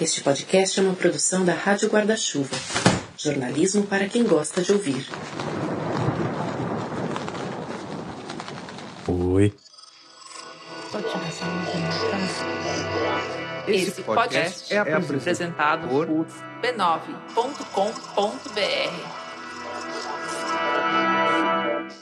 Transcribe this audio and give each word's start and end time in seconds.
Este 0.00 0.22
podcast 0.24 0.80
é 0.80 0.82
uma 0.82 0.94
produção 0.94 1.44
da 1.44 1.54
Rádio 1.54 1.88
Guarda-Chuva. 1.88 2.56
Jornalismo 3.16 3.86
para 3.86 4.08
quem 4.08 4.24
gosta 4.24 4.60
de 4.60 4.72
ouvir. 4.72 5.06
Oi. 9.06 9.54
Esse 13.68 14.02
podcast 14.02 14.74
é 14.74 14.78
apresentado 14.78 15.86
por 15.88 16.08
b9.com.br. 16.08 17.54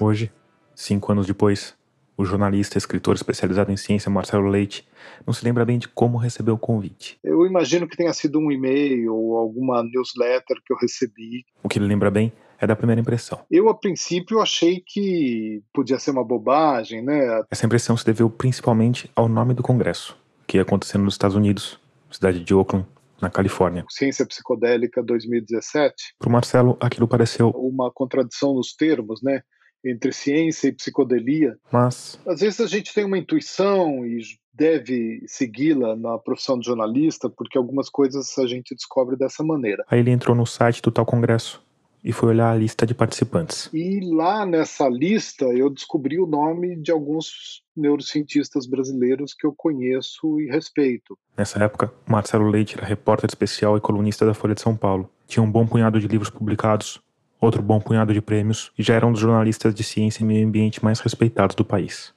Hoje, 0.00 0.32
cinco 0.74 1.12
anos 1.12 1.26
depois, 1.26 1.74
o 2.16 2.24
jornalista 2.24 2.76
e 2.76 2.78
escritor 2.78 3.14
especializado 3.14 3.72
em 3.72 3.76
ciência 3.76 4.10
Marcelo 4.10 4.48
Leite 4.48 4.86
não 5.26 5.32
se 5.32 5.44
lembra 5.44 5.64
bem 5.64 5.78
de 5.78 5.88
como 5.88 6.18
recebeu 6.18 6.54
o 6.54 6.58
convite. 6.58 7.18
Eu 7.22 7.46
imagino 7.46 7.88
que 7.88 7.96
tenha 7.96 8.12
sido 8.12 8.38
um 8.38 8.50
e-mail 8.50 9.14
ou 9.14 9.36
alguma 9.36 9.82
newsletter 9.82 10.58
que 10.64 10.72
eu 10.72 10.76
recebi. 10.76 11.44
O 11.62 11.68
que 11.68 11.78
ele 11.78 11.86
lembra 11.86 12.10
bem 12.10 12.32
é 12.60 12.66
da 12.66 12.76
primeira 12.76 13.00
impressão. 13.00 13.40
Eu, 13.50 13.68
a 13.68 13.74
princípio, 13.74 14.40
achei 14.40 14.80
que 14.86 15.62
podia 15.72 15.98
ser 15.98 16.12
uma 16.12 16.24
bobagem, 16.24 17.02
né? 17.02 17.42
Essa 17.50 17.66
impressão 17.66 17.96
se 17.96 18.06
deveu 18.06 18.30
principalmente 18.30 19.10
ao 19.16 19.28
nome 19.28 19.52
do 19.52 19.62
congresso, 19.62 20.16
que 20.46 20.58
ia 20.58 20.62
acontecendo 20.62 21.02
nos 21.02 21.14
Estados 21.14 21.36
Unidos, 21.36 21.80
cidade 22.10 22.38
de 22.38 22.54
Oakland, 22.54 22.86
na 23.20 23.30
Califórnia. 23.30 23.84
Ciência 23.88 24.26
Psicodélica 24.26 25.02
2017. 25.02 26.14
Para 26.18 26.28
o 26.28 26.32
Marcelo, 26.32 26.76
aquilo 26.80 27.08
pareceu 27.08 27.50
uma 27.50 27.90
contradição 27.90 28.54
nos 28.54 28.74
termos, 28.74 29.22
né? 29.22 29.42
Entre 29.84 30.12
ciência 30.12 30.68
e 30.68 30.72
psicodelia. 30.72 31.56
Mas. 31.70 32.18
Às 32.26 32.40
vezes 32.40 32.60
a 32.60 32.66
gente 32.66 32.94
tem 32.94 33.04
uma 33.04 33.18
intuição 33.18 34.06
e 34.06 34.20
deve 34.54 35.22
segui-la 35.26 35.96
na 35.96 36.18
profissão 36.18 36.58
de 36.58 36.66
jornalista, 36.66 37.28
porque 37.28 37.56
algumas 37.56 37.88
coisas 37.88 38.38
a 38.38 38.46
gente 38.46 38.74
descobre 38.74 39.16
dessa 39.16 39.42
maneira. 39.42 39.84
Aí 39.88 40.00
ele 40.00 40.10
entrou 40.10 40.36
no 40.36 40.46
site 40.46 40.82
do 40.82 40.90
tal 40.90 41.06
congresso 41.06 41.62
e 42.04 42.12
foi 42.12 42.30
olhar 42.30 42.50
a 42.50 42.56
lista 42.56 42.84
de 42.84 42.94
participantes. 42.94 43.70
E 43.72 44.00
lá 44.12 44.44
nessa 44.44 44.88
lista 44.88 45.44
eu 45.46 45.70
descobri 45.70 46.18
o 46.18 46.26
nome 46.26 46.76
de 46.76 46.90
alguns 46.90 47.62
neurocientistas 47.76 48.66
brasileiros 48.66 49.34
que 49.34 49.46
eu 49.46 49.54
conheço 49.56 50.40
e 50.40 50.50
respeito. 50.50 51.16
Nessa 51.36 51.62
época, 51.62 51.92
Marcelo 52.06 52.48
Leite 52.48 52.76
era 52.76 52.86
repórter 52.86 53.28
especial 53.28 53.76
e 53.76 53.80
colunista 53.80 54.26
da 54.26 54.34
Folha 54.34 54.54
de 54.54 54.60
São 54.60 54.76
Paulo. 54.76 55.08
Tinha 55.26 55.42
um 55.42 55.50
bom 55.50 55.66
punhado 55.66 55.98
de 55.98 56.08
livros 56.08 56.28
publicados, 56.28 57.00
outro 57.42 57.60
bom 57.60 57.80
punhado 57.80 58.14
de 58.14 58.22
prêmios 58.22 58.70
e 58.78 58.82
já 58.82 58.94
era 58.94 59.06
um 59.06 59.12
dos 59.12 59.20
jornalistas 59.20 59.74
de 59.74 59.82
ciência 59.82 60.22
e 60.22 60.26
meio 60.26 60.46
ambiente 60.46 60.82
mais 60.82 61.00
respeitados 61.00 61.56
do 61.56 61.64
país. 61.64 62.14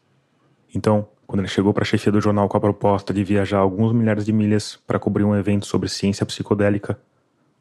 Então, 0.73 1.07
quando 1.25 1.39
ele 1.39 1.47
chegou 1.47 1.73
para 1.73 1.81
a 1.81 1.85
chefia 1.85 2.11
do 2.11 2.21
jornal 2.21 2.47
com 2.47 2.55
a 2.55 2.61
proposta 2.61 3.11
de 3.11 3.23
viajar 3.23 3.57
alguns 3.57 3.91
milhares 3.91 4.23
de 4.23 4.31
milhas 4.31 4.79
para 4.85 4.99
cobrir 4.99 5.23
um 5.23 5.35
evento 5.35 5.65
sobre 5.65 5.89
ciência 5.89 6.25
psicodélica, 6.25 6.99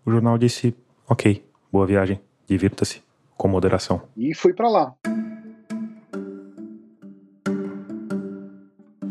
o 0.05 0.11
jornal 0.11 0.37
disse: 0.37 0.77
Ok, 1.09 1.43
boa 1.73 1.87
viagem, 1.87 2.21
divirta-se, 2.47 3.03
com 3.37 3.49
moderação. 3.49 4.03
E 4.15 4.35
fui 4.35 4.53
para 4.53 4.69
lá. 4.69 4.95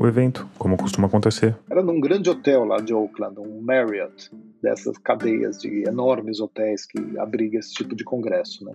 O 0.04 0.08
evento, 0.08 0.46
como 0.58 0.76
costuma 0.76 1.08
acontecer, 1.08 1.56
era 1.72 1.82
num 1.82 1.98
grande 1.98 2.30
hotel 2.30 2.66
lá 2.66 2.76
de 2.76 2.94
Oakland, 2.94 3.40
um 3.40 3.62
Marriott, 3.62 4.30
dessas 4.62 4.98
cadeias 4.98 5.58
de 5.62 5.88
enormes 5.88 6.42
hotéis 6.42 6.86
que 6.86 7.18
abriga 7.18 7.58
esse 7.58 7.74
tipo 7.74 7.96
de 7.96 8.04
congresso, 8.04 8.66
né? 8.66 8.74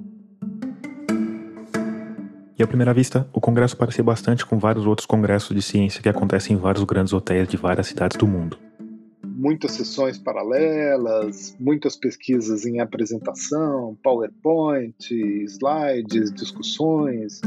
E 2.59 2.63
à 2.63 2.67
primeira 2.67 2.95
vista, 2.95 3.29
o 3.31 3.43
congresso 3.43 3.77
parecia 3.77 4.03
bastante 4.03 4.47
com 4.47 4.59
vários 4.59 4.87
outros 4.87 5.05
congressos 5.05 5.55
de 5.55 5.61
ciência 5.61 6.01
que 6.01 6.09
acontecem 6.09 6.57
em 6.57 6.59
vários 6.59 6.83
grandes 6.85 7.13
hotéis 7.13 7.47
de 7.47 7.59
várias 7.59 7.89
cidades 7.89 8.17
do 8.17 8.27
mundo. 8.27 8.57
Muitas 9.23 9.73
sessões 9.73 10.17
paralelas, 10.17 11.55
muitas 11.61 11.95
pesquisas 11.95 12.65
em 12.65 12.81
apresentação, 12.81 13.99
PowerPoint, 14.03 14.97
slides, 15.45 16.33
discussões 16.33 17.43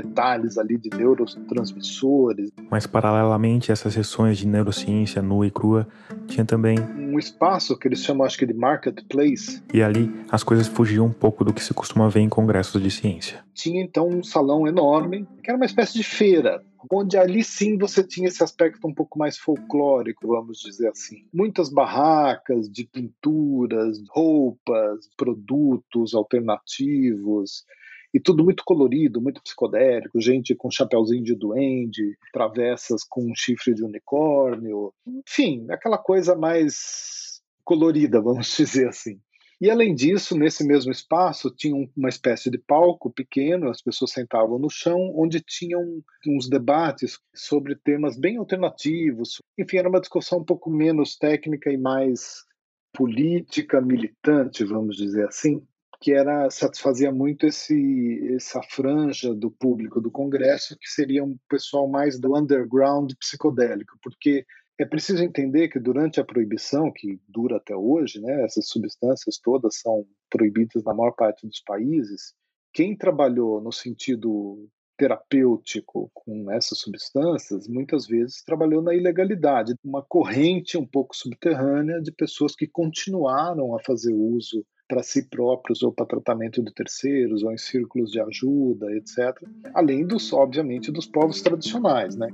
detalhes 0.00 0.58
ali 0.58 0.78
de 0.78 0.90
neurotransmissores. 0.90 2.50
Mas 2.70 2.86
paralelamente 2.86 3.70
a 3.70 3.74
essas 3.74 3.94
sessões 3.94 4.38
de 4.38 4.46
neurociência 4.46 5.22
nua 5.22 5.46
e 5.46 5.50
crua, 5.50 5.86
tinha 6.26 6.44
também 6.44 6.78
um 6.78 7.18
espaço 7.18 7.76
que 7.76 7.88
eles 7.88 8.02
chamam 8.02 8.26
acho 8.26 8.38
que 8.38 8.46
de 8.46 8.54
marketplace. 8.54 9.62
E 9.72 9.82
ali 9.82 10.12
as 10.30 10.42
coisas 10.42 10.66
fugiam 10.66 11.06
um 11.06 11.12
pouco 11.12 11.44
do 11.44 11.52
que 11.52 11.62
se 11.62 11.74
costuma 11.74 12.08
ver 12.08 12.20
em 12.20 12.28
congressos 12.28 12.82
de 12.82 12.90
ciência. 12.90 13.44
Tinha 13.54 13.82
então 13.82 14.08
um 14.08 14.22
salão 14.22 14.66
enorme, 14.66 15.26
que 15.42 15.50
era 15.50 15.56
uma 15.56 15.66
espécie 15.66 15.94
de 15.94 16.04
feira, 16.04 16.62
onde 16.92 17.16
ali 17.16 17.42
sim 17.42 17.76
você 17.76 18.04
tinha 18.04 18.28
esse 18.28 18.42
aspecto 18.42 18.86
um 18.86 18.94
pouco 18.94 19.18
mais 19.18 19.36
folclórico, 19.36 20.28
vamos 20.28 20.58
dizer 20.58 20.88
assim. 20.88 21.24
Muitas 21.32 21.68
barracas 21.68 22.68
de 22.70 22.84
pinturas, 22.84 23.98
roupas, 24.10 25.08
produtos 25.16 26.14
alternativos, 26.14 27.64
e 28.12 28.18
tudo 28.18 28.44
muito 28.44 28.62
colorido, 28.64 29.20
muito 29.20 29.42
psicodélico, 29.42 30.20
gente 30.20 30.54
com 30.54 30.70
chapéuzinho 30.70 31.22
de 31.22 31.34
duende, 31.34 32.16
travessas 32.32 33.04
com 33.04 33.32
chifre 33.34 33.74
de 33.74 33.84
unicórnio, 33.84 34.92
enfim, 35.06 35.66
aquela 35.70 35.98
coisa 35.98 36.34
mais 36.34 37.42
colorida, 37.64 38.20
vamos 38.22 38.54
dizer 38.56 38.88
assim. 38.88 39.20
E 39.60 39.68
além 39.68 39.92
disso, 39.92 40.38
nesse 40.38 40.64
mesmo 40.64 40.92
espaço 40.92 41.50
tinha 41.50 41.74
uma 41.96 42.08
espécie 42.08 42.48
de 42.48 42.58
palco 42.58 43.10
pequeno, 43.10 43.68
as 43.68 43.82
pessoas 43.82 44.12
sentavam 44.12 44.56
no 44.56 44.70
chão, 44.70 45.12
onde 45.16 45.40
tinham 45.40 46.00
uns 46.28 46.48
debates 46.48 47.18
sobre 47.34 47.74
temas 47.74 48.16
bem 48.16 48.36
alternativos. 48.36 49.42
Enfim, 49.58 49.78
era 49.78 49.88
uma 49.88 50.00
discussão 50.00 50.38
um 50.38 50.44
pouco 50.44 50.70
menos 50.70 51.16
técnica 51.16 51.72
e 51.72 51.76
mais 51.76 52.44
política, 52.92 53.80
militante, 53.80 54.64
vamos 54.64 54.96
dizer 54.96 55.26
assim 55.26 55.60
que 56.00 56.12
era 56.12 56.48
satisfazia 56.50 57.12
muito 57.12 57.46
esse 57.46 58.34
essa 58.34 58.62
franja 58.62 59.34
do 59.34 59.50
público 59.50 60.00
do 60.00 60.10
congresso 60.10 60.76
que 60.78 60.88
seria 60.88 61.24
um 61.24 61.36
pessoal 61.48 61.88
mais 61.88 62.18
do 62.20 62.36
underground 62.36 63.12
psicodélico, 63.18 63.98
porque 64.02 64.44
é 64.78 64.84
preciso 64.84 65.24
entender 65.24 65.68
que 65.68 65.80
durante 65.80 66.20
a 66.20 66.24
proibição 66.24 66.92
que 66.92 67.20
dura 67.28 67.56
até 67.56 67.74
hoje, 67.74 68.20
né, 68.20 68.44
essas 68.44 68.68
substâncias 68.68 69.36
todas 69.38 69.80
são 69.80 70.06
proibidas 70.30 70.84
na 70.84 70.94
maior 70.94 71.12
parte 71.12 71.46
dos 71.46 71.60
países. 71.60 72.32
Quem 72.72 72.96
trabalhou 72.96 73.60
no 73.60 73.72
sentido 73.72 74.68
terapêutico 74.96 76.10
com 76.14 76.50
essas 76.52 76.78
substâncias, 76.78 77.66
muitas 77.66 78.06
vezes 78.06 78.42
trabalhou 78.44 78.82
na 78.82 78.94
ilegalidade, 78.94 79.74
uma 79.84 80.02
corrente 80.02 80.76
um 80.76 80.86
pouco 80.86 81.14
subterrânea 81.16 82.00
de 82.00 82.12
pessoas 82.12 82.54
que 82.54 82.66
continuaram 82.66 83.74
a 83.74 83.82
fazer 83.82 84.12
uso 84.12 84.64
para 84.88 85.02
si 85.02 85.22
próprios 85.22 85.82
ou 85.82 85.92
para 85.92 86.06
tratamento 86.06 86.62
de 86.62 86.72
terceiros 86.72 87.42
ou 87.42 87.52
em 87.52 87.58
círculos 87.58 88.10
de 88.10 88.18
ajuda, 88.20 88.90
etc. 88.96 89.46
Além 89.74 90.06
dos, 90.06 90.32
obviamente, 90.32 90.90
dos 90.90 91.06
povos 91.06 91.42
tradicionais, 91.42 92.16
né? 92.16 92.28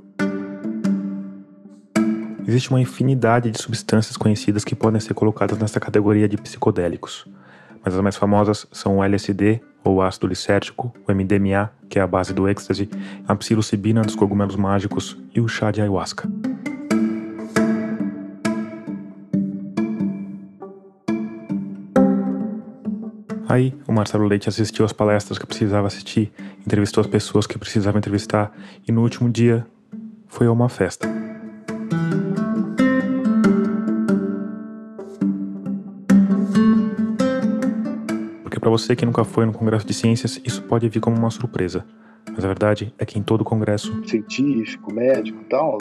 Existe 2.47 2.71
uma 2.71 2.81
infinidade 2.81 3.51
de 3.51 3.61
substâncias 3.61 4.17
conhecidas 4.17 4.65
que 4.65 4.75
podem 4.75 5.01
ser 5.01 5.15
colocadas 5.15 5.59
nessa 5.59 5.81
categoria 5.81 6.29
de 6.29 6.37
psicodélicos, 6.37 7.27
mas 7.83 7.95
as 7.95 8.01
mais 8.01 8.17
famosas 8.17 8.67
são 8.71 8.99
o 8.99 9.05
LSD, 9.05 9.61
ou 9.83 10.01
ácido 10.01 10.27
lisérgico, 10.27 10.95
o 11.07 11.13
MDMA, 11.13 11.71
que 11.89 11.99
é 11.99 12.03
a 12.03 12.07
base 12.07 12.33
do 12.33 12.49
êxtase, 12.49 12.89
a 13.27 13.35
psilocibina 13.35 14.03
dos 14.03 14.15
cogumelos 14.15 14.57
mágicos 14.57 15.19
e 15.35 15.41
o 15.41 15.49
chá 15.49 15.71
de 15.71 15.83
ayahuasca. 15.83 16.29
Aí, 23.55 23.73
o 23.87 23.93
Marcelo 23.93 24.27
Leite 24.27 24.49
assistiu 24.49 24.85
às 24.85 24.93
palestras 24.93 25.39
que 25.39 25.47
precisava 25.47 25.87
assistir, 25.87 26.33
entrevistou 26.67 27.01
as 27.01 27.07
pessoas 27.07 27.47
que 27.47 27.57
precisava 27.57 27.97
entrevistar 27.97 28.53
e 28.85 28.91
no 28.91 29.01
último 29.01 29.31
dia 29.31 29.65
foi 30.27 30.49
a 30.49 30.51
uma 30.51 30.69
festa. 30.69 31.07
Porque 38.43 38.59
para 38.59 38.71
você 38.71 38.97
que 38.97 39.07
nunca 39.07 39.23
foi 39.23 39.47
no 39.47 39.53
Congresso 39.53 39.87
de 39.87 39.95
Ciências, 39.95 40.41
isso 40.45 40.61
pode 40.63 40.89
vir 40.89 40.99
como 40.99 41.17
uma 41.17 41.31
surpresa. 41.31 41.87
Mas 42.35 42.45
a 42.45 42.49
verdade 42.49 42.93
é 42.99 43.07
que 43.07 43.21
em 43.21 43.23
todo 43.23 43.45
congresso 43.45 44.03
científico, 44.05 44.93
médico 44.93 45.45
tal, 45.49 45.79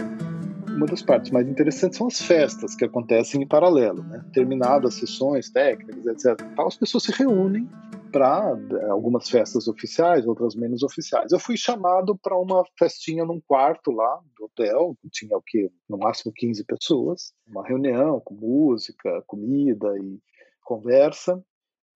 uma 0.75 0.85
das 0.85 1.01
partes 1.01 1.31
mais 1.31 1.47
interessantes 1.47 1.97
são 1.97 2.07
as 2.07 2.21
festas 2.21 2.75
que 2.75 2.85
acontecem 2.85 3.41
em 3.43 3.47
paralelo, 3.47 4.03
né? 4.03 4.23
Terminadas 4.33 4.93
as 4.93 4.99
sessões 4.99 5.49
técnicas, 5.49 6.05
etc. 6.05 6.35
Tal, 6.55 6.67
as 6.67 6.77
pessoas 6.77 7.03
se 7.03 7.11
reúnem 7.11 7.69
para 8.11 8.55
eh, 8.71 8.89
algumas 8.89 9.29
festas 9.29 9.67
oficiais, 9.67 10.27
outras 10.27 10.55
menos 10.55 10.83
oficiais. 10.83 11.31
Eu 11.31 11.39
fui 11.39 11.57
chamado 11.57 12.17
para 12.17 12.37
uma 12.37 12.63
festinha 12.77 13.25
num 13.25 13.41
quarto 13.41 13.91
lá 13.91 14.19
do 14.37 14.45
hotel, 14.45 14.95
tinha 15.11 15.35
o 15.37 15.41
que 15.41 15.71
no 15.89 15.97
máximo 15.97 16.31
15 16.33 16.63
pessoas, 16.65 17.33
uma 17.47 17.65
reunião 17.65 18.19
com 18.19 18.35
música, 18.35 19.23
comida 19.25 19.87
e 19.97 20.19
conversa, 20.63 21.43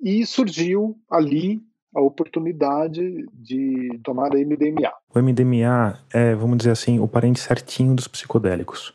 e 0.02 0.26
surgiu 0.26 1.00
ali 1.10 1.62
a 1.96 2.02
oportunidade 2.02 3.26
de 3.34 4.00
tomar 4.04 4.30
MDMA. 4.30 4.92
O 5.14 5.20
MDMA 5.20 6.00
é, 6.14 6.36
vamos 6.36 6.58
dizer 6.58 6.72
assim, 6.72 7.00
o 7.00 7.08
parente 7.08 7.40
certinho 7.40 7.96
dos 7.96 8.08
psicodélicos. 8.08 8.94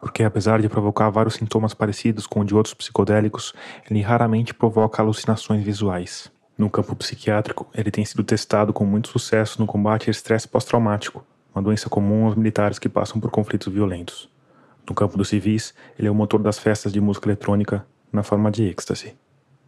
Porque 0.00 0.22
apesar 0.22 0.60
de 0.60 0.68
provocar 0.68 1.10
vários 1.10 1.34
sintomas 1.34 1.74
parecidos 1.74 2.26
com 2.26 2.40
o 2.40 2.44
de 2.44 2.54
outros 2.54 2.74
psicodélicos, 2.74 3.52
ele 3.90 4.00
raramente 4.00 4.54
provoca 4.54 5.02
alucinações 5.02 5.62
visuais. 5.62 6.30
No 6.56 6.70
campo 6.70 6.94
psiquiátrico, 6.96 7.66
ele 7.74 7.90
tem 7.90 8.04
sido 8.04 8.24
testado 8.24 8.72
com 8.72 8.84
muito 8.84 9.08
sucesso 9.08 9.60
no 9.60 9.66
combate 9.66 10.08
ao 10.08 10.12
estresse 10.12 10.48
pós-traumático, 10.48 11.24
uma 11.54 11.62
doença 11.62 11.90
comum 11.90 12.26
aos 12.26 12.34
militares 12.34 12.78
que 12.78 12.88
passam 12.88 13.20
por 13.20 13.30
conflitos 13.30 13.72
violentos. 13.72 14.28
No 14.88 14.94
campo 14.94 15.18
dos 15.18 15.28
civis, 15.28 15.74
ele 15.98 16.08
é 16.08 16.10
o 16.10 16.14
motor 16.14 16.40
das 16.40 16.58
festas 16.58 16.92
de 16.92 17.00
música 17.00 17.26
eletrônica 17.26 17.84
na 18.12 18.22
forma 18.22 18.50
de 18.50 18.64
êxtase. 18.64 19.14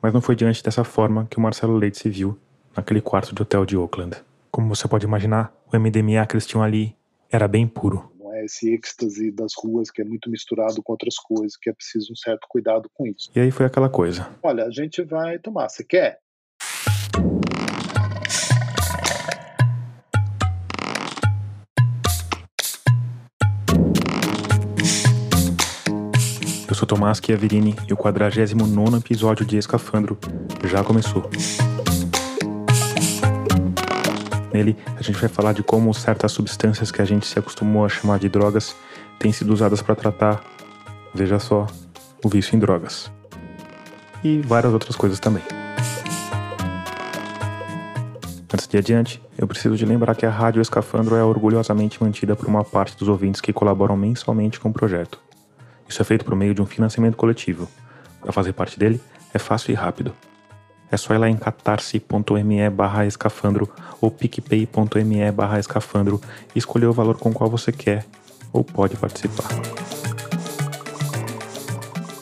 Mas 0.01 0.15
não 0.15 0.21
foi 0.21 0.37
diante 0.37 0.63
dessa 0.63 0.85
forma 0.85 1.27
que 1.29 1.39
o 1.39 1.41
Marcelo 1.41 1.77
Leite 1.77 1.99
se 1.99 2.09
viu 2.09 2.39
naquele 2.79 3.01
quarto 3.01 3.35
de 3.35 3.43
hotel 3.43 3.67
de 3.67 3.77
Oakland. 3.77 4.17
Como 4.53 4.69
você 4.75 4.87
pode 4.87 5.05
imaginar, 5.05 5.53
o 5.67 5.77
MDMA 5.77 6.25
que 6.27 6.35
eles 6.35 6.47
tinham 6.47 6.63
ali 6.63 6.97
era 7.31 7.49
bem 7.49 7.67
puro. 7.67 8.11
Não 8.19 8.33
é 8.33 8.45
esse 8.45 8.73
êxtase 8.73 9.33
das 9.33 9.53
ruas 9.57 9.91
que 9.91 10.01
é 10.01 10.05
muito 10.05 10.31
misturado 10.31 10.81
com 10.83 10.93
outras 10.93 11.17
coisas, 11.17 11.57
que 11.57 11.69
é 11.69 11.73
preciso 11.73 12.13
um 12.13 12.17
certo 12.17 12.47
cuidado 12.49 12.89
com 12.95 13.07
isso. 13.07 13.31
E 13.35 13.41
aí 13.41 13.51
foi 13.51 13.67
aquela 13.67 13.89
coisa. 13.89 14.29
Olha, 14.43 14.65
a 14.65 14.71
gente 14.71 15.03
vai 15.03 15.39
tomar. 15.39 15.69
Você 15.69 15.83
quer? 15.83 16.21
Eu 26.69 26.75
sou 26.75 26.87
Tomás 26.87 27.19
Chiaverini 27.19 27.75
e 27.89 27.93
o 27.93 27.97
49 27.97 28.99
episódio 28.99 29.45
de 29.45 29.57
Escafandro 29.57 30.17
já 30.65 30.85
começou. 30.85 31.29
Nele, 34.59 34.77
a 34.97 35.03
gente 35.03 35.21
vai 35.21 35.29
falar 35.29 35.53
de 35.53 35.63
como 35.63 35.95
certas 35.95 36.33
substâncias 36.33 36.91
que 36.91 37.01
a 37.01 37.05
gente 37.05 37.25
se 37.25 37.39
acostumou 37.39 37.85
a 37.85 37.89
chamar 37.89 38.19
de 38.19 38.29
drogas 38.29 38.75
têm 39.17 39.31
sido 39.31 39.53
usadas 39.53 39.81
para 39.81 39.95
tratar, 39.95 40.43
veja 41.15 41.39
só, 41.39 41.65
o 42.25 42.29
vício 42.29 42.57
em 42.57 42.59
drogas. 42.59 43.09
E 44.25 44.41
várias 44.41 44.73
outras 44.73 44.97
coisas 44.97 45.21
também. 45.21 45.45
Antes 48.53 48.67
de 48.67 48.77
adiante, 48.77 49.23
eu 49.37 49.47
preciso 49.47 49.77
de 49.77 49.87
lembrar 49.87 50.17
que 50.17 50.27
a 50.27 50.31
Rádio 50.31 50.61
Escafandro 50.61 51.15
é 51.15 51.23
orgulhosamente 51.23 52.03
mantida 52.03 52.35
por 52.35 52.49
uma 52.49 52.65
parte 52.65 52.97
dos 52.97 53.07
ouvintes 53.07 53.41
que 53.41 53.53
colaboram 53.53 53.97
mensalmente 53.97 54.59
com 54.59 54.71
o 54.71 54.73
projeto. 54.73 55.21
Isso 55.89 56.03
é 56.03 56.05
feito 56.05 56.25
por 56.25 56.35
meio 56.35 56.53
de 56.53 56.61
um 56.61 56.67
financiamento 56.67 57.17
coletivo. 57.17 57.69
Para 58.21 58.33
fazer 58.33 58.53
parte 58.55 58.77
dele, 58.77 59.01
é 59.33 59.39
fácil 59.39 59.71
e 59.71 59.75
rápido. 59.75 60.13
É 60.91 60.97
só 60.97 61.15
ir 61.15 61.19
lá 61.19 61.29
em 61.29 61.37
catarse.me 61.37 62.71
barra 62.71 63.07
escafandro 63.07 63.69
ou 64.01 64.11
picpay.me 64.11 65.31
barra 65.33 65.59
escafandro 65.59 66.21
e 66.55 66.59
escolher 66.59 66.87
o 66.87 66.93
valor 66.93 67.19
com 67.19 67.31
o 67.31 67.33
qual 67.33 67.51
você 67.51 67.71
quer 67.71 68.07
ou 68.53 68.65
pode 68.65 68.97
participar. 68.97 69.49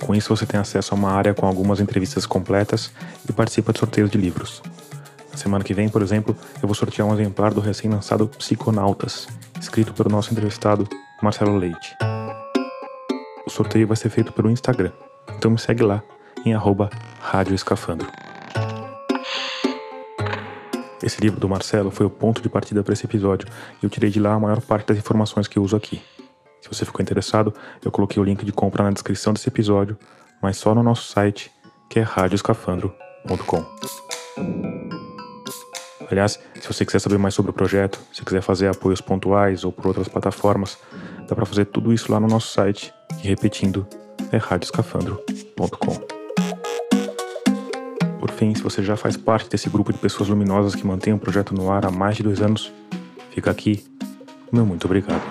Com 0.06 0.14
isso 0.14 0.34
você 0.34 0.46
tem 0.46 0.58
acesso 0.58 0.94
a 0.94 0.96
uma 0.96 1.10
área 1.10 1.34
com 1.34 1.46
algumas 1.46 1.80
entrevistas 1.80 2.26
completas 2.26 2.92
e 3.28 3.32
participa 3.32 3.72
de 3.72 3.78
sorteios 3.78 4.10
de 4.10 4.16
livros. 4.16 4.62
Na 5.32 5.36
semana 5.36 5.64
que 5.64 5.74
vem, 5.74 5.88
por 5.88 6.00
exemplo, 6.00 6.36
eu 6.62 6.68
vou 6.68 6.74
sortear 6.74 7.06
um 7.06 7.12
exemplar 7.12 7.52
do 7.52 7.60
recém-lançado 7.60 8.28
Psiconautas, 8.28 9.28
escrito 9.60 9.92
pelo 9.92 10.08
nosso 10.08 10.32
entrevistado 10.32 10.88
Marcelo 11.20 11.56
Leite. 11.56 11.96
O 13.44 13.50
sorteio 13.50 13.86
vai 13.86 13.96
ser 13.96 14.08
feito 14.08 14.32
pelo 14.32 14.50
Instagram, 14.50 14.92
então 15.36 15.50
me 15.50 15.58
segue 15.58 15.82
lá 15.82 16.02
em 16.44 16.54
arroba 16.54 16.88
Rádio 17.20 17.54
Escafandro. 17.54 18.25
Esse 21.06 21.20
livro 21.20 21.38
do 21.38 21.48
Marcelo 21.48 21.92
foi 21.92 22.04
o 22.04 22.10
ponto 22.10 22.42
de 22.42 22.48
partida 22.48 22.82
para 22.82 22.92
esse 22.92 23.06
episódio 23.06 23.46
e 23.80 23.86
eu 23.86 23.88
tirei 23.88 24.10
de 24.10 24.18
lá 24.18 24.32
a 24.34 24.40
maior 24.40 24.60
parte 24.60 24.88
das 24.88 24.98
informações 24.98 25.46
que 25.46 25.56
eu 25.56 25.62
uso 25.62 25.76
aqui. 25.76 26.02
Se 26.60 26.68
você 26.68 26.84
ficou 26.84 27.00
interessado, 27.00 27.54
eu 27.84 27.92
coloquei 27.92 28.20
o 28.20 28.24
link 28.24 28.44
de 28.44 28.50
compra 28.50 28.82
na 28.82 28.90
descrição 28.90 29.32
desse 29.32 29.48
episódio, 29.48 29.96
mas 30.42 30.56
só 30.56 30.74
no 30.74 30.82
nosso 30.82 31.12
site, 31.12 31.48
que 31.88 32.00
é 32.00 32.02
radioescafandro.com. 32.02 33.64
Aliás, 36.10 36.40
se 36.60 36.66
você 36.66 36.84
quiser 36.84 36.98
saber 36.98 37.18
mais 37.18 37.34
sobre 37.34 37.52
o 37.52 37.54
projeto, 37.54 38.00
se 38.12 38.24
quiser 38.24 38.42
fazer 38.42 38.66
apoios 38.66 39.00
pontuais 39.00 39.62
ou 39.62 39.70
por 39.70 39.86
outras 39.86 40.08
plataformas, 40.08 40.76
dá 41.28 41.36
para 41.36 41.46
fazer 41.46 41.66
tudo 41.66 41.92
isso 41.92 42.10
lá 42.10 42.18
no 42.18 42.26
nosso 42.26 42.52
site, 42.52 42.92
que 43.20 43.28
repetindo, 43.28 43.86
é 44.32 44.38
radioescafandro.com. 44.38 46.15
Se 48.36 48.62
você 48.62 48.82
já 48.82 48.96
faz 48.96 49.16
parte 49.16 49.48
desse 49.48 49.70
grupo 49.70 49.92
de 49.92 49.98
pessoas 49.98 50.28
luminosas 50.28 50.74
que 50.74 50.86
mantém 50.86 51.12
o 51.12 51.18
projeto 51.18 51.54
no 51.54 51.70
ar 51.70 51.86
há 51.86 51.90
mais 51.90 52.16
de 52.16 52.22
dois 52.22 52.40
anos, 52.40 52.72
fica 53.30 53.50
aqui 53.50 53.84
meu 54.52 54.64
muito 54.64 54.84
obrigado. 54.84 55.22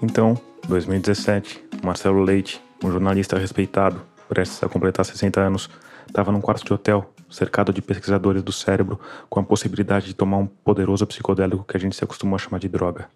Então, 0.00 0.38
2017, 0.66 1.64
Marcelo 1.82 2.22
Leite, 2.22 2.60
um 2.82 2.90
jornalista 2.90 3.38
respeitado, 3.38 4.02
prestes 4.28 4.62
a 4.62 4.68
completar 4.68 5.04
60 5.04 5.40
anos, 5.40 5.70
estava 6.06 6.32
num 6.32 6.40
quarto 6.40 6.64
de 6.64 6.72
hotel, 6.72 7.12
cercado 7.30 7.72
de 7.72 7.80
pesquisadores 7.80 8.42
do 8.42 8.52
cérebro, 8.52 8.98
com 9.28 9.40
a 9.40 9.42
possibilidade 9.42 10.06
de 10.06 10.14
tomar 10.14 10.38
um 10.38 10.46
poderoso 10.46 11.06
psicodélico 11.06 11.64
que 11.64 11.76
a 11.76 11.80
gente 11.80 11.94
se 11.94 12.02
acostumou 12.02 12.36
a 12.36 12.38
chamar 12.38 12.58
de 12.58 12.68
droga. 12.68 13.08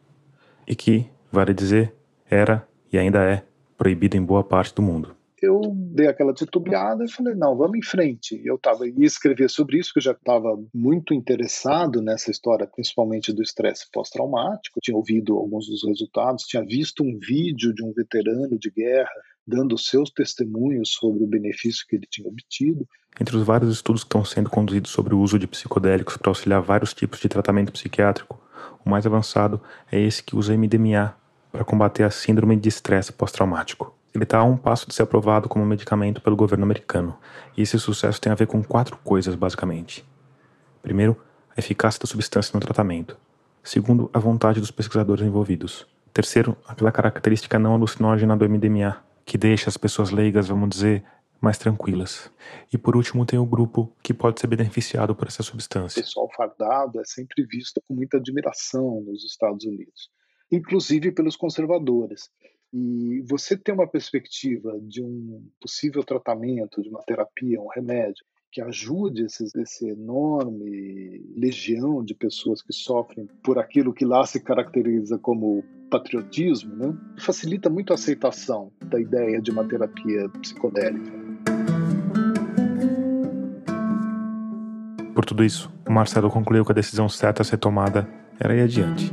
E 0.67 0.75
que, 0.75 1.09
vale 1.31 1.55
dizer, 1.55 1.95
era 2.29 2.67
e 2.93 2.99
ainda 2.99 3.23
é 3.23 3.45
proibido 3.77 4.17
em 4.17 4.23
boa 4.23 4.43
parte 4.43 4.75
do 4.75 4.83
mundo. 4.83 5.15
Eu 5.41 5.61
dei 5.75 6.07
aquela 6.07 6.33
titubeada 6.33 7.05
e 7.05 7.11
falei, 7.11 7.35
não, 7.35 7.55
vamos 7.57 7.77
em 7.77 7.83
frente. 7.83 8.41
Eu 8.43 8.57
tava 8.57 8.89
ia 8.89 9.05
escrever 9.05 9.51
sobre 9.51 9.79
isso, 9.79 9.93
que 9.93 9.99
eu 9.99 10.03
já 10.03 10.13
estava 10.13 10.59
muito 10.75 11.13
interessado 11.13 12.01
nessa 12.01 12.31
história, 12.31 12.67
principalmente 12.67 13.35
do 13.35 13.43
estresse 13.43 13.87
pós-traumático. 13.93 14.81
Tinha 14.81 14.97
ouvido 14.97 15.37
alguns 15.37 15.67
dos 15.67 15.85
resultados, 15.87 16.45
tinha 16.45 16.65
visto 16.65 17.05
um 17.05 17.19
vídeo 17.19 17.75
de 17.75 17.85
um 17.85 17.93
veterano 17.93 18.59
de 18.59 18.71
guerra 18.71 19.11
dando 19.47 19.79
seus 19.79 20.11
testemunhos 20.11 20.93
sobre 20.93 21.23
o 21.23 21.27
benefício 21.27 21.87
que 21.87 21.97
ele 21.97 22.07
tinha 22.11 22.29
obtido. 22.29 22.87
Entre 23.21 23.37
os 23.37 23.45
vários 23.45 23.73
estudos 23.73 24.03
que 24.03 24.09
estão 24.09 24.25
sendo 24.25 24.51
conduzidos 24.51 24.91
sobre 24.91 25.15
o 25.15 25.21
uso 25.21 25.39
de 25.39 25.47
psicodélicos 25.47 26.17
para 26.17 26.31
auxiliar 26.31 26.61
vários 26.61 26.93
tipos 26.93 27.21
de 27.21 27.29
tratamento 27.29 27.73
psiquiátrico, 27.73 28.41
o 28.85 28.91
mais 28.91 29.07
avançado 29.07 29.61
é 29.91 30.01
esse 30.01 30.23
que 30.23 30.37
usa 30.37 30.57
MDMA 30.57 31.15
para 31.51 31.65
combater 31.65 32.03
a 32.03 32.11
síndrome 32.11 32.57
de 32.57 32.69
estresse 32.69 33.13
pós-traumático. 33.13 33.95
Ele 34.15 34.25
está 34.25 34.39
a 34.39 34.45
um 34.45 34.57
passo 34.57 34.89
de 34.89 34.95
ser 34.95 35.03
aprovado 35.03 35.49
como 35.49 35.65
medicamento 35.65 36.21
pelo 36.21 36.37
governo 36.37 36.65
americano, 36.65 37.17
e 37.57 37.63
esse 37.63 37.79
sucesso 37.79 38.21
tem 38.21 38.33
a 38.33 38.35
ver 38.35 38.47
com 38.47 38.63
quatro 38.63 38.97
coisas, 39.05 39.35
basicamente. 39.35 40.07
Primeiro, 40.83 41.17
a 41.57 41.61
eficácia 41.61 42.01
da 42.01 42.07
substância 42.07 42.53
no 42.55 42.61
tratamento. 42.61 43.17
Segundo, 43.63 44.09
a 44.13 44.19
vontade 44.19 44.61
dos 44.61 44.71
pesquisadores 44.71 45.27
envolvidos. 45.27 45.87
Terceiro, 46.13 46.57
aquela 46.67 46.93
característica 46.93 47.59
não 47.59 47.75
alucinógena 47.75 48.37
do 48.37 48.49
MDMA, 48.49 48.97
que 49.25 49.37
deixa 49.37 49.69
as 49.69 49.77
pessoas 49.77 50.11
leigas, 50.11 50.49
vamos 50.49 50.69
dizer, 50.71 51.05
mais 51.47 51.59
tranquilas. 51.59 52.31
E 52.73 52.77
por 52.77 52.97
último, 52.97 53.25
tem 53.25 53.39
o 53.39 53.47
grupo 53.47 53.93
que 54.03 54.13
pode 54.13 54.41
ser 54.41 54.49
beneficiado 54.49 55.15
por 55.15 55.29
essa 55.29 55.45
substância. 55.45 56.01
O 56.01 56.03
pessoal 56.03 56.29
fardado 56.37 57.01
é 57.01 57.05
sempre 57.05 57.47
visto 57.47 57.81
com 57.87 57.95
muita 57.95 58.17
admiração 58.17 59.01
nos 59.03 59.25
Estados 59.25 59.65
Unidos, 59.65 60.11
inclusive 60.51 61.13
pelos 61.13 61.37
conservadores. 61.37 62.31
E 62.73 63.23
você 63.29 63.57
ter 63.57 63.73
uma 63.73 63.87
perspectiva 63.87 64.77
de 64.83 65.01
um 65.01 65.49
possível 65.61 66.03
tratamento, 66.03 66.83
de 66.83 66.89
uma 66.89 67.03
terapia, 67.05 67.61
um 67.61 67.69
remédio, 67.69 68.25
que 68.51 68.61
ajude 68.61 69.27
esses, 69.27 69.55
esse 69.55 69.89
enorme 69.89 71.25
legião 71.37 72.03
de 72.05 72.15
pessoas 72.15 72.61
que 72.61 72.73
sofrem 72.73 73.29
por 73.43 73.59
aquilo 73.59 73.95
que 73.95 74.05
lá 74.05 74.27
se 74.27 74.41
caracteriza 74.41 75.17
como 75.19 75.63
patriotismo, 75.91 76.75
né? 76.75 76.97
facilita 77.21 77.71
muito 77.71 77.93
a 77.93 77.95
aceitação 77.95 78.73
da 78.85 79.01
ideia 79.01 79.41
de 79.41 79.53
uma 79.53 79.67
terapia 79.67 80.29
psicodélica. 80.41 81.26
Por 85.17 85.25
tudo 85.25 85.43
isso, 85.43 85.73
o 85.89 85.91
Marcelo 85.91 86.29
concluiu 86.29 86.63
que 86.63 86.73
a 86.73 86.75
decisão 86.75 87.09
certa 87.09 87.41
a 87.41 87.45
ser 87.45 87.57
tomada 87.57 88.07
era 88.39 88.55
ir 88.55 88.61
adiante. 88.61 89.11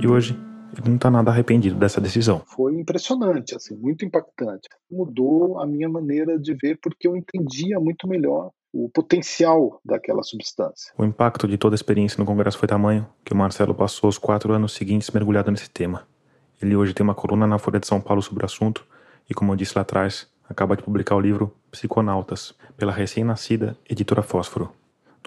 E 0.00 0.06
hoje, 0.06 0.38
ele 0.72 0.88
não 0.88 0.94
está 0.94 1.10
nada 1.10 1.32
arrependido 1.32 1.74
dessa 1.74 2.00
decisão. 2.00 2.40
Foi 2.46 2.72
impressionante, 2.74 3.56
assim, 3.56 3.76
muito 3.76 4.04
impactante. 4.04 4.68
Mudou 4.88 5.58
a 5.58 5.66
minha 5.66 5.88
maneira 5.88 6.38
de 6.38 6.54
ver 6.54 6.78
porque 6.80 7.08
eu 7.08 7.16
entendia 7.16 7.80
muito 7.80 8.06
melhor 8.06 8.52
o 8.72 8.88
potencial 8.88 9.80
daquela 9.84 10.22
substância. 10.22 10.92
O 10.96 11.04
impacto 11.04 11.48
de 11.48 11.58
toda 11.58 11.74
a 11.74 11.78
experiência 11.78 12.16
no 12.16 12.24
Congresso 12.24 12.56
foi 12.56 12.68
tamanho 12.68 13.08
que 13.24 13.32
o 13.32 13.36
Marcelo 13.36 13.74
passou 13.74 14.08
os 14.08 14.16
quatro 14.16 14.52
anos 14.52 14.74
seguintes 14.74 15.10
mergulhado 15.10 15.50
nesse 15.50 15.68
tema. 15.68 16.06
Ele 16.62 16.76
hoje 16.76 16.94
tem 16.94 17.02
uma 17.02 17.16
coluna 17.16 17.48
na 17.48 17.58
Folha 17.58 17.80
de 17.80 17.86
São 17.88 18.00
Paulo 18.00 18.22
sobre 18.22 18.44
o 18.44 18.46
assunto 18.46 18.86
e, 19.28 19.34
como 19.34 19.50
eu 19.50 19.56
disse 19.56 19.72
lá 19.74 19.82
atrás, 19.82 20.28
acaba 20.50 20.76
de 20.76 20.82
publicar 20.82 21.14
o 21.14 21.20
livro 21.20 21.54
Psiconautas, 21.70 22.54
pela 22.76 22.92
recém-nascida 22.92 23.76
editora 23.88 24.22
Fósforo. 24.22 24.72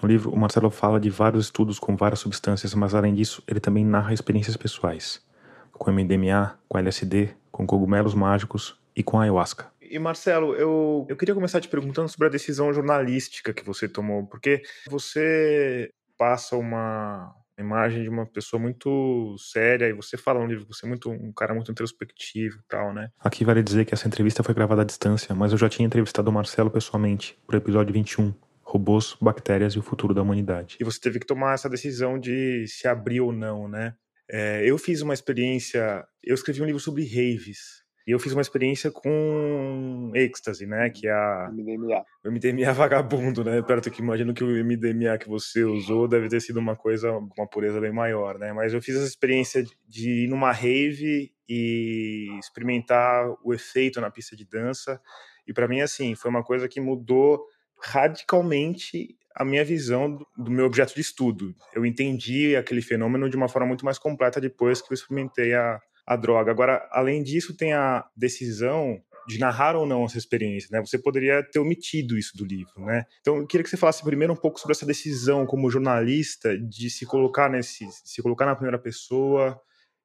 No 0.02 0.08
livro, 0.08 0.30
o 0.30 0.36
Marcelo 0.36 0.70
fala 0.70 1.00
de 1.00 1.08
vários 1.08 1.46
estudos 1.46 1.78
com 1.78 1.96
várias 1.96 2.20
substâncias, 2.20 2.74
mas 2.74 2.94
além 2.94 3.14
disso, 3.14 3.42
ele 3.48 3.58
também 3.58 3.84
narra 3.84 4.12
experiências 4.12 4.56
pessoais, 4.56 5.24
com 5.72 5.90
MDMA, 5.90 6.58
com 6.68 6.78
LSD, 6.78 7.30
com 7.50 7.66
cogumelos 7.66 8.14
mágicos 8.14 8.78
e 8.94 9.02
com 9.02 9.18
ayahuasca. 9.18 9.72
E 9.80 9.98
Marcelo, 9.98 10.54
eu, 10.54 11.06
eu 11.08 11.16
queria 11.16 11.34
começar 11.34 11.60
te 11.60 11.68
perguntando 11.68 12.08
sobre 12.08 12.28
a 12.28 12.30
decisão 12.30 12.72
jornalística 12.72 13.52
que 13.52 13.64
você 13.64 13.88
tomou, 13.88 14.26
porque 14.26 14.62
você 14.88 15.90
passa 16.18 16.56
uma 16.56 17.34
imagem 17.62 18.02
de 18.02 18.08
uma 18.08 18.26
pessoa 18.26 18.60
muito 18.60 19.36
séria 19.38 19.88
e 19.88 19.92
você 19.92 20.16
fala 20.16 20.40
no 20.40 20.46
livro 20.46 20.66
que 20.66 20.74
você 20.74 20.86
é 20.86 20.88
muito 20.88 21.10
um 21.10 21.32
cara 21.32 21.54
muito 21.54 21.70
introspectivo 21.70 22.58
e 22.58 22.62
tal, 22.68 22.92
né? 22.92 23.10
Aqui 23.20 23.44
vale 23.44 23.62
dizer 23.62 23.84
que 23.84 23.94
essa 23.94 24.08
entrevista 24.08 24.42
foi 24.42 24.54
gravada 24.54 24.82
à 24.82 24.84
distância, 24.84 25.34
mas 25.34 25.52
eu 25.52 25.58
já 25.58 25.68
tinha 25.68 25.86
entrevistado 25.86 26.30
o 26.30 26.32
Marcelo 26.32 26.70
pessoalmente 26.70 27.38
pro 27.46 27.56
episódio 27.56 27.92
21, 27.92 28.34
robôs, 28.62 29.16
bactérias 29.20 29.74
e 29.74 29.78
o 29.78 29.82
futuro 29.82 30.12
da 30.12 30.22
humanidade. 30.22 30.76
E 30.80 30.84
você 30.84 30.98
teve 30.98 31.20
que 31.20 31.26
tomar 31.26 31.54
essa 31.54 31.68
decisão 31.68 32.18
de 32.18 32.66
se 32.66 32.88
abrir 32.88 33.20
ou 33.20 33.32
não, 33.32 33.68
né? 33.68 33.94
É, 34.28 34.68
eu 34.68 34.78
fiz 34.78 35.02
uma 35.02 35.14
experiência, 35.14 36.04
eu 36.22 36.34
escrevi 36.34 36.62
um 36.62 36.66
livro 36.66 36.80
sobre 36.80 37.04
raves, 37.04 37.83
e 38.06 38.10
eu 38.10 38.18
fiz 38.18 38.32
uma 38.32 38.42
experiência 38.42 38.90
com 38.90 40.10
êxtase, 40.14 40.66
né? 40.66 40.90
Que 40.90 41.08
é 41.08 41.12
a. 41.12 41.50
MDMA. 41.50 42.04
O 42.22 42.30
MDMA 42.30 42.72
vagabundo, 42.72 43.42
né? 43.42 43.62
Perto 43.62 43.90
que 43.90 44.02
imagino 44.02 44.34
que 44.34 44.44
o 44.44 44.64
MDMA 44.64 45.16
que 45.16 45.28
você 45.28 45.64
usou 45.64 46.06
deve 46.06 46.28
ter 46.28 46.40
sido 46.40 46.58
uma 46.58 46.76
coisa 46.76 47.10
com 47.12 47.40
uma 47.40 47.48
pureza 47.48 47.80
bem 47.80 47.92
maior, 47.92 48.38
né? 48.38 48.52
Mas 48.52 48.74
eu 48.74 48.82
fiz 48.82 48.96
essa 48.96 49.06
experiência 49.06 49.64
de 49.88 50.24
ir 50.24 50.28
numa 50.28 50.52
rave 50.52 51.32
e 51.48 52.28
experimentar 52.38 53.26
o 53.42 53.54
efeito 53.54 54.00
na 54.02 54.10
pista 54.10 54.36
de 54.36 54.44
dança. 54.44 55.00
E 55.46 55.52
para 55.54 55.66
mim, 55.66 55.80
assim, 55.80 56.14
foi 56.14 56.30
uma 56.30 56.44
coisa 56.44 56.68
que 56.68 56.80
mudou 56.80 57.42
radicalmente 57.82 59.16
a 59.34 59.44
minha 59.44 59.64
visão 59.64 60.18
do 60.36 60.50
meu 60.50 60.66
objeto 60.66 60.94
de 60.94 61.00
estudo. 61.00 61.54
Eu 61.74 61.86
entendi 61.86 62.54
aquele 62.54 62.82
fenômeno 62.82 63.30
de 63.30 63.36
uma 63.36 63.48
forma 63.48 63.66
muito 63.66 63.84
mais 63.84 63.98
completa 63.98 64.40
depois 64.40 64.80
que 64.80 64.92
eu 64.92 64.94
experimentei 64.94 65.54
a, 65.54 65.80
a 66.06 66.16
droga. 66.16 66.50
Agora, 66.50 66.86
além 66.90 67.22
disso, 67.22 67.56
tem 67.56 67.72
a 67.72 68.04
decisão 68.16 69.00
de 69.26 69.38
narrar 69.38 69.74
ou 69.74 69.86
não 69.86 70.04
essa 70.04 70.18
experiência, 70.18 70.68
né? 70.70 70.84
Você 70.84 70.98
poderia 70.98 71.42
ter 71.42 71.58
omitido 71.58 72.18
isso 72.18 72.36
do 72.36 72.44
livro, 72.44 72.84
né? 72.84 73.04
Então, 73.20 73.38
eu 73.38 73.46
queria 73.46 73.64
que 73.64 73.70
você 73.70 73.76
falasse 73.76 74.04
primeiro 74.04 74.32
um 74.32 74.36
pouco 74.36 74.60
sobre 74.60 74.72
essa 74.72 74.84
decisão 74.84 75.46
como 75.46 75.70
jornalista 75.70 76.56
de 76.58 76.90
se 76.90 77.06
colocar 77.06 77.48
nesse, 77.48 77.86
se 78.04 78.22
colocar 78.22 78.44
na 78.44 78.54
primeira 78.54 78.78
pessoa 78.78 79.58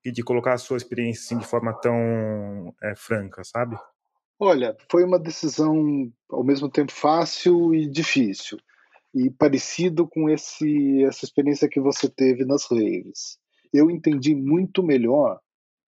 e 0.05 0.11
de 0.11 0.23
colocar 0.23 0.53
a 0.53 0.57
sua 0.57 0.77
experiência 0.77 1.23
assim, 1.25 1.37
de 1.37 1.47
forma 1.47 1.73
tão 1.73 2.73
é, 2.81 2.95
franca, 2.95 3.43
sabe? 3.43 3.75
Olha, 4.39 4.75
foi 4.89 5.03
uma 5.03 5.19
decisão 5.19 6.09
ao 6.29 6.43
mesmo 6.43 6.69
tempo 6.69 6.93
fácil 6.93 7.75
e 7.75 7.89
difícil 7.89 8.57
e 9.13 9.29
parecido 9.29 10.07
com 10.07 10.29
esse 10.29 11.03
essa 11.03 11.25
experiência 11.25 11.67
que 11.67 11.81
você 11.81 12.07
teve 12.07 12.45
nas 12.45 12.65
raves. 12.65 13.37
Eu 13.73 13.91
entendi 13.91 14.33
muito 14.33 14.81
melhor 14.81 15.39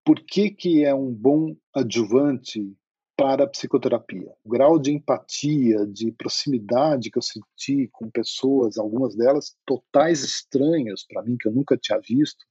por 0.03 0.20
que, 0.20 0.50
que 0.50 0.84
é 0.84 0.93
um 0.93 1.12
bom 1.12 1.55
adjuvante 1.74 2.75
para 3.22 3.43
a 3.43 3.48
psicoterapia. 3.48 4.34
O 4.43 4.50
grau 4.50 4.79
de 4.79 4.91
empatia, 4.91 5.86
de 5.86 6.12
proximidade 6.12 7.12
que 7.12 7.20
eu 7.20 7.22
senti 7.22 7.88
com 7.91 8.10
pessoas, 8.10 8.79
algumas 8.79 9.15
delas 9.15 9.55
totais 9.63 10.24
estranhas 10.24 11.05
para 11.08 11.22
mim, 11.22 11.38
que 11.39 11.48
eu 11.48 11.51
nunca 11.51 11.77
tinha 11.77 12.00
visto. 12.00 12.43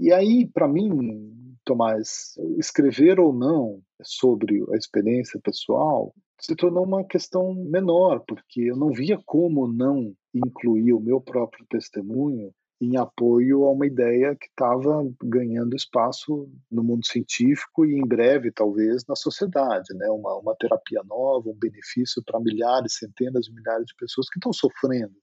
E 0.00 0.12
aí, 0.12 0.48
para 0.48 0.66
mim, 0.66 1.56
Tomás, 1.64 2.34
escrever 2.58 3.20
ou 3.20 3.32
não 3.32 3.80
sobre 4.02 4.64
a 4.72 4.76
experiência 4.76 5.38
pessoal 5.40 6.12
se 6.40 6.56
tornou 6.56 6.84
uma 6.84 7.04
questão 7.04 7.54
menor, 7.54 8.24
porque 8.26 8.62
eu 8.62 8.76
não 8.76 8.90
via 8.90 9.18
como 9.24 9.68
não 9.68 10.12
incluir 10.34 10.94
o 10.94 11.00
meu 11.00 11.20
próprio 11.20 11.64
testemunho 11.68 12.52
em 12.80 12.96
apoio 12.96 13.64
a 13.64 13.70
uma 13.70 13.86
ideia 13.86 14.34
que 14.34 14.46
estava 14.46 15.06
ganhando 15.22 15.76
espaço 15.76 16.48
no 16.70 16.82
mundo 16.82 17.06
científico 17.06 17.84
e 17.84 17.94
em 17.94 18.06
breve 18.06 18.50
talvez 18.50 19.04
na 19.06 19.14
sociedade, 19.14 19.92
né? 19.94 20.08
Uma, 20.08 20.38
uma 20.38 20.56
terapia 20.56 21.02
nova, 21.04 21.50
um 21.50 21.58
benefício 21.58 22.22
para 22.24 22.40
milhares, 22.40 22.96
centenas 22.96 23.44
de 23.44 23.52
milhares 23.52 23.86
de 23.86 23.94
pessoas 23.96 24.28
que 24.30 24.38
estão 24.38 24.52
sofrendo. 24.52 25.14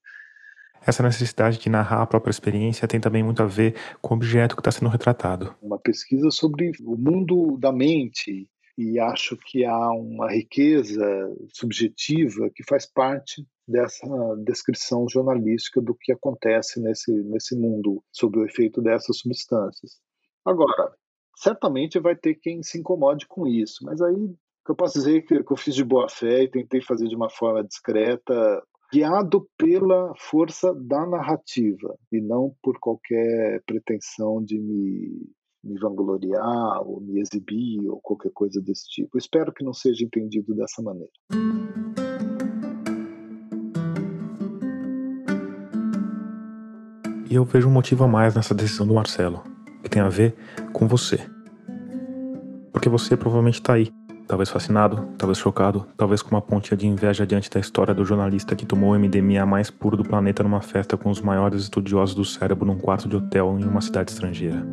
Essa 0.86 1.02
necessidade 1.02 1.58
de 1.58 1.70
narrar 1.70 2.04
a 2.04 2.08
própria 2.08 2.30
experiência 2.30 2.88
tem 2.88 3.00
também 3.00 3.24
muito 3.24 3.42
a 3.42 3.48
ver 3.48 3.76
com 4.00 4.14
o 4.14 4.18
objeto 4.18 4.56
que 4.56 4.62
está 4.62 4.72
sendo 4.72 4.90
retratado. 4.90 5.56
Uma 5.60 5.80
pesquisa 5.80 6.30
sobre 6.30 6.72
o 6.82 6.96
mundo 6.96 7.58
da 7.58 7.72
mente 7.72 8.48
e 8.78 9.00
acho 9.00 9.36
que 9.36 9.66
há 9.66 9.92
uma 9.92 10.32
riqueza 10.32 11.04
subjetiva 11.52 12.52
que 12.54 12.64
faz 12.64 12.86
parte 12.86 13.44
dessa 13.68 14.08
descrição 14.44 15.08
jornalística 15.10 15.82
do 15.82 15.94
que 15.94 16.12
acontece 16.12 16.82
nesse, 16.82 17.12
nesse 17.24 17.56
mundo 17.56 18.04
sob 18.12 18.40
o 18.40 18.46
efeito 18.46 18.82
dessas 18.82 19.20
substâncias. 19.20 20.00
Agora, 20.46 20.94
certamente 21.36 22.00
vai 22.00 22.16
ter 22.16 22.36
quem 22.36 22.64
se 22.64 22.80
incomode 22.80 23.28
com 23.28 23.46
isso, 23.46 23.84
mas 23.84 24.02
aí 24.02 24.34
eu 24.68 24.76
posso 24.76 24.98
dizer 25.00 25.22
que, 25.22 25.44
que 25.44 25.52
eu 25.52 25.58
fiz 25.58 25.76
de 25.76 25.84
boa 25.84 26.10
fé 26.10 26.44
e 26.44 26.50
tentei 26.50 26.82
fazer 26.82 27.08
de 27.08 27.16
uma 27.16 27.30
forma 27.30 27.64
discreta, 27.64 28.64
guiado 28.92 29.48
pela 29.58 30.14
força 30.18 30.74
da 30.74 31.06
narrativa 31.06 31.98
e 32.12 32.22
não 32.22 32.56
por 32.62 32.78
qualquer 32.80 33.62
pretensão 33.66 34.44
de 34.44 34.58
me 34.60 35.30
me 35.64 35.78
vangloriar 35.80 36.82
ou 36.88 37.02
me 37.02 37.20
exibir 37.20 37.90
ou 37.90 38.00
qualquer 38.02 38.32
coisa 38.32 38.62
desse 38.62 38.88
tipo. 38.90 39.18
Espero 39.18 39.54
que 39.54 39.64
não 39.64 39.74
seja 39.74 40.06
entendido 40.06 40.56
dessa 40.56 40.82
maneira. 40.82 41.12
E 47.30 47.36
eu 47.36 47.44
vejo 47.44 47.68
um 47.68 47.72
motivo 47.72 48.06
a 48.06 48.08
mais 48.08 48.36
nessa 48.36 48.56
decisão 48.56 48.88
do 48.88 48.94
Marcelo, 48.94 49.44
que 49.84 49.90
tem 49.90 50.02
a 50.02 50.08
ver 50.08 50.34
com 50.72 50.88
você. 50.88 51.20
Porque 52.72 52.88
você 52.88 53.18
provavelmente 53.18 53.56
está 53.56 53.74
aí, 53.74 53.92
talvez 54.26 54.50
fascinado, 54.50 55.10
talvez 55.18 55.38
chocado, 55.38 55.86
talvez 55.98 56.22
com 56.22 56.32
uma 56.32 56.42
pontinha 56.42 56.78
de 56.78 56.88
inveja 56.88 57.28
diante 57.28 57.50
da 57.50 57.60
história 57.60 57.94
do 57.94 58.06
jornalista 58.06 58.56
que 58.56 58.66
tomou 58.66 58.94
o 58.94 59.00
MDMA 59.00 59.46
mais 59.46 59.70
puro 59.70 59.98
do 59.98 60.04
planeta 60.06 60.42
numa 60.42 60.62
festa 60.62 60.96
com 60.96 61.10
os 61.10 61.20
maiores 61.20 61.64
estudiosos 61.64 62.16
do 62.16 62.24
cérebro 62.24 62.66
num 62.66 62.78
quarto 62.78 63.10
de 63.10 63.18
hotel 63.18 63.58
em 63.60 63.66
uma 63.66 63.82
cidade 63.82 64.12
estrangeira. 64.12 64.66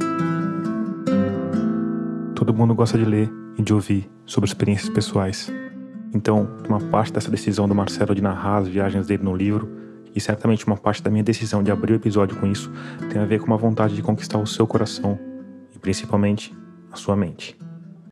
Todo 2.37 2.55
mundo 2.55 2.73
gosta 2.73 2.97
de 2.97 3.05
ler 3.05 3.29
e 3.59 3.63
de 3.63 3.75
ouvir 3.75 4.09
sobre 4.27 4.47
experiências 4.47 4.91
pessoais. 4.91 5.53
Então, 6.15 6.49
uma 6.69 6.79
parte 6.79 7.13
dessa 7.13 7.33
decisão 7.33 7.67
do 7.67 7.75
Marcelo 7.75 8.15
de 8.15 8.23
narrar 8.23 8.59
as 8.59 8.69
viagens 8.69 9.09
dele 9.09 9.25
no 9.25 9.35
livro, 9.35 9.69
e 10.15 10.21
certamente 10.21 10.67
uma 10.67 10.77
parte 10.77 11.03
da 11.03 11.11
minha 11.11 11.25
decisão 11.25 11.63
de 11.63 11.71
abrir 11.71 11.93
o 11.93 11.97
episódio 11.97 12.39
com 12.39 12.47
isso, 12.47 12.71
tem 13.11 13.21
a 13.21 13.25
ver 13.25 13.41
com 13.41 13.47
uma 13.47 13.57
vontade 13.57 13.95
de 13.95 14.03
conquistar 14.03 14.39
o 14.39 14.47
seu 14.47 14.67
coração 14.67 15.19
e 15.75 15.79
principalmente 15.79 16.55
a 16.91 16.97
sua 16.97 17.17
mente. 17.17 17.59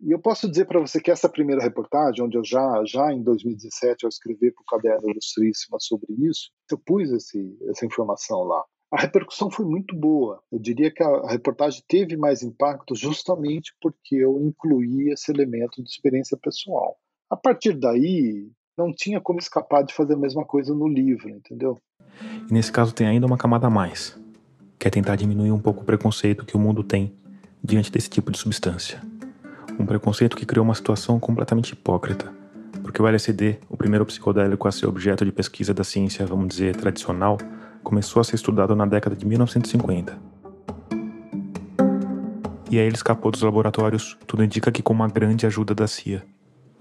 E 0.02 0.10
eu 0.10 0.18
posso 0.18 0.50
dizer 0.50 0.66
para 0.66 0.80
você 0.80 1.00
que 1.00 1.10
essa 1.10 1.28
primeira 1.28 1.62
reportagem, 1.62 2.24
onde 2.24 2.36
eu 2.36 2.44
já, 2.44 2.82
já 2.84 3.12
em 3.12 3.22
2017, 3.22 4.04
ao 4.04 4.08
escrever 4.08 4.52
para 4.52 4.62
o 4.62 4.64
Caderno 4.66 5.10
Ilustríssima 5.10 5.78
sobre 5.78 6.12
isso, 6.28 6.50
eu 6.70 6.78
pus 6.78 7.10
esse, 7.10 7.56
essa 7.68 7.86
informação 7.86 8.42
lá 8.42 8.62
a 8.92 9.00
repercussão 9.00 9.50
foi 9.50 9.64
muito 9.64 9.96
boa. 9.96 10.42
Eu 10.52 10.58
diria 10.58 10.92
que 10.92 11.02
a 11.02 11.30
reportagem 11.30 11.82
teve 11.88 12.14
mais 12.14 12.42
impacto 12.42 12.94
justamente 12.94 13.74
porque 13.80 14.16
eu 14.16 14.38
incluí 14.42 15.10
esse 15.10 15.32
elemento 15.32 15.82
de 15.82 15.88
experiência 15.88 16.36
pessoal. 16.36 16.98
A 17.30 17.36
partir 17.36 17.72
daí, 17.72 18.50
não 18.76 18.92
tinha 18.92 19.20
como 19.20 19.38
escapar 19.38 19.82
de 19.82 19.94
fazer 19.94 20.14
a 20.14 20.18
mesma 20.18 20.44
coisa 20.44 20.74
no 20.74 20.88
livro, 20.88 21.28
entendeu? 21.28 21.80
E 22.48 22.52
nesse 22.52 22.72
caso 22.72 22.94
tem 22.94 23.06
ainda 23.06 23.26
uma 23.26 23.36
camada 23.36 23.66
a 23.66 23.70
mais, 23.70 24.18
que 24.78 24.88
é 24.88 24.90
tentar 24.90 25.16
diminuir 25.16 25.52
um 25.52 25.58
pouco 25.58 25.82
o 25.82 25.84
preconceito 25.84 26.44
que 26.44 26.56
o 26.56 26.60
mundo 26.60 26.82
tem 26.82 27.14
diante 27.62 27.90
desse 27.90 28.10
tipo 28.10 28.30
de 28.30 28.38
substância. 28.38 29.00
Um 29.78 29.86
preconceito 29.86 30.36
que 30.36 30.46
criou 30.46 30.64
uma 30.64 30.74
situação 30.74 31.18
completamente 31.20 31.72
hipócrita, 31.72 32.32
porque 32.82 33.00
o 33.00 33.06
LSD, 33.06 33.58
o 33.68 33.76
primeiro 33.76 34.04
psicodélico 34.04 34.66
a 34.66 34.72
ser 34.72 34.86
objeto 34.86 35.24
de 35.24 35.32
pesquisa 35.32 35.72
da 35.72 35.84
ciência, 35.84 36.26
vamos 36.26 36.48
dizer, 36.48 36.76
tradicional, 36.76 37.38
começou 37.82 38.20
a 38.20 38.24
ser 38.24 38.36
estudado 38.36 38.74
na 38.74 38.86
década 38.86 39.14
de 39.14 39.24
1950. 39.26 40.18
E 42.70 42.78
aí 42.78 42.86
ele 42.86 42.96
escapou 42.96 43.30
dos 43.30 43.42
laboratórios, 43.42 44.16
tudo 44.26 44.42
indica 44.42 44.72
que 44.72 44.82
com 44.82 44.94
uma 44.94 45.06
grande 45.06 45.46
ajuda 45.46 45.74
da 45.74 45.86
CIA. 45.86 46.22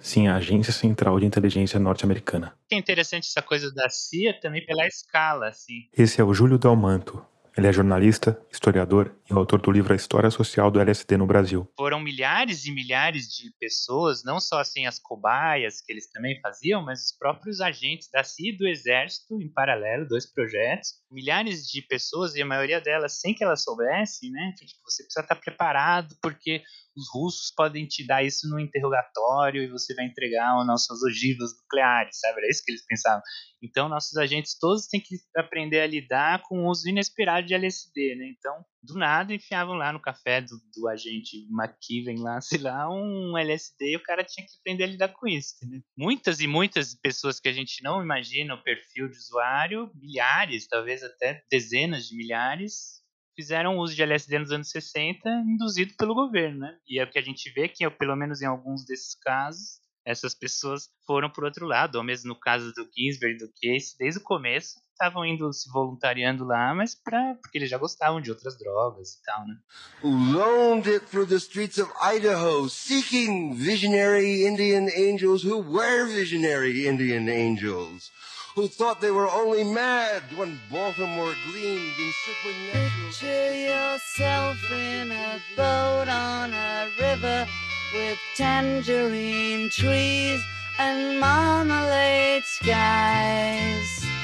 Sim, 0.01 0.27
a 0.27 0.35
Agência 0.35 0.73
Central 0.73 1.19
de 1.19 1.25
Inteligência 1.25 1.79
Norte-Americana. 1.79 2.53
É 2.71 2.75
interessante 2.75 3.27
essa 3.27 3.41
coisa 3.41 3.71
da 3.71 3.87
CIA 3.89 4.33
também 4.41 4.65
pela 4.65 4.85
escala, 4.87 5.47
assim. 5.47 5.87
Esse 5.95 6.19
é 6.19 6.23
o 6.23 6.33
Júlio 6.33 6.57
Dalmanto, 6.57 7.23
ele 7.57 7.67
é 7.67 7.73
jornalista, 7.73 8.39
historiador 8.51 9.13
autor 9.39 9.61
do 9.61 9.71
livro 9.71 9.93
A 9.93 9.95
História 9.95 10.29
Social 10.29 10.69
do 10.69 10.79
LSD 10.79 11.17
no 11.17 11.25
Brasil. 11.25 11.67
Foram 11.77 11.99
milhares 11.99 12.65
e 12.65 12.71
milhares 12.71 13.27
de 13.27 13.51
pessoas, 13.59 14.23
não 14.23 14.39
só 14.39 14.59
assim 14.59 14.85
as 14.85 14.99
cobaias 14.99 15.81
que 15.81 15.91
eles 15.91 16.11
também 16.11 16.39
faziam, 16.41 16.83
mas 16.83 17.05
os 17.05 17.17
próprios 17.17 17.61
agentes 17.61 18.09
da 18.11 18.23
CIA 18.23 18.51
e 18.53 18.57
do 18.57 18.67
Exército 18.67 19.41
em 19.41 19.51
paralelo, 19.51 20.07
dois 20.07 20.25
projetos. 20.25 20.89
Milhares 21.11 21.67
de 21.67 21.81
pessoas 21.81 22.35
e 22.35 22.41
a 22.41 22.45
maioria 22.45 22.81
delas 22.81 23.19
sem 23.19 23.33
que 23.33 23.43
elas 23.43 23.63
soubessem, 23.63 24.31
né? 24.31 24.53
Tipo, 24.57 24.81
você 24.85 25.03
precisa 25.03 25.21
estar 25.21 25.35
preparado 25.35 26.15
porque 26.21 26.61
os 26.95 27.09
russos 27.13 27.51
podem 27.55 27.85
te 27.87 28.05
dar 28.05 28.23
isso 28.23 28.49
no 28.49 28.59
interrogatório 28.59 29.63
e 29.63 29.69
você 29.69 29.93
vai 29.95 30.05
entregar 30.05 30.59
as 30.59 30.67
nossas 30.67 31.01
ogivas 31.03 31.51
nucleares, 31.57 32.19
sabe? 32.19 32.39
Era 32.39 32.49
isso 32.49 32.63
que 32.65 32.71
eles 32.71 32.85
pensavam. 32.85 33.21
Então, 33.63 33.87
nossos 33.87 34.17
agentes 34.17 34.57
todos 34.57 34.87
têm 34.87 34.99
que 34.99 35.15
aprender 35.35 35.81
a 35.81 35.87
lidar 35.87 36.41
com 36.43 36.63
o 36.63 36.69
uso 36.69 36.89
inesperado 36.89 37.47
de 37.47 37.53
LSD, 37.53 38.15
né? 38.15 38.33
Então, 38.37 38.65
do 38.83 38.95
nada, 38.95 39.20
enfiavam 39.29 39.75
lá 39.75 39.91
no 39.93 39.99
café 39.99 40.41
do, 40.41 40.57
do 40.75 40.87
agente 40.87 41.47
McKeven 41.51 42.19
lá, 42.19 42.39
sei 42.41 42.59
lá, 42.59 42.89
um 42.89 43.37
LSD 43.37 43.91
e 43.91 43.95
o 43.95 44.03
cara 44.03 44.23
tinha 44.23 44.45
que 44.45 44.53
aprender 44.59 44.83
a 44.83 44.87
lidar 44.87 45.09
com 45.09 45.27
isso, 45.27 45.55
né? 45.69 45.81
Muitas 45.97 46.39
e 46.39 46.47
muitas 46.47 46.95
pessoas 46.95 47.39
que 47.39 47.49
a 47.49 47.53
gente 47.53 47.83
não 47.83 48.01
imagina 48.01 48.55
o 48.55 48.63
perfil 48.63 49.09
de 49.09 49.17
usuário, 49.17 49.91
milhares, 49.95 50.67
talvez 50.67 51.03
até 51.03 51.43
dezenas 51.51 52.07
de 52.07 52.15
milhares, 52.15 53.01
fizeram 53.35 53.77
uso 53.77 53.95
de 53.95 54.03
LSD 54.03 54.39
nos 54.39 54.51
anos 54.51 54.69
60, 54.69 55.29
induzido 55.47 55.93
pelo 55.97 56.15
governo, 56.15 56.59
né? 56.59 56.77
E 56.87 56.99
é 56.99 57.03
o 57.03 57.09
que 57.09 57.19
a 57.19 57.23
gente 57.23 57.49
vê 57.51 57.67
que, 57.67 57.89
pelo 57.91 58.15
menos 58.15 58.41
em 58.41 58.45
alguns 58.45 58.85
desses 58.85 59.15
casos, 59.15 59.79
essas 60.05 60.33
pessoas 60.33 60.89
foram 61.05 61.29
por 61.29 61.43
outro 61.43 61.65
lado, 61.65 61.95
ou 61.95 62.03
mesmo 62.03 62.29
no 62.29 62.39
caso 62.39 62.71
do 62.73 62.89
Ginsberg, 62.95 63.37
do 63.37 63.51
Case, 63.61 63.95
desde 63.97 64.19
o 64.19 64.23
começo 64.23 64.79
estavam 65.01 65.25
indo 65.25 65.51
se 65.51 65.67
voluntariando 65.71 66.45
lá, 66.45 66.73
mas 66.75 66.93
pra, 66.93 67.35
porque 67.41 67.57
eles 67.57 67.69
já 67.69 67.77
gostavam 67.77 68.21
de 68.21 68.29
outras 68.29 68.55
drogas 68.57 69.13
e 69.13 69.23
tal, 69.23 69.47
né? 69.47 69.55
Loaned 70.03 70.87
it 70.87 71.05
through 71.07 71.27
the 71.27 71.37
streets 71.37 71.79
of 71.79 71.91
Idaho, 71.99 72.69
seeking 72.69 73.55
visionary 73.55 74.45
Indian 74.45 74.87
angels 74.89 75.43
who 75.43 75.57
were 75.59 76.05
visionary 76.05 76.87
Indian 76.87 77.27
angels. 77.27 78.11
who 78.53 78.67
thought 78.67 78.99
they 78.99 79.11
were 79.11 79.29
only 79.29 79.63
mad 79.63 80.21
when 80.35 80.59
Baltimore 80.69 81.33
gleamed 81.49 81.97
in 81.97 82.11
supernatural. 82.25 82.91
Picture 83.07 83.53
yourself 83.53 84.57
in 84.71 85.09
a 85.09 85.39
boat 85.55 86.09
on 86.09 86.51
a 86.53 86.89
river 86.99 87.47
with 87.93 88.19
tangerine 88.35 89.69
trees 89.69 90.43
and 90.77 91.17
marmalade 91.17 92.43
skies. 92.43 94.20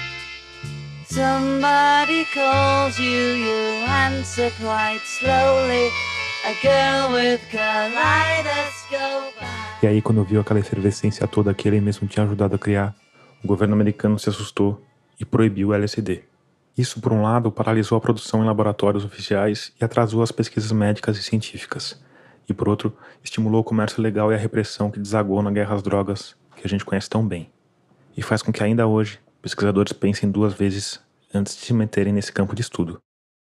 Somebody 1.17 2.25
calls 2.31 2.99
you, 2.99 3.09
you 3.09 3.83
answer 3.89 4.51
quite 4.61 5.01
slowly. 5.03 5.89
A 6.45 6.53
girl 6.61 7.11
with 7.11 7.41
kaleidoscope. 7.49 9.33
E 9.81 9.87
aí, 9.87 9.99
quando 9.99 10.23
viu 10.23 10.41
aquela 10.41 10.59
efervescência 10.59 11.27
toda 11.27 11.55
que 11.55 11.67
ele 11.67 11.81
mesmo 11.81 12.07
tinha 12.07 12.23
ajudado 12.23 12.53
a 12.53 12.59
criar, 12.59 12.95
o 13.43 13.47
governo 13.47 13.73
americano 13.73 14.19
se 14.19 14.29
assustou 14.29 14.79
e 15.19 15.25
proibiu 15.25 15.69
o 15.69 15.73
LSD. 15.73 16.23
Isso, 16.77 17.01
por 17.01 17.11
um 17.11 17.23
lado, 17.23 17.51
paralisou 17.51 17.97
a 17.97 18.01
produção 18.01 18.43
em 18.43 18.45
laboratórios 18.45 19.03
oficiais 19.03 19.73
e 19.81 19.83
atrasou 19.83 20.21
as 20.21 20.31
pesquisas 20.31 20.71
médicas 20.71 21.17
e 21.17 21.23
científicas, 21.23 21.99
e 22.47 22.53
por 22.53 22.69
outro, 22.69 22.95
estimulou 23.23 23.61
o 23.61 23.63
comércio 23.63 24.03
legal 24.03 24.31
e 24.31 24.35
a 24.35 24.37
repressão 24.37 24.91
que 24.91 24.99
desagou 24.99 25.41
na 25.41 25.49
guerra 25.49 25.73
às 25.73 25.81
drogas, 25.81 26.35
que 26.55 26.61
a 26.63 26.69
gente 26.69 26.85
conhece 26.85 27.09
tão 27.09 27.27
bem, 27.27 27.49
e 28.15 28.21
faz 28.21 28.43
com 28.43 28.53
que 28.53 28.63
ainda 28.63 28.85
hoje 28.85 29.19
pesquisadores 29.41 29.93
pensem 29.93 30.29
duas 30.29 30.53
vezes 30.53 31.06
antes 31.33 31.55
de 31.55 31.61
se 31.61 31.73
meterem 31.73 32.13
nesse 32.13 32.31
campo 32.31 32.55
de 32.55 32.61
estudo. 32.61 33.01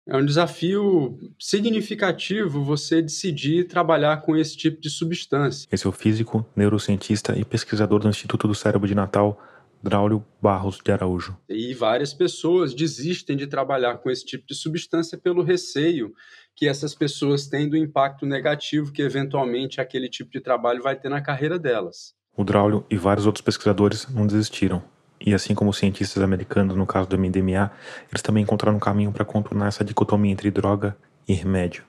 É 0.07 0.17
um 0.17 0.25
desafio 0.25 1.19
significativo 1.39 2.65
você 2.65 3.03
decidir 3.03 3.67
trabalhar 3.67 4.23
com 4.23 4.35
esse 4.35 4.57
tipo 4.57 4.81
de 4.81 4.89
substância. 4.89 5.69
Esse 5.71 5.87
é 5.87 5.89
o 5.89 5.93
físico, 5.93 6.47
neurocientista 6.57 7.39
e 7.39 7.45
pesquisador 7.45 8.01
do 8.01 8.09
Instituto 8.09 8.49
do 8.49 8.55
Cérebro 8.55 8.89
de 8.89 8.95
Natal, 8.95 9.39
Braulio 9.83 10.25
Barros 10.41 10.81
de 10.83 10.91
Araújo. 10.91 11.37
E 11.47 11.75
várias 11.75 12.15
pessoas 12.15 12.75
desistem 12.75 13.37
de 13.37 13.47
trabalhar 13.47 13.99
com 13.99 14.11
esse 14.11 14.25
tipo 14.25 14.47
de 14.47 14.55
substância 14.55 15.19
pelo 15.19 15.43
receio 15.43 16.13
que 16.57 16.67
essas 16.67 16.95
pessoas 16.95 17.47
têm 17.47 17.69
do 17.69 17.77
impacto 17.77 18.25
negativo 18.25 18.93
que 18.93 19.03
eventualmente 19.03 19.79
aquele 19.81 20.09
tipo 20.09 20.31
de 20.31 20.41
trabalho 20.41 20.83
vai 20.83 20.97
ter 20.97 21.09
na 21.09 21.21
carreira 21.21 21.59
delas. 21.59 22.15
O 22.37 22.43
Braulio 22.43 22.85
e 22.91 22.97
vários 22.97 23.27
outros 23.27 23.43
pesquisadores 23.43 24.09
não 24.09 24.27
desistiram. 24.27 24.83
E 25.21 25.35
assim 25.35 25.55
como 25.55 25.71
os 25.71 25.79
cientistas 25.79 26.23
americanos 26.23 26.77
no 26.77 26.87
caso 26.87 27.09
do 27.09 27.19
MDMA, 27.19 27.71
eles 28.11 28.23
também 28.23 28.43
encontraram 28.43 28.77
um 28.77 28.81
caminho 28.81 29.13
para 29.13 29.25
contornar 29.25 29.69
essa 29.69 29.85
dicotomia 29.85 30.33
entre 30.33 30.51
droga 30.51 30.97
e 31.27 31.33
remédio. 31.33 31.85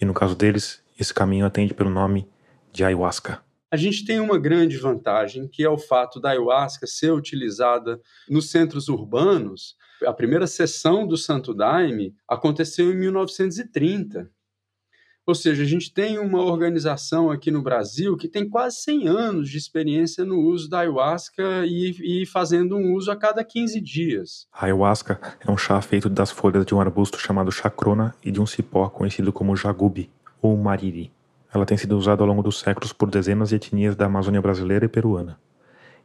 E 0.00 0.04
no 0.04 0.12
caso 0.12 0.34
deles, 0.34 0.82
esse 0.98 1.14
caminho 1.14 1.46
atende 1.46 1.72
pelo 1.72 1.90
nome 1.90 2.28
de 2.72 2.84
ayahuasca 2.84 3.40
a 3.74 3.76
gente 3.76 4.04
tem 4.04 4.20
uma 4.20 4.38
grande 4.38 4.76
vantagem, 4.76 5.48
que 5.48 5.64
é 5.64 5.68
o 5.68 5.76
fato 5.76 6.20
da 6.20 6.30
ayahuasca 6.30 6.86
ser 6.86 7.12
utilizada 7.12 8.00
nos 8.28 8.48
centros 8.48 8.88
urbanos. 8.88 9.74
A 10.06 10.12
primeira 10.12 10.46
sessão 10.46 11.04
do 11.04 11.16
Santo 11.16 11.52
Daime 11.52 12.14
aconteceu 12.28 12.92
em 12.92 12.96
1930. 12.96 14.30
Ou 15.26 15.34
seja, 15.34 15.62
a 15.62 15.66
gente 15.66 15.92
tem 15.92 16.18
uma 16.18 16.42
organização 16.42 17.30
aqui 17.30 17.50
no 17.50 17.62
Brasil 17.62 18.14
que 18.14 18.28
tem 18.28 18.46
quase 18.46 18.76
100 18.82 19.08
anos 19.08 19.48
de 19.48 19.56
experiência 19.56 20.22
no 20.22 20.38
uso 20.38 20.68
da 20.68 20.80
ayahuasca 20.80 21.64
e, 21.64 22.22
e, 22.22 22.26
fazendo 22.26 22.76
um 22.76 22.92
uso 22.92 23.10
a 23.10 23.16
cada 23.16 23.42
15 23.42 23.80
dias. 23.80 24.46
A 24.52 24.66
ayahuasca 24.66 25.18
é 25.40 25.50
um 25.50 25.56
chá 25.56 25.80
feito 25.80 26.10
das 26.10 26.30
folhas 26.30 26.66
de 26.66 26.74
um 26.74 26.80
arbusto 26.80 27.18
chamado 27.18 27.50
chacrona 27.50 28.14
e 28.22 28.30
de 28.30 28.38
um 28.38 28.44
cipó 28.44 28.90
conhecido 28.90 29.32
como 29.32 29.56
jagubi 29.56 30.10
ou 30.42 30.54
mariri. 30.58 31.10
Ela 31.54 31.64
tem 31.64 31.78
sido 31.78 31.96
usada 31.96 32.22
ao 32.22 32.28
longo 32.28 32.42
dos 32.42 32.58
séculos 32.58 32.92
por 32.92 33.10
dezenas 33.10 33.48
de 33.48 33.56
etnias 33.56 33.96
da 33.96 34.04
Amazônia 34.04 34.42
brasileira 34.42 34.84
e 34.84 34.88
peruana. 34.88 35.38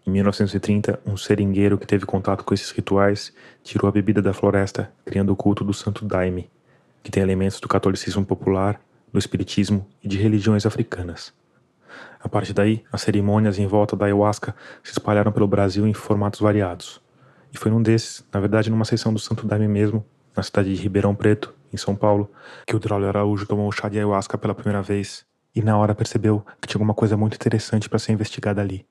Em 0.08 0.12
1930, 0.12 0.97
um 1.05 1.17
seringueiro 1.17 1.77
que 1.77 1.86
teve 1.86 2.05
contato 2.05 2.45
com 2.45 2.53
esses 2.53 2.71
rituais 2.71 3.34
tirou 3.63 3.89
a 3.89 3.91
bebida 3.91 4.21
da 4.21 4.32
floresta, 4.32 4.93
criando 5.03 5.34
o 5.34 5.36
culto 5.36 5.65
do 5.65 5.73
Santo 5.73 6.05
Daime, 6.05 6.49
que 7.03 7.12
tem 7.12 7.21
elementos 7.21 7.60
do 7.60 7.67
catolicismo 7.67 8.25
popular, 8.25 8.79
do 9.12 9.19
espiritismo 9.19 9.88
e 10.04 10.08
de 10.08 10.17
religiões 10.17 10.65
africanas. 10.65 11.34
A 12.19 12.28
partir 12.28 12.54
daí, 12.54 12.84
as 12.91 13.02
cerimônias 13.02 13.58
em 13.58 13.65
volta 13.65 13.95
da 13.95 14.06
ayahuasca 14.06 14.56
se 14.84 14.91
espalharam 14.91 15.32
pelo 15.32 15.48
Brasil 15.48 15.88
em 15.88 15.93
formatos 15.93 16.39
variados. 16.39 17.02
E 17.52 17.58
foi 17.58 17.72
num 17.72 17.82
desses, 17.82 18.24
na 18.32 18.39
verdade 18.39 18.69
numa 18.69 18.86
sessão 18.86 19.13
do 19.13 19.19
Santo 19.19 19.48
Daime 19.48 19.67
mesmo, 19.67 20.06
na 20.36 20.43
cidade 20.43 20.74
de 20.74 20.82
Ribeirão 20.82 21.15
Preto, 21.15 21.54
em 21.72 21.78
São 21.78 21.95
Paulo, 21.95 22.30
que 22.65 22.76
o 22.76 22.80
Draulio 22.80 23.08
Araújo 23.08 23.45
tomou 23.45 23.67
o 23.67 23.72
chá 23.72 23.89
de 23.89 23.98
ayahuasca 23.98 24.38
pela 24.38 24.54
primeira 24.54 24.82
vez 24.82 25.26
e 25.56 25.62
na 25.62 25.78
hora 25.78 25.95
percebeu 25.95 26.45
que 26.62 26.67
tinha 26.67 26.78
alguma 26.78 26.93
coisa 26.93 27.17
muito 27.17 27.36
interessante 27.36 27.89
para 27.89 28.00
ser 28.00 28.12
investigada 28.12 28.62
ali. 28.62 28.86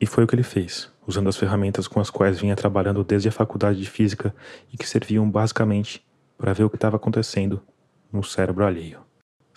E 0.00 0.06
foi 0.06 0.24
o 0.24 0.26
que 0.26 0.34
ele 0.34 0.42
fez, 0.42 0.90
usando 1.06 1.28
as 1.28 1.36
ferramentas 1.36 1.86
com 1.86 2.00
as 2.00 2.08
quais 2.08 2.40
vinha 2.40 2.56
trabalhando 2.56 3.04
desde 3.04 3.28
a 3.28 3.32
faculdade 3.32 3.78
de 3.78 3.88
física 3.88 4.34
e 4.72 4.76
que 4.76 4.86
serviam 4.86 5.30
basicamente 5.30 6.04
para 6.38 6.52
ver 6.52 6.64
o 6.64 6.70
que 6.70 6.76
estava 6.76 6.96
acontecendo 6.96 7.62
no 8.10 8.24
cérebro 8.24 8.64
alheio. 8.64 9.09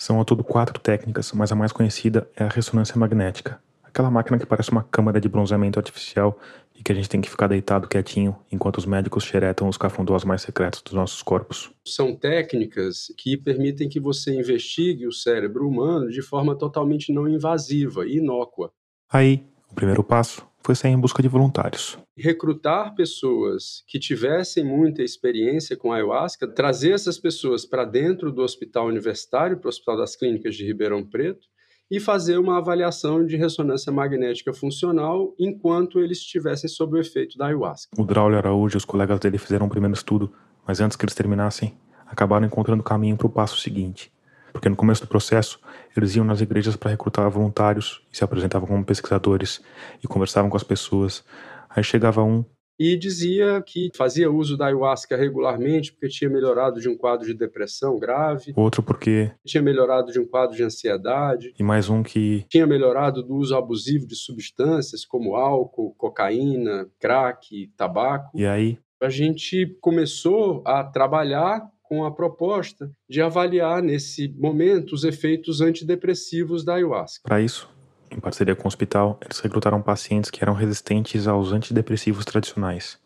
São 0.03 0.17
ao 0.17 0.25
todo 0.25 0.43
quatro 0.43 0.77
técnicas, 0.81 1.31
mas 1.31 1.49
a 1.53 1.55
mais 1.55 1.71
conhecida 1.71 2.29
é 2.35 2.43
a 2.43 2.49
ressonância 2.49 2.97
magnética, 2.97 3.57
aquela 3.81 4.11
máquina 4.11 4.37
que 4.37 4.45
parece 4.45 4.69
uma 4.69 4.83
câmara 4.83 5.17
de 5.17 5.29
bronzeamento 5.29 5.79
artificial 5.79 6.37
e 6.75 6.83
que 6.83 6.91
a 6.91 6.95
gente 6.95 7.07
tem 7.07 7.21
que 7.21 7.29
ficar 7.29 7.47
deitado 7.47 7.87
quietinho 7.87 8.35
enquanto 8.51 8.79
os 8.79 8.85
médicos 8.85 9.23
xeretam 9.23 9.69
os 9.69 9.77
cafundós 9.77 10.25
mais 10.25 10.41
secretos 10.41 10.81
dos 10.81 10.91
nossos 10.91 11.21
corpos. 11.21 11.71
São 11.87 12.13
técnicas 12.13 13.13
que 13.17 13.37
permitem 13.37 13.87
que 13.87 13.97
você 13.97 14.37
investigue 14.37 15.07
o 15.07 15.13
cérebro 15.13 15.65
humano 15.65 16.09
de 16.09 16.21
forma 16.21 16.53
totalmente 16.53 17.13
não 17.13 17.25
invasiva 17.25 18.05
e 18.05 18.17
inócua. 18.17 18.73
Aí, 19.09 19.41
o 19.71 19.73
primeiro 19.73 20.03
passo 20.03 20.45
foi 20.63 20.76
sair 20.76 20.91
em 20.91 20.99
busca 20.99 21.21
de 21.21 21.28
voluntários. 21.28 21.97
Recrutar 22.17 22.95
pessoas 22.95 23.84
que 23.88 23.99
tivessem 23.99 24.63
muita 24.63 25.04
experiência 25.04 25.76
com 25.76 25.91
ayahuasca, 25.91 26.47
trazer 26.47 26.91
essas 26.91 27.17
pessoas 27.17 27.65
para 27.65 27.84
dentro 27.84 28.32
do 28.32 28.41
hospital 28.41 28.88
universitário, 28.88 29.58
para 29.58 29.67
o 29.67 29.69
Hospital 29.69 29.97
das 29.97 30.15
Clínicas 30.15 30.56
de 30.56 30.65
Ribeirão 30.65 31.04
Preto, 31.04 31.47
e 31.91 31.99
fazer 31.99 32.38
uma 32.38 32.58
avaliação 32.58 33.26
de 33.26 33.36
ressonância 33.36 33.91
magnética 33.91 34.54
funcional 34.54 35.36
enquanto 35.38 35.99
eles 35.99 36.19
estivessem 36.19 36.69
sob 36.69 36.97
o 36.97 37.02
efeito 37.02 37.38
da 37.38 37.47
ayahuasca. 37.47 37.89
O 37.97 38.06
Draulio 38.06 38.38
Araújo 38.38 38.78
e 38.78 38.80
os 38.80 38.86
colegas 38.86 39.19
dele 39.19 39.38
fizeram 39.38 39.65
um 39.65 39.69
primeiro 39.69 39.93
estudo, 39.93 40.32
mas 40.65 40.80
antes 40.80 40.95
que 40.95 41.04
eles 41.04 41.13
terminassem, 41.13 41.78
acabaram 42.08 42.45
encontrando 42.45 42.82
o 42.82 42.86
caminho 42.86 43.17
para 43.17 43.28
o 43.28 43.30
passo 43.30 43.58
seguinte. 43.58 44.12
Porque 44.53 44.69
no 44.69 44.75
começo 44.75 45.01
do 45.01 45.07
processo, 45.07 45.59
eles 45.97 46.15
iam 46.15 46.23
nas 46.23 46.39
igrejas 46.39 46.75
para 46.75 46.91
recrutar 46.91 47.29
voluntários 47.29 48.05
e 48.13 48.17
se 48.17 48.23
apresentavam 48.23 48.67
como 48.67 48.85
pesquisadores 48.85 49.61
e 50.01 50.07
conversavam 50.07 50.49
com 50.49 50.55
as 50.55 50.63
pessoas. 50.63 51.25
Aí 51.69 51.83
chegava 51.83 52.23
um 52.23 52.45
e 52.79 52.97
dizia 52.97 53.61
que 53.61 53.91
fazia 53.95 54.31
uso 54.31 54.57
da 54.57 54.65
ayahuasca 54.65 55.15
regularmente 55.15 55.91
porque 55.91 56.07
tinha 56.07 56.29
melhorado 56.29 56.79
de 56.79 56.89
um 56.89 56.97
quadro 56.97 57.25
de 57.25 57.33
depressão 57.33 57.99
grave. 57.99 58.51
Outro 58.55 58.81
porque 58.81 59.31
tinha 59.45 59.61
melhorado 59.61 60.11
de 60.11 60.19
um 60.19 60.25
quadro 60.25 60.55
de 60.55 60.63
ansiedade. 60.63 61.53
E 61.57 61.63
mais 61.63 61.89
um 61.89 62.01
que 62.01 62.45
tinha 62.49 62.65
melhorado 62.65 63.21
do 63.21 63.35
uso 63.35 63.55
abusivo 63.55 64.07
de 64.07 64.15
substâncias 64.15 65.05
como 65.05 65.35
álcool, 65.35 65.93
cocaína, 65.95 66.89
crack, 66.99 67.71
tabaco. 67.77 68.31
E 68.35 68.45
aí 68.45 68.79
a 69.01 69.09
gente 69.09 69.77
começou 69.81 70.63
a 70.65 70.83
trabalhar 70.83 71.69
com 71.93 72.03
a 72.03 72.12
proposta 72.12 72.89
de 73.08 73.21
avaliar 73.21 73.79
nesse 73.84 74.27
momento 74.29 74.93
os 74.93 75.03
efeitos 75.03 75.62
antidepressivos 75.62 76.65
da 76.65 76.73
ayahuasca. 76.73 77.21
Para 77.23 77.39
isso, 77.39 77.69
em 78.10 78.19
parceria 78.19 78.56
com 78.56 78.63
o 78.63 78.67
hospital, 78.67 79.19
eles 79.23 79.39
recrutaram 79.39 79.79
pacientes 79.79 80.32
que 80.32 80.43
eram 80.43 80.56
resistentes 80.56 81.27
aos 81.27 81.51
antidepressivos 81.51 82.25
tradicionais. 82.25 82.97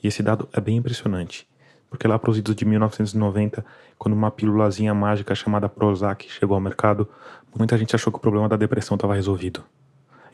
E 0.00 0.06
esse 0.06 0.22
dado 0.22 0.48
é 0.52 0.60
bem 0.60 0.76
impressionante. 0.76 1.48
Porque 1.90 2.06
lá 2.06 2.16
para 2.16 2.30
os 2.30 2.38
idos 2.38 2.54
de 2.54 2.64
1990, 2.64 3.66
quando 3.98 4.14
uma 4.14 4.30
pílulazinha 4.30 4.94
mágica 4.94 5.34
chamada 5.34 5.68
Prozac 5.68 6.30
chegou 6.30 6.54
ao 6.54 6.60
mercado, 6.60 7.08
muita 7.58 7.76
gente 7.76 7.96
achou 7.96 8.12
que 8.12 8.20
o 8.20 8.22
problema 8.22 8.48
da 8.48 8.56
depressão 8.56 8.94
estava 8.94 9.16
resolvido. 9.16 9.64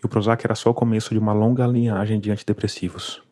E 0.03 0.05
o 0.05 0.11
Prozac 0.11 0.45
era 0.45 0.55
só 0.55 0.69
o 0.69 0.75
começo 0.75 1.15
de 1.15 1.19
uma 1.19 1.33
longa 1.33 1.67
linhagem 1.67 2.21
de 2.21 2.31
antidepressivos. 2.31 3.23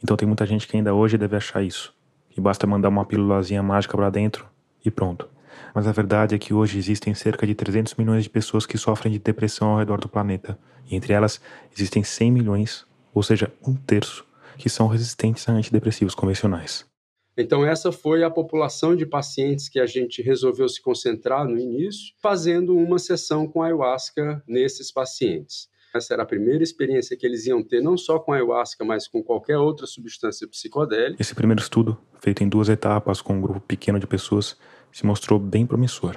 Então 0.00 0.16
tem 0.16 0.28
muita 0.28 0.46
gente 0.46 0.68
que 0.68 0.76
ainda 0.76 0.94
hoje 0.94 1.18
deve 1.18 1.34
achar 1.34 1.60
isso. 1.60 1.92
Que 2.30 2.40
basta 2.40 2.66
mandar 2.66 2.88
uma 2.88 3.04
pílulazinha 3.04 3.62
mágica 3.62 3.96
para 3.96 4.08
dentro 4.08 4.46
e 4.84 4.90
pronto. 4.90 5.28
Mas 5.74 5.86
a 5.86 5.92
verdade 5.92 6.34
é 6.34 6.38
que 6.38 6.54
hoje 6.54 6.78
existem 6.78 7.14
cerca 7.14 7.46
de 7.46 7.54
300 7.54 7.94
milhões 7.96 8.24
de 8.24 8.30
pessoas 8.30 8.66
que 8.66 8.78
sofrem 8.78 9.12
de 9.12 9.18
depressão 9.18 9.68
ao 9.68 9.78
redor 9.78 10.00
do 10.00 10.08
planeta. 10.08 10.58
E 10.90 10.96
entre 10.96 11.12
elas 11.12 11.40
existem 11.76 12.02
100 12.02 12.32
milhões, 12.32 12.86
ou 13.12 13.22
seja, 13.22 13.52
um 13.66 13.74
terço, 13.74 14.24
que 14.56 14.68
são 14.68 14.86
resistentes 14.86 15.48
a 15.48 15.52
antidepressivos 15.52 16.14
convencionais. 16.14 16.88
Então, 17.36 17.64
essa 17.64 17.90
foi 17.90 18.22
a 18.22 18.30
população 18.30 18.94
de 18.94 19.06
pacientes 19.06 19.68
que 19.68 19.80
a 19.80 19.86
gente 19.86 20.20
resolveu 20.20 20.68
se 20.68 20.82
concentrar 20.82 21.46
no 21.46 21.56
início, 21.56 22.12
fazendo 22.20 22.76
uma 22.76 22.98
sessão 22.98 23.46
com 23.46 23.62
ayahuasca 23.62 24.42
nesses 24.46 24.92
pacientes. 24.92 25.68
Essa 25.94 26.14
era 26.14 26.22
a 26.22 26.26
primeira 26.26 26.62
experiência 26.62 27.16
que 27.16 27.26
eles 27.26 27.46
iam 27.46 27.62
ter, 27.62 27.82
não 27.82 27.96
só 27.96 28.18
com 28.18 28.32
ayahuasca, 28.32 28.84
mas 28.84 29.08
com 29.08 29.22
qualquer 29.22 29.58
outra 29.58 29.86
substância 29.86 30.46
psicodélica. 30.46 31.20
Esse 31.20 31.34
primeiro 31.34 31.60
estudo, 31.60 31.98
feito 32.20 32.44
em 32.44 32.48
duas 32.48 32.68
etapas 32.68 33.20
com 33.20 33.34
um 33.34 33.40
grupo 33.40 33.60
pequeno 33.60 33.98
de 33.98 34.06
pessoas, 34.06 34.56
se 34.92 35.04
mostrou 35.04 35.38
bem 35.38 35.66
promissor. 35.66 36.16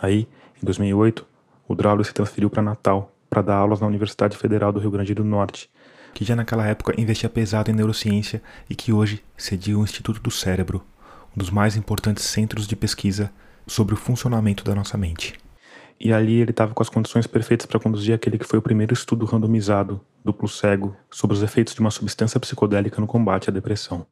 Aí, 0.00 0.26
em 0.62 0.64
2008, 0.64 1.26
o 1.68 1.74
Draulio 1.74 2.04
se 2.04 2.14
transferiu 2.14 2.48
para 2.48 2.62
Natal 2.62 3.14
para 3.28 3.42
dar 3.42 3.56
aulas 3.56 3.80
na 3.80 3.86
Universidade 3.86 4.36
Federal 4.36 4.72
do 4.72 4.80
Rio 4.80 4.90
Grande 4.90 5.14
do 5.14 5.24
Norte, 5.24 5.70
que 6.14 6.24
já 6.24 6.34
naquela 6.34 6.66
época 6.66 6.98
investia 6.98 7.28
pesado 7.28 7.70
em 7.70 7.74
neurociência 7.74 8.42
e 8.68 8.74
que 8.74 8.92
hoje 8.92 9.22
cedia 9.36 9.78
o 9.78 9.84
Instituto 9.84 10.20
do 10.20 10.30
Cérebro, 10.30 10.82
um 11.34 11.38
dos 11.38 11.50
mais 11.50 11.76
importantes 11.76 12.24
centros 12.24 12.66
de 12.66 12.74
pesquisa 12.74 13.30
sobre 13.66 13.94
o 13.94 13.96
funcionamento 13.96 14.64
da 14.64 14.74
nossa 14.74 14.98
mente. 14.98 15.38
E 16.00 16.12
ali 16.12 16.40
ele 16.40 16.50
estava 16.50 16.72
com 16.72 16.82
as 16.82 16.88
condições 16.88 17.26
perfeitas 17.26 17.66
para 17.66 17.78
conduzir 17.78 18.14
aquele 18.14 18.38
que 18.38 18.46
foi 18.46 18.58
o 18.58 18.62
primeiro 18.62 18.94
estudo 18.94 19.26
randomizado, 19.26 20.00
duplo 20.24 20.48
cego, 20.48 20.96
sobre 21.10 21.36
os 21.36 21.42
efeitos 21.42 21.74
de 21.74 21.80
uma 21.80 21.90
substância 21.90 22.40
psicodélica 22.40 23.00
no 23.00 23.06
combate 23.06 23.50
à 23.50 23.52
depressão. 23.52 24.06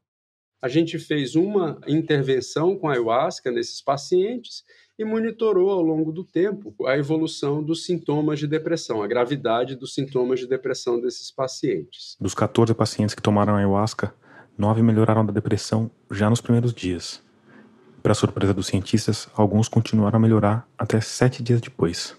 A 0.60 0.68
gente 0.68 0.98
fez 0.98 1.34
uma 1.34 1.80
intervenção 1.86 2.76
com 2.76 2.88
ayahuasca 2.88 3.50
nesses 3.50 3.80
pacientes 3.80 4.64
e 4.98 5.04
monitorou 5.04 5.70
ao 5.70 5.80
longo 5.80 6.10
do 6.10 6.24
tempo 6.24 6.74
a 6.84 6.98
evolução 6.98 7.62
dos 7.62 7.86
sintomas 7.86 8.40
de 8.40 8.46
depressão, 8.48 9.00
a 9.02 9.06
gravidade 9.06 9.76
dos 9.76 9.94
sintomas 9.94 10.40
de 10.40 10.48
depressão 10.48 11.00
desses 11.00 11.30
pacientes. 11.30 12.16
Dos 12.20 12.34
14 12.34 12.74
pacientes 12.74 13.14
que 13.14 13.22
tomaram 13.22 13.54
ayahuasca, 13.54 14.12
nove 14.58 14.82
melhoraram 14.82 15.24
da 15.24 15.32
depressão 15.32 15.90
já 16.10 16.28
nos 16.28 16.40
primeiros 16.40 16.74
dias. 16.74 17.22
Para 18.02 18.14
surpresa 18.14 18.54
dos 18.54 18.66
cientistas, 18.66 19.28
alguns 19.34 19.68
continuaram 19.68 20.16
a 20.16 20.20
melhorar 20.20 20.68
até 20.78 21.00
sete 21.00 21.42
dias 21.42 21.60
depois. 21.60 22.16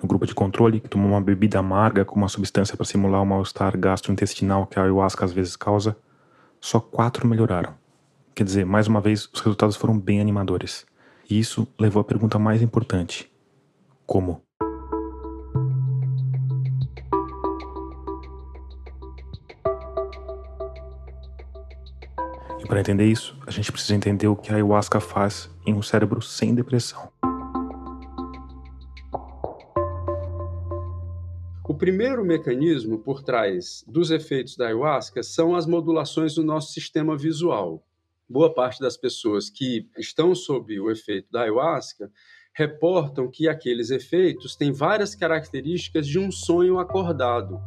No 0.00 0.06
grupo 0.06 0.26
de 0.26 0.34
controle, 0.34 0.78
que 0.78 0.88
tomou 0.88 1.10
uma 1.10 1.20
bebida 1.20 1.58
amarga 1.58 2.04
com 2.04 2.16
uma 2.16 2.28
substância 2.28 2.76
para 2.76 2.84
simular 2.84 3.22
o 3.22 3.26
mal-estar 3.26 3.76
gastrointestinal 3.78 4.66
que 4.66 4.78
a 4.78 4.82
ayahuasca 4.82 5.24
às 5.24 5.32
vezes 5.32 5.56
causa, 5.56 5.96
só 6.60 6.78
quatro 6.78 7.26
melhoraram. 7.26 7.74
Quer 8.34 8.44
dizer, 8.44 8.66
mais 8.66 8.86
uma 8.86 9.00
vez, 9.00 9.28
os 9.32 9.40
resultados 9.40 9.76
foram 9.76 9.98
bem 9.98 10.20
animadores. 10.20 10.86
E 11.28 11.38
isso 11.38 11.66
levou 11.78 12.00
à 12.00 12.04
pergunta 12.04 12.38
mais 12.38 12.60
importante: 12.60 13.32
como? 14.06 14.45
Para 22.76 22.82
entender 22.82 23.06
isso, 23.06 23.34
a 23.46 23.50
gente 23.50 23.72
precisa 23.72 23.94
entender 23.94 24.26
o 24.26 24.36
que 24.36 24.52
a 24.52 24.56
ayahuasca 24.56 25.00
faz 25.00 25.48
em 25.64 25.72
um 25.72 25.80
cérebro 25.80 26.20
sem 26.20 26.54
depressão. 26.54 27.10
O 31.66 31.74
primeiro 31.74 32.22
mecanismo 32.22 32.98
por 32.98 33.22
trás 33.22 33.82
dos 33.88 34.10
efeitos 34.10 34.58
da 34.58 34.66
ayahuasca 34.66 35.22
são 35.22 35.56
as 35.56 35.64
modulações 35.64 36.34
do 36.34 36.44
nosso 36.44 36.70
sistema 36.70 37.16
visual. 37.16 37.82
Boa 38.28 38.52
parte 38.52 38.78
das 38.78 38.98
pessoas 38.98 39.48
que 39.48 39.88
estão 39.96 40.34
sob 40.34 40.78
o 40.78 40.90
efeito 40.90 41.32
da 41.32 41.44
ayahuasca 41.44 42.12
reportam 42.54 43.30
que 43.30 43.48
aqueles 43.48 43.88
efeitos 43.88 44.54
têm 44.54 44.70
várias 44.70 45.14
características 45.14 46.06
de 46.06 46.18
um 46.18 46.30
sonho 46.30 46.78
acordado, 46.78 47.58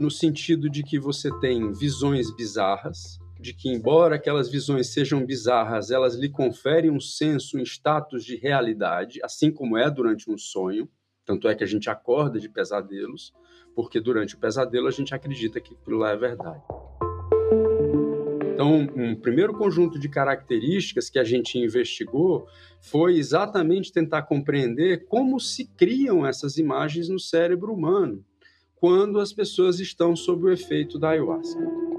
no 0.00 0.10
sentido 0.10 0.70
de 0.70 0.82
que 0.82 0.98
você 0.98 1.30
tem 1.40 1.70
visões 1.70 2.34
bizarras, 2.34 3.18
de 3.44 3.52
que, 3.52 3.68
embora 3.68 4.14
aquelas 4.14 4.48
visões 4.50 4.86
sejam 4.88 5.22
bizarras, 5.22 5.90
elas 5.90 6.14
lhe 6.14 6.30
conferem 6.30 6.90
um 6.90 6.98
senso, 6.98 7.58
um 7.58 7.62
status 7.62 8.24
de 8.24 8.36
realidade, 8.36 9.20
assim 9.22 9.52
como 9.52 9.76
é 9.76 9.90
durante 9.90 10.30
um 10.30 10.38
sonho. 10.38 10.88
Tanto 11.26 11.46
é 11.46 11.54
que 11.54 11.62
a 11.62 11.66
gente 11.66 11.90
acorda 11.90 12.40
de 12.40 12.48
pesadelos, 12.48 13.34
porque 13.76 14.00
durante 14.00 14.34
o 14.34 14.38
pesadelo 14.38 14.88
a 14.88 14.90
gente 14.90 15.14
acredita 15.14 15.60
que 15.60 15.74
aquilo 15.74 15.98
lá 15.98 16.12
é 16.12 16.16
verdade. 16.16 16.62
Então, 18.54 18.88
um 18.96 19.14
primeiro 19.14 19.52
conjunto 19.52 19.98
de 19.98 20.08
características 20.08 21.10
que 21.10 21.18
a 21.18 21.24
gente 21.24 21.58
investigou 21.58 22.46
foi 22.80 23.18
exatamente 23.18 23.92
tentar 23.92 24.22
compreender 24.22 25.04
como 25.06 25.38
se 25.38 25.66
criam 25.66 26.24
essas 26.24 26.56
imagens 26.56 27.10
no 27.10 27.20
cérebro 27.20 27.74
humano 27.74 28.24
quando 28.76 29.20
as 29.20 29.34
pessoas 29.34 29.80
estão 29.80 30.16
sob 30.16 30.46
o 30.46 30.50
efeito 30.50 30.98
da 30.98 31.10
ayahuasca. 31.10 31.93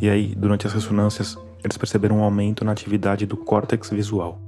E 0.00 0.10
aí, 0.10 0.34
durante 0.34 0.66
as 0.66 0.74
ressonâncias, 0.74 1.36
eles 1.64 1.78
perceberam 1.78 2.18
um 2.18 2.22
aumento 2.22 2.64
na 2.64 2.72
atividade 2.72 3.24
do 3.24 3.36
córtex 3.36 3.88
visual. 3.88 4.38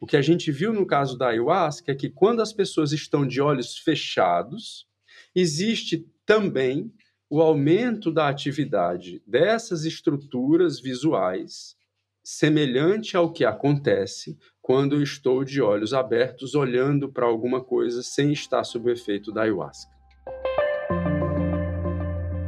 O 0.00 0.06
que 0.06 0.16
a 0.16 0.22
gente 0.22 0.52
viu 0.52 0.72
no 0.72 0.86
caso 0.86 1.18
da 1.18 1.28
ayahuasca 1.28 1.90
é 1.90 1.94
que 1.94 2.08
quando 2.08 2.40
as 2.40 2.52
pessoas 2.52 2.92
estão 2.92 3.26
de 3.26 3.40
olhos 3.40 3.78
fechados, 3.78 4.86
existe 5.34 6.06
também 6.24 6.92
o 7.28 7.42
aumento 7.42 8.12
da 8.12 8.28
atividade 8.28 9.20
dessas 9.26 9.84
estruturas 9.84 10.80
visuais, 10.80 11.74
semelhante 12.22 13.16
ao 13.16 13.32
que 13.32 13.44
acontece 13.44 14.38
quando 14.62 14.94
eu 14.94 15.02
estou 15.02 15.42
de 15.42 15.60
olhos 15.60 15.92
abertos 15.92 16.54
olhando 16.54 17.10
para 17.10 17.26
alguma 17.26 17.62
coisa 17.62 18.02
sem 18.02 18.32
estar 18.32 18.62
sob 18.62 18.88
o 18.88 18.92
efeito 18.92 19.32
da 19.32 19.42
ayahuasca. 19.42 19.93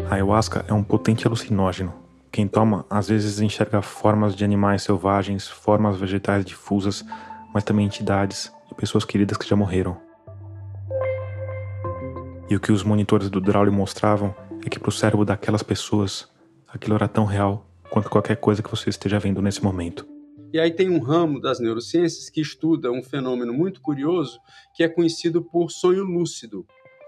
A 0.09 0.15
ayahuasca 0.15 0.65
é 0.69 0.73
um 0.73 0.85
potente 0.85 1.27
alucinógeno. 1.27 1.93
Quem 2.31 2.47
toma 2.47 2.87
às 2.89 3.09
vezes 3.09 3.41
enxerga 3.41 3.83
formas 3.83 4.37
de 4.37 4.45
animais 4.45 4.83
selvagens, 4.83 5.49
formas 5.49 5.99
vegetais 5.99 6.45
difusas, 6.45 7.05
mas 7.53 7.65
também 7.65 7.87
entidades 7.87 8.53
e 8.71 8.75
pessoas 8.75 9.05
queridas 9.05 9.37
que 9.37 9.49
já 9.49 9.57
morreram. 9.57 9.97
E 12.49 12.55
o 12.55 12.61
que 12.61 12.71
os 12.71 12.85
monitores 12.85 13.29
do 13.29 13.41
Draulio 13.41 13.73
mostravam 13.73 14.33
é 14.65 14.71
que 14.71 14.79
para 14.79 14.91
o 14.91 14.93
cérebro 14.93 15.25
daquelas 15.25 15.65
pessoas, 15.65 16.29
aquilo 16.69 16.95
era 16.95 17.09
tão 17.09 17.25
real 17.25 17.67
quanto 17.91 18.09
qualquer 18.09 18.37
coisa 18.37 18.63
que 18.63 18.71
você 18.71 18.89
esteja 18.89 19.19
vendo 19.19 19.43
nesse 19.43 19.65
momento. 19.65 20.07
E 20.53 20.61
aí 20.61 20.71
tem 20.71 20.89
um 20.89 21.01
ramo 21.01 21.41
das 21.41 21.59
neurociências 21.59 22.31
que 22.31 22.41
estuda 22.41 22.93
um 22.93 23.03
fenômeno 23.03 23.53
muito 23.53 23.81
curioso 23.81 24.39
que 24.73 24.85
é 24.85 24.89
conhecido 24.89 25.43
por 25.43 25.73
sonho 25.73 26.05
lúcido, 26.05 26.65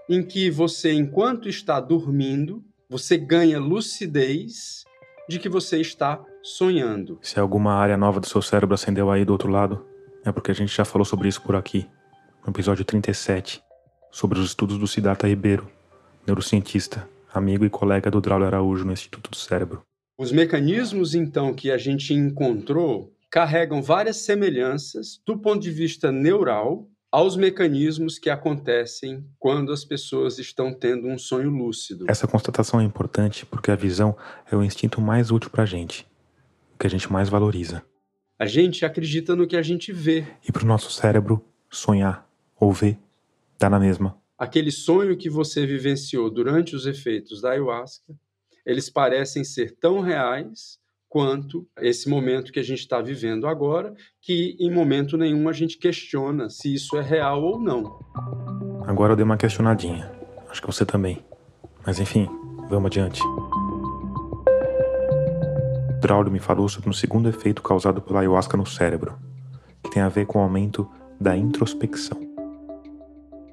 em 0.09 0.21
que 0.21 0.51
você, 0.51 0.91
enquanto 0.91 1.47
está 1.47 1.79
dormindo, 1.79 2.61
você 2.89 3.17
ganha 3.17 3.59
lucidez 3.59 4.83
de 5.29 5.37
que 5.37 5.47
você 5.47 5.79
está 5.79 6.19
sonhando. 6.41 7.19
Se 7.21 7.39
alguma 7.39 7.73
área 7.73 7.95
nova 7.95 8.19
do 8.19 8.27
seu 8.27 8.41
cérebro 8.41 8.73
acendeu 8.73 9.11
aí 9.11 9.23
do 9.23 9.31
outro 9.31 9.51
lado, 9.51 9.85
é 10.25 10.31
porque 10.31 10.49
a 10.49 10.55
gente 10.55 10.75
já 10.75 10.83
falou 10.83 11.05
sobre 11.05 11.27
isso 11.27 11.41
por 11.43 11.55
aqui, 11.55 11.87
no 12.43 12.51
episódio 12.51 12.83
37, 12.83 13.61
sobre 14.11 14.39
os 14.39 14.45
estudos 14.47 14.79
do 14.79 14.87
Siddhartha 14.87 15.27
Ribeiro, 15.27 15.69
neurocientista, 16.25 17.07
amigo 17.31 17.63
e 17.63 17.69
colega 17.69 18.09
do 18.09 18.19
Draulio 18.19 18.47
Araújo 18.47 18.83
no 18.83 18.91
Instituto 18.91 19.29
do 19.29 19.37
Cérebro. 19.37 19.83
Os 20.17 20.31
mecanismos, 20.31 21.13
então, 21.13 21.53
que 21.53 21.69
a 21.69 21.77
gente 21.77 22.13
encontrou 22.13 23.13
carregam 23.29 23.83
várias 23.83 24.17
semelhanças 24.17 25.21
do 25.23 25.37
ponto 25.37 25.59
de 25.59 25.69
vista 25.69 26.11
neural 26.11 26.89
aos 27.11 27.35
mecanismos 27.35 28.19
que 28.19 28.29
acontecem 28.29 29.25
quando 29.39 29.71
as 29.71 29.83
pessoas 29.83 30.37
estão 30.37 30.73
tendo 30.73 31.07
um 31.07 31.17
sonho 31.17 31.49
lúcido. 31.49 32.05
Essa 32.07 32.27
constatação 32.27 32.79
é 32.79 32.83
importante 32.83 33.45
porque 33.45 33.71
a 33.71 33.75
visão 33.75 34.15
é 34.51 34.55
o 34.55 34.63
instinto 34.63 35.01
mais 35.01 35.31
útil 35.31 35.49
para 35.49 35.63
a 35.63 35.65
gente, 35.65 36.07
o 36.75 36.77
que 36.77 36.87
a 36.87 36.89
gente 36.89 37.11
mais 37.11 37.29
valoriza. 37.29 37.83
A 38.37 38.45
gente 38.45 38.85
acredita 38.85 39.35
no 39.35 39.47
que 39.47 39.57
a 39.57 39.61
gente 39.61 39.91
vê. 39.91 40.25
E 40.47 40.51
para 40.51 40.63
o 40.63 40.67
nosso 40.67 40.91
cérebro, 40.91 41.43
sonhar 41.69 42.27
ou 42.55 42.71
ver 42.71 42.97
dá 43.59 43.69
na 43.69 43.79
mesma. 43.79 44.17
Aquele 44.37 44.71
sonho 44.71 45.17
que 45.17 45.29
você 45.29 45.65
vivenciou 45.65 46.29
durante 46.29 46.73
os 46.75 46.85
efeitos 46.85 47.41
da 47.41 47.51
ayahuasca, 47.51 48.15
eles 48.65 48.89
parecem 48.89 49.43
ser 49.43 49.75
tão 49.77 49.99
reais 49.99 50.79
quanto 51.09 51.67
esse 51.79 52.07
momento 52.07 52.53
que 52.53 52.59
a 52.59 52.63
gente 52.63 52.79
está 52.79 53.01
vivendo 53.01 53.47
agora, 53.47 53.93
que 54.21 54.55
em 54.59 54.71
momento 54.71 55.17
nenhum 55.17 55.49
a 55.49 55.53
gente 55.53 55.77
questiona 55.77 56.49
se 56.49 56.73
isso 56.73 56.95
é 56.95 57.01
real 57.01 57.43
ou 57.43 57.59
não. 57.59 57.99
Agora 58.85 59.13
eu 59.13 59.15
dei 59.15 59.25
uma 59.25 59.35
questionadinha. 59.35 60.11
Acho 60.47 60.61
que 60.61 60.67
você 60.67 60.85
também. 60.85 61.25
Mas 61.85 61.99
enfim, 61.99 62.29
vamos 62.69 62.85
adiante. 62.85 63.21
Braulio 65.99 66.31
me 66.31 66.39
falou 66.39 66.69
sobre 66.69 66.89
um 66.89 66.93
segundo 66.93 67.27
efeito 67.27 67.61
causado 67.61 68.01
pela 68.01 68.21
ayahuasca 68.21 68.55
no 68.55 68.65
cérebro, 68.65 69.17
que 69.83 69.91
tem 69.91 70.01
a 70.01 70.09
ver 70.09 70.25
com 70.25 70.39
o 70.39 70.41
aumento 70.41 70.89
da 71.19 71.35
introspecção. 71.35 72.17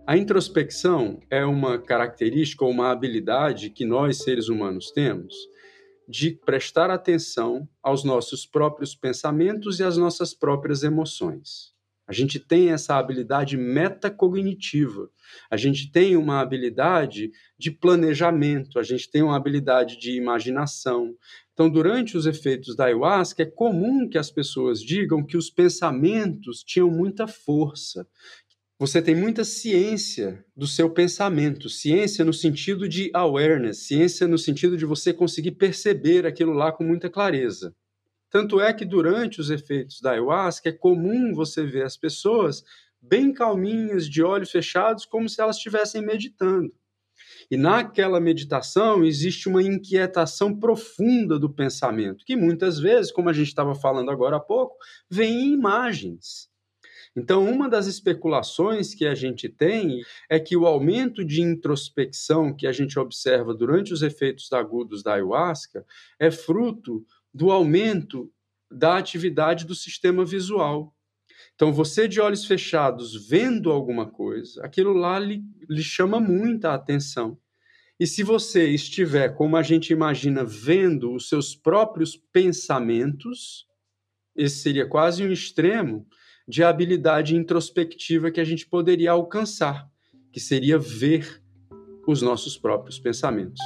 A 0.06 0.16
introspecção 0.16 1.18
é 1.28 1.44
uma 1.44 1.78
característica 1.78 2.64
ou 2.64 2.70
uma 2.70 2.92
habilidade 2.92 3.70
que 3.70 3.84
nós, 3.84 4.18
seres 4.18 4.48
humanos, 4.48 4.92
temos 4.92 5.34
de 6.08 6.30
prestar 6.30 6.90
atenção 6.90 7.68
aos 7.82 8.04
nossos 8.04 8.46
próprios 8.46 8.94
pensamentos 8.94 9.80
e 9.80 9.84
às 9.84 9.96
nossas 9.96 10.32
próprias 10.32 10.82
emoções. 10.82 11.74
A 12.08 12.12
gente 12.12 12.38
tem 12.38 12.70
essa 12.70 12.96
habilidade 12.96 13.56
metacognitiva, 13.56 15.10
a 15.50 15.56
gente 15.56 15.90
tem 15.90 16.16
uma 16.16 16.40
habilidade 16.40 17.32
de 17.58 17.72
planejamento, 17.72 18.78
a 18.78 18.84
gente 18.84 19.10
tem 19.10 19.22
uma 19.22 19.34
habilidade 19.34 19.98
de 19.98 20.12
imaginação. 20.12 21.16
Então, 21.52 21.68
durante 21.68 22.16
os 22.16 22.24
efeitos 22.24 22.76
da 22.76 22.84
ayahuasca, 22.84 23.42
é 23.42 23.46
comum 23.46 24.08
que 24.08 24.18
as 24.18 24.30
pessoas 24.30 24.80
digam 24.80 25.24
que 25.24 25.36
os 25.36 25.50
pensamentos 25.50 26.62
tinham 26.62 26.88
muita 26.88 27.26
força, 27.26 28.06
você 28.78 29.00
tem 29.00 29.14
muita 29.14 29.42
ciência 29.42 30.44
do 30.54 30.66
seu 30.66 30.90
pensamento, 30.90 31.68
ciência 31.68 32.24
no 32.24 32.32
sentido 32.32 32.86
de 32.86 33.10
awareness, 33.14 33.86
ciência 33.86 34.28
no 34.28 34.36
sentido 34.36 34.76
de 34.76 34.84
você 34.84 35.14
conseguir 35.14 35.52
perceber 35.52 36.26
aquilo 36.26 36.52
lá 36.52 36.70
com 36.70 36.84
muita 36.84 37.08
clareza. 37.08 37.74
Tanto 38.30 38.60
é 38.60 38.74
que 38.74 38.84
durante 38.84 39.40
os 39.40 39.48
efeitos 39.48 40.00
da 40.02 40.10
ayahuasca 40.10 40.68
é 40.68 40.72
comum 40.72 41.32
você 41.32 41.64
ver 41.64 41.84
as 41.84 41.96
pessoas 41.96 42.62
bem 43.00 43.32
calminhas, 43.32 44.06
de 44.06 44.22
olhos 44.22 44.50
fechados, 44.50 45.06
como 45.06 45.26
se 45.26 45.40
elas 45.40 45.56
estivessem 45.56 46.02
meditando. 46.02 46.70
E 47.50 47.56
naquela 47.56 48.20
meditação 48.20 49.04
existe 49.04 49.48
uma 49.48 49.62
inquietação 49.62 50.54
profunda 50.54 51.38
do 51.38 51.48
pensamento, 51.48 52.24
que 52.26 52.36
muitas 52.36 52.78
vezes, 52.78 53.10
como 53.10 53.30
a 53.30 53.32
gente 53.32 53.48
estava 53.48 53.74
falando 53.74 54.10
agora 54.10 54.36
há 54.36 54.40
pouco, 54.40 54.76
vem 55.08 55.46
em 55.46 55.52
imagens. 55.54 56.50
Então, 57.16 57.48
uma 57.50 57.68
das 57.68 57.86
especulações 57.86 58.94
que 58.94 59.06
a 59.06 59.14
gente 59.14 59.48
tem 59.48 60.02
é 60.28 60.38
que 60.38 60.54
o 60.54 60.66
aumento 60.66 61.24
de 61.24 61.40
introspecção 61.40 62.54
que 62.54 62.66
a 62.66 62.72
gente 62.72 62.98
observa 62.98 63.54
durante 63.54 63.92
os 63.92 64.02
efeitos 64.02 64.52
agudos 64.52 65.02
da 65.02 65.14
ayahuasca 65.14 65.86
é 66.18 66.30
fruto 66.30 67.06
do 67.32 67.50
aumento 67.50 68.30
da 68.70 68.98
atividade 68.98 69.64
do 69.64 69.74
sistema 69.74 70.24
visual. 70.24 70.94
Então, 71.54 71.72
você 71.72 72.06
de 72.06 72.20
olhos 72.20 72.44
fechados 72.44 73.28
vendo 73.28 73.70
alguma 73.70 74.04
coisa, 74.04 74.62
aquilo 74.62 74.92
lá 74.92 75.18
lhe, 75.18 75.42
lhe 75.70 75.82
chama 75.82 76.20
muita 76.20 76.74
atenção. 76.74 77.38
E 77.98 78.06
se 78.06 78.22
você 78.22 78.68
estiver, 78.68 79.30
como 79.30 79.56
a 79.56 79.62
gente 79.62 79.90
imagina, 79.90 80.44
vendo 80.44 81.14
os 81.14 81.30
seus 81.30 81.56
próprios 81.56 82.14
pensamentos, 82.14 83.66
esse 84.36 84.56
seria 84.56 84.86
quase 84.86 85.24
um 85.24 85.32
extremo, 85.32 86.06
de 86.48 86.62
habilidade 86.62 87.34
introspectiva 87.34 88.30
que 88.30 88.40
a 88.40 88.44
gente 88.44 88.66
poderia 88.66 89.10
alcançar, 89.10 89.88
que 90.32 90.38
seria 90.38 90.78
ver 90.78 91.42
os 92.06 92.22
nossos 92.22 92.56
próprios 92.56 92.98
pensamentos. 92.98 93.60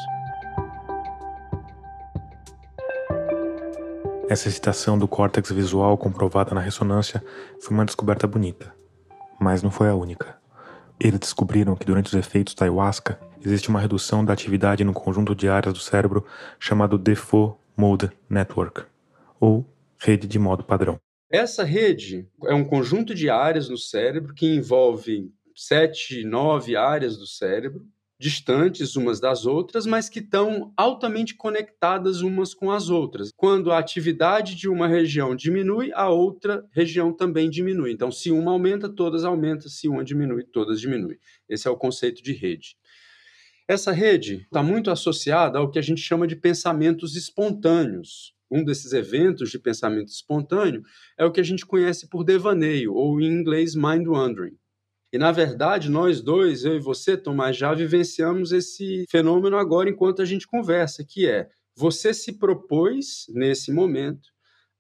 Essa 4.31 4.49
excitação 4.49 4.97
do 4.97 5.09
córtex 5.09 5.51
visual 5.51 5.99
comprovada 5.99 6.55
na 6.55 6.61
ressonância 6.61 7.23
foi 7.61 7.75
uma 7.75 7.85
descoberta 7.85 8.27
bonita, 8.27 8.73
mas 9.41 9.63
não 9.63 9.71
foi 9.71 9.89
a 9.89 9.95
única. 9.95 10.39
Eles 10.99 11.19
descobriram 11.19 11.75
que 11.75 11.85
durante 11.85 12.07
os 12.07 12.15
efeitos 12.15 12.55
da 12.55 12.65
ayahuasca 12.65 13.19
existe 13.45 13.69
uma 13.69 13.81
redução 13.81 14.25
da 14.25 14.33
atividade 14.33 14.85
no 14.85 14.93
conjunto 14.93 15.35
de 15.35 15.49
áreas 15.49 15.75
do 15.75 15.81
cérebro 15.81 16.25
chamado 16.59 16.97
Default 16.97 17.59
Mode 17.77 18.11
Network, 18.29 18.85
ou 19.41 19.67
rede 19.99 20.29
de 20.29 20.39
modo 20.39 20.63
padrão. 20.63 21.01
Essa 21.31 21.63
rede 21.63 22.29
é 22.45 22.55
um 22.55 22.65
conjunto 22.65 23.15
de 23.15 23.31
áreas 23.31 23.69
no 23.69 23.79
cérebro 23.79 24.35
que 24.35 24.47
envolve 24.47 25.31
sete, 25.55 26.25
nove 26.25 26.75
áreas 26.75 27.17
do 27.17 27.25
cérebro, 27.25 27.87
distantes 28.19 28.97
umas 28.97 29.21
das 29.21 29.47
outras, 29.47 29.87
mas 29.87 30.09
que 30.09 30.19
estão 30.19 30.73
altamente 30.77 31.37
conectadas 31.37 32.21
umas 32.21 32.53
com 32.53 32.73
as 32.73 32.91
outras. 32.91 33.31
Quando 33.37 33.71
a 33.71 33.79
atividade 33.79 34.57
de 34.57 34.69
uma 34.69 34.89
região 34.89 35.37
diminui, 35.37 35.93
a 35.95 36.11
outra 36.11 36.67
região 36.73 37.13
também 37.13 37.49
diminui. 37.49 37.93
Então, 37.93 38.11
se 38.11 38.33
uma 38.33 38.51
aumenta, 38.51 38.89
todas 38.89 39.25
aumentam, 39.25 39.69
se 39.69 39.89
uma 39.89 40.03
diminui, 40.03 40.43
todas 40.43 40.81
diminuem. 40.81 41.17
Esse 41.49 41.69
é 41.69 41.71
o 41.71 41.77
conceito 41.77 42.25
de 42.25 42.33
rede. 42.33 42.77
Essa 43.69 43.93
rede 43.93 44.43
está 44.43 44.65
muito 44.65 44.91
associada 44.91 45.61
ao 45.61 45.71
que 45.71 45.79
a 45.79 45.83
gente 45.83 46.01
chama 46.01 46.27
de 46.27 46.35
pensamentos 46.35 47.15
espontâneos 47.15 48.35
um 48.51 48.65
desses 48.65 48.93
eventos 48.93 49.51
de 49.51 49.59
pensamento 49.59 50.09
espontâneo 50.09 50.83
é 51.19 51.25
o 51.25 51.31
que 51.31 51.41
a 51.41 51.45
gente 51.45 51.65
conhece 51.65 52.09
por 52.09 52.25
devaneio, 52.25 52.95
ou 52.95 53.21
em 53.21 53.27
inglês 53.27 53.75
mind 53.75 54.07
wandering. 54.07 54.57
E 55.13 55.19
na 55.19 55.33
verdade, 55.33 55.91
nós 55.91 56.21
dois, 56.21 56.65
eu 56.65 56.77
e 56.77 56.81
você, 56.81 57.17
Tomás, 57.17 57.57
já 57.57 57.75
vivenciamos 57.75 58.53
esse 58.53 59.05
fenômeno 59.11 59.57
agora 59.57 59.91
enquanto 59.91 60.23
a 60.23 60.25
gente 60.25 60.47
conversa, 60.47 61.05
que 61.05 61.29
é 61.29 61.49
você 61.77 62.13
se 62.13 62.39
propôs 62.39 63.27
nesse 63.31 63.73
momento 63.73 64.29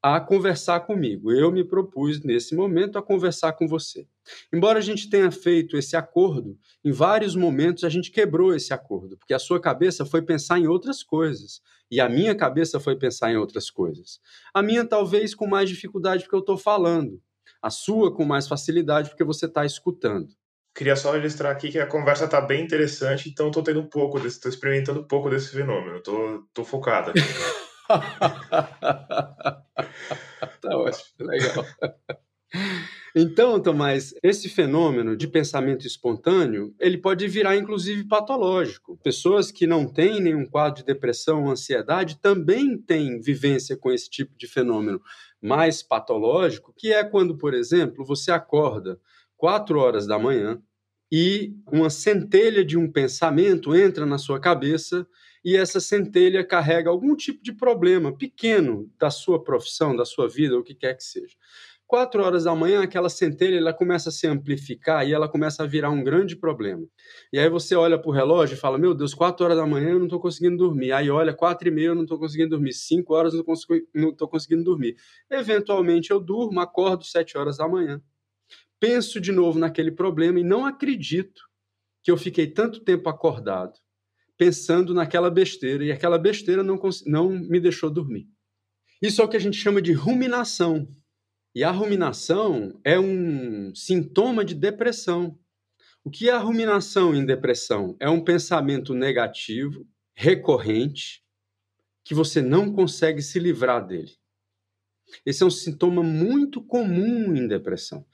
a 0.02 0.18
conversar 0.18 0.80
comigo. 0.80 1.30
Eu 1.30 1.52
me 1.52 1.62
propus 1.62 2.22
nesse 2.22 2.54
momento 2.54 2.98
a 2.98 3.02
conversar 3.02 3.52
com 3.52 3.68
você. 3.68 4.06
Embora 4.52 4.78
a 4.78 4.82
gente 4.82 5.10
tenha 5.10 5.30
feito 5.30 5.76
esse 5.76 5.94
acordo, 5.94 6.58
em 6.84 6.90
vários 6.90 7.36
momentos 7.36 7.84
a 7.84 7.88
gente 7.88 8.10
quebrou 8.10 8.54
esse 8.54 8.72
acordo, 8.72 9.18
porque 9.18 9.34
a 9.34 9.38
sua 9.38 9.60
cabeça 9.60 10.06
foi 10.06 10.22
pensar 10.22 10.58
em 10.58 10.66
outras 10.66 11.02
coisas 11.02 11.60
e 11.90 12.00
a 12.00 12.08
minha 12.08 12.34
cabeça 12.34 12.80
foi 12.80 12.96
pensar 12.96 13.30
em 13.30 13.36
outras 13.36 13.70
coisas. 13.70 14.20
A 14.54 14.62
minha 14.62 14.86
talvez 14.86 15.34
com 15.34 15.46
mais 15.46 15.68
dificuldade 15.68 16.22
porque 16.22 16.36
eu 16.36 16.40
estou 16.40 16.56
falando, 16.56 17.20
a 17.60 17.68
sua 17.68 18.14
com 18.14 18.24
mais 18.24 18.48
facilidade 18.48 19.10
porque 19.10 19.24
você 19.24 19.46
está 19.46 19.66
escutando. 19.66 20.28
Queria 20.74 20.96
só 20.96 21.12
registrar 21.12 21.50
aqui 21.50 21.68
que 21.68 21.80
a 21.80 21.86
conversa 21.86 22.24
está 22.24 22.40
bem 22.40 22.64
interessante, 22.64 23.28
então 23.28 23.48
estou 23.48 23.62
tendo 23.62 23.80
um 23.80 23.88
pouco 23.88 24.18
estou 24.24 24.48
experimentando 24.48 25.00
um 25.00 25.06
pouco 25.06 25.28
desse 25.28 25.50
fenômeno, 25.50 25.98
estou 25.98 26.64
focada. 26.64 27.12
tá 30.60 30.76
ótimo, 30.76 31.04
legal. 31.20 31.64
Então, 33.14 33.60
Tomás, 33.60 34.14
esse 34.22 34.48
fenômeno 34.48 35.16
de 35.16 35.26
pensamento 35.26 35.86
espontâneo, 35.86 36.74
ele 36.78 36.96
pode 36.96 37.26
virar 37.26 37.56
inclusive 37.56 38.06
patológico. 38.06 38.96
Pessoas 39.02 39.50
que 39.50 39.66
não 39.66 39.86
têm 39.86 40.20
nenhum 40.20 40.46
quadro 40.46 40.80
de 40.80 40.86
depressão 40.86 41.44
ou 41.44 41.50
ansiedade 41.50 42.20
também 42.20 42.78
têm 42.78 43.20
vivência 43.20 43.76
com 43.76 43.90
esse 43.90 44.08
tipo 44.08 44.36
de 44.36 44.46
fenômeno 44.46 45.00
mais 45.42 45.82
patológico, 45.82 46.72
que 46.76 46.92
é 46.92 47.02
quando, 47.02 47.36
por 47.36 47.52
exemplo, 47.52 48.04
você 48.04 48.30
acorda 48.30 49.00
quatro 49.36 49.80
horas 49.80 50.06
da 50.06 50.18
manhã 50.18 50.62
e 51.10 51.52
uma 51.72 51.90
centelha 51.90 52.64
de 52.64 52.78
um 52.78 52.90
pensamento 52.90 53.74
entra 53.74 54.06
na 54.06 54.18
sua 54.18 54.38
cabeça 54.38 55.04
e 55.44 55.56
essa 55.56 55.80
centelha 55.80 56.44
carrega 56.44 56.90
algum 56.90 57.16
tipo 57.16 57.42
de 57.42 57.52
problema 57.52 58.16
pequeno 58.16 58.90
da 58.98 59.10
sua 59.10 59.42
profissão, 59.42 59.96
da 59.96 60.04
sua 60.04 60.28
vida, 60.28 60.58
o 60.58 60.62
que 60.62 60.74
quer 60.74 60.94
que 60.94 61.04
seja. 61.04 61.34
Quatro 61.90 62.22
horas 62.22 62.44
da 62.44 62.54
manhã, 62.54 62.84
aquela 62.84 63.08
centelha 63.08 63.56
ela 63.56 63.74
começa 63.74 64.10
a 64.10 64.12
se 64.12 64.24
amplificar 64.24 65.04
e 65.04 65.12
ela 65.12 65.28
começa 65.28 65.64
a 65.64 65.66
virar 65.66 65.90
um 65.90 66.04
grande 66.04 66.36
problema. 66.36 66.86
E 67.32 67.38
aí 67.38 67.48
você 67.48 67.74
olha 67.74 67.98
para 67.98 68.08
o 68.08 68.12
relógio 68.12 68.54
e 68.54 68.56
fala: 68.56 68.78
Meu 68.78 68.94
Deus, 68.94 69.12
quatro 69.12 69.44
horas 69.44 69.58
da 69.58 69.66
manhã 69.66 69.90
eu 69.90 69.98
não 69.98 70.06
estou 70.06 70.20
conseguindo 70.20 70.56
dormir. 70.56 70.92
Aí 70.92 71.10
olha, 71.10 71.34
quatro 71.34 71.66
e 71.66 71.70
meia 71.72 71.88
eu 71.88 71.96
não 71.96 72.04
estou 72.04 72.16
conseguindo 72.16 72.50
dormir. 72.50 72.74
Cinco 72.74 73.12
horas 73.12 73.34
eu 73.34 73.44
não 73.92 74.10
estou 74.10 74.28
conseguindo 74.28 74.62
dormir. 74.62 74.94
Eventualmente 75.28 76.12
eu 76.12 76.20
durmo, 76.20 76.60
acordo 76.60 77.02
sete 77.04 77.36
horas 77.36 77.56
da 77.56 77.66
manhã. 77.66 78.00
Penso 78.78 79.20
de 79.20 79.32
novo 79.32 79.58
naquele 79.58 79.90
problema 79.90 80.38
e 80.38 80.44
não 80.44 80.64
acredito 80.64 81.42
que 82.04 82.10
eu 82.12 82.16
fiquei 82.16 82.46
tanto 82.46 82.84
tempo 82.84 83.08
acordado 83.08 83.72
pensando 84.40 84.94
naquela 84.94 85.30
besteira 85.30 85.84
e 85.84 85.92
aquela 85.92 86.18
besteira 86.18 86.62
não, 86.62 86.80
não 87.04 87.28
me 87.28 87.60
deixou 87.60 87.90
dormir. 87.90 88.26
Isso 89.02 89.20
é 89.20 89.24
o 89.24 89.28
que 89.28 89.36
a 89.36 89.40
gente 89.40 89.58
chama 89.58 89.82
de 89.82 89.92
ruminação. 89.92 90.88
E 91.54 91.62
a 91.62 91.70
ruminação 91.70 92.80
é 92.82 92.98
um 92.98 93.74
sintoma 93.74 94.42
de 94.42 94.54
depressão. 94.54 95.38
O 96.02 96.10
que 96.10 96.30
é 96.30 96.32
a 96.32 96.38
ruminação 96.38 97.14
em 97.14 97.26
depressão? 97.26 97.94
É 98.00 98.08
um 98.08 98.24
pensamento 98.24 98.94
negativo, 98.94 99.86
recorrente, 100.14 101.22
que 102.02 102.14
você 102.14 102.40
não 102.40 102.72
consegue 102.72 103.20
se 103.20 103.38
livrar 103.38 103.86
dele. 103.86 104.12
Esse 105.26 105.42
é 105.42 105.46
um 105.46 105.50
sintoma 105.50 106.02
muito 106.02 106.62
comum 106.62 107.36
em 107.36 107.46
depressão. 107.46 108.06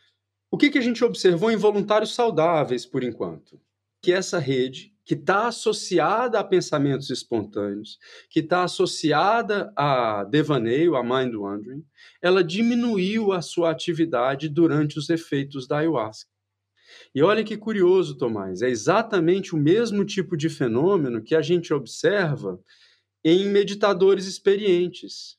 O 0.51 0.59
que, 0.59 0.71
que 0.71 0.79
a 0.79 0.83
gente 0.83 1.05
observou 1.05 1.53
em 1.53 1.57
voluntários 1.57 2.17
saudáveis, 2.17 2.85
por 2.85 3.05
enquanto? 3.05 3.61
Que 4.03 4.11
essa 4.11 4.41
rede 4.41 4.96
que 5.07 5.14
está 5.14 5.47
associada 5.47 6.40
a 6.40 6.45
pensamentos 6.45 7.11
espontâneos, 7.11 7.97
que 8.29 8.40
está 8.40 8.64
associada 8.64 9.73
a 9.77 10.25
devaneio, 10.25 10.97
a 10.97 11.03
mind 11.05 11.33
wandering, 11.37 11.85
ela 12.21 12.42
diminuiu 12.42 13.33
a 13.33 13.40
sua 13.40 13.71
atividade 13.71 14.49
durante 14.49 14.99
os 14.99 15.09
efeitos 15.09 15.69
da 15.69 15.79
ayahuasca. 15.79 16.29
E 17.14 17.23
olha 17.23 17.45
que 17.45 17.57
curioso, 17.57 18.19
Tomás, 18.19 18.62
é 18.62 18.69
exatamente 18.69 19.55
o 19.55 19.59
mesmo 19.59 20.05
tipo 20.05 20.37
de 20.37 20.49
fenômeno 20.49 21.23
que 21.23 21.37
a 21.37 21.40
gente 21.40 21.73
observa 21.73 22.61
em 23.25 23.47
meditadores 23.47 24.27
experientes. 24.27 25.37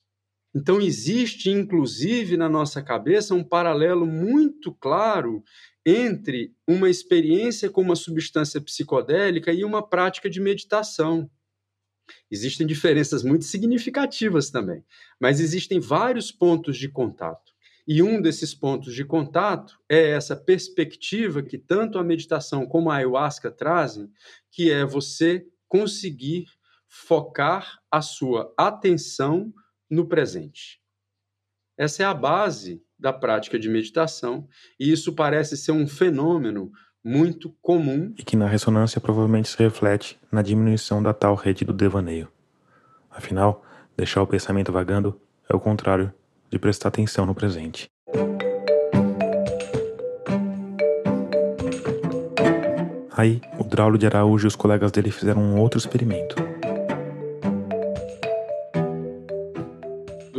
Então, 0.55 0.79
existe, 0.79 1.49
inclusive, 1.49 2.37
na 2.37 2.47
nossa 2.47 2.81
cabeça, 2.81 3.35
um 3.35 3.43
paralelo 3.43 4.05
muito 4.05 4.73
claro 4.73 5.43
entre 5.89 6.53
uma 6.67 6.89
experiência 6.89 7.69
com 7.69 7.79
uma 7.79 7.95
substância 7.95 8.59
psicodélica 8.59 9.53
e 9.53 9.63
uma 9.63 9.81
prática 9.81 10.29
de 10.29 10.41
meditação. 10.41 11.31
Existem 12.29 12.67
diferenças 12.67 13.23
muito 13.23 13.45
significativas 13.45 14.49
também, 14.49 14.83
mas 15.17 15.39
existem 15.39 15.79
vários 15.79 16.29
pontos 16.29 16.77
de 16.77 16.89
contato. 16.89 17.53
E 17.87 18.03
um 18.03 18.21
desses 18.21 18.53
pontos 18.53 18.93
de 18.93 19.05
contato 19.05 19.79
é 19.87 20.09
essa 20.09 20.35
perspectiva 20.35 21.41
que 21.41 21.57
tanto 21.57 21.97
a 21.97 22.03
meditação 22.03 22.65
como 22.65 22.91
a 22.91 22.97
ayahuasca 22.97 23.49
trazem, 23.49 24.11
que 24.51 24.69
é 24.69 24.85
você 24.85 25.47
conseguir 25.69 26.47
focar 26.85 27.79
a 27.89 28.01
sua 28.01 28.53
atenção 28.57 29.53
no 29.89 30.05
presente. 30.05 30.81
Essa 31.77 32.03
é 32.03 32.05
a 32.05 32.13
base 32.13 32.83
da 32.99 33.13
prática 33.13 33.59
de 33.59 33.69
meditação, 33.69 34.47
e 34.79 34.91
isso 34.91 35.13
parece 35.13 35.55
ser 35.55 35.71
um 35.71 35.87
fenômeno 35.87 36.71
muito 37.03 37.55
comum. 37.61 38.13
E 38.17 38.23
que 38.23 38.35
na 38.35 38.47
ressonância 38.47 38.99
provavelmente 38.99 39.49
se 39.49 39.57
reflete 39.57 40.19
na 40.31 40.41
diminuição 40.41 41.01
da 41.01 41.13
tal 41.13 41.35
rede 41.35 41.63
do 41.63 41.73
devaneio. 41.73 42.27
Afinal, 43.09 43.63
deixar 43.95 44.21
o 44.21 44.27
pensamento 44.27 44.71
vagando 44.71 45.19
é 45.49 45.55
o 45.55 45.59
contrário 45.59 46.13
de 46.49 46.59
prestar 46.59 46.89
atenção 46.89 47.25
no 47.25 47.33
presente. 47.33 47.87
Aí, 53.17 53.41
o 53.57 53.63
Draulio 53.63 53.97
de 53.97 54.05
Araújo 54.05 54.45
e 54.45 54.49
os 54.49 54.55
colegas 54.55 54.91
dele 54.91 55.09
fizeram 55.09 55.41
um 55.41 55.59
outro 55.59 55.79
experimento. 55.79 56.35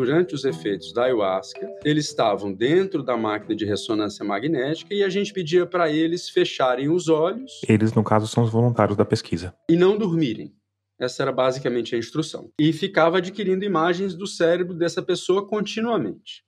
Durante 0.08 0.34
os 0.34 0.42
efeitos 0.46 0.90
da 0.90 1.04
ayahuasca, 1.04 1.68
eles 1.84 2.06
estavam 2.06 2.50
dentro 2.50 3.02
da 3.02 3.14
máquina 3.14 3.54
de 3.54 3.66
ressonância 3.66 4.24
magnética 4.24 4.94
e 4.94 5.04
a 5.04 5.08
gente 5.10 5.34
pedia 5.34 5.66
para 5.66 5.92
eles 5.92 6.30
fecharem 6.30 6.88
os 6.88 7.10
olhos. 7.10 7.60
Eles, 7.68 7.92
no 7.92 8.02
caso, 8.02 8.26
são 8.26 8.42
os 8.42 8.48
voluntários 8.48 8.96
da 8.96 9.04
pesquisa. 9.04 9.54
E 9.68 9.76
não 9.76 9.98
dormirem. 9.98 10.54
Essa 10.98 11.22
era 11.22 11.30
basicamente 11.30 11.94
a 11.94 11.98
instrução. 11.98 12.50
E 12.58 12.72
ficava 12.72 13.18
adquirindo 13.18 13.66
imagens 13.66 14.14
do 14.14 14.26
cérebro 14.26 14.74
dessa 14.74 15.02
pessoa 15.02 15.46
continuamente. 15.46 16.42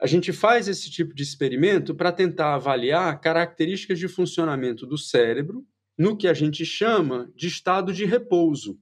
A 0.00 0.06
gente 0.06 0.32
faz 0.32 0.68
esse 0.68 0.92
tipo 0.92 1.12
de 1.16 1.24
experimento 1.24 1.92
para 1.92 2.12
tentar 2.12 2.54
avaliar 2.54 3.20
características 3.20 3.98
de 3.98 4.06
funcionamento 4.06 4.86
do 4.86 4.96
cérebro 4.96 5.66
no 5.98 6.16
que 6.16 6.28
a 6.28 6.34
gente 6.34 6.64
chama 6.64 7.32
de 7.34 7.48
estado 7.48 7.92
de 7.92 8.04
repouso. 8.04 8.78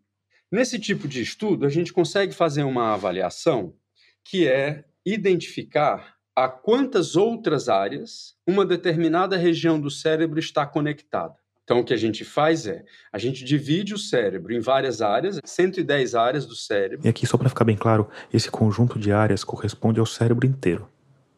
Nesse 0.50 0.78
tipo 0.78 1.06
de 1.06 1.22
estudo, 1.22 1.64
a 1.64 1.68
gente 1.68 1.92
consegue 1.92 2.34
fazer 2.34 2.64
uma 2.64 2.92
avaliação 2.92 3.74
que 4.24 4.48
é 4.48 4.84
identificar 5.06 6.16
a 6.34 6.48
quantas 6.48 7.16
outras 7.16 7.68
áreas 7.68 8.34
uma 8.46 8.64
determinada 8.64 9.36
região 9.36 9.80
do 9.80 9.90
cérebro 9.90 10.38
está 10.38 10.66
conectada. 10.66 11.34
Então, 11.62 11.78
o 11.78 11.84
que 11.84 11.94
a 11.94 11.96
gente 11.96 12.24
faz 12.24 12.66
é, 12.66 12.84
a 13.12 13.18
gente 13.18 13.44
divide 13.44 13.94
o 13.94 13.98
cérebro 13.98 14.52
em 14.52 14.58
várias 14.58 15.00
áreas, 15.00 15.38
110 15.44 16.16
áreas 16.16 16.44
do 16.44 16.56
cérebro. 16.56 17.06
E 17.06 17.08
aqui, 17.08 17.24
só 17.26 17.38
para 17.38 17.48
ficar 17.48 17.64
bem 17.64 17.76
claro, 17.76 18.08
esse 18.32 18.50
conjunto 18.50 18.98
de 18.98 19.12
áreas 19.12 19.44
corresponde 19.44 20.00
ao 20.00 20.06
cérebro 20.06 20.44
inteiro. 20.44 20.88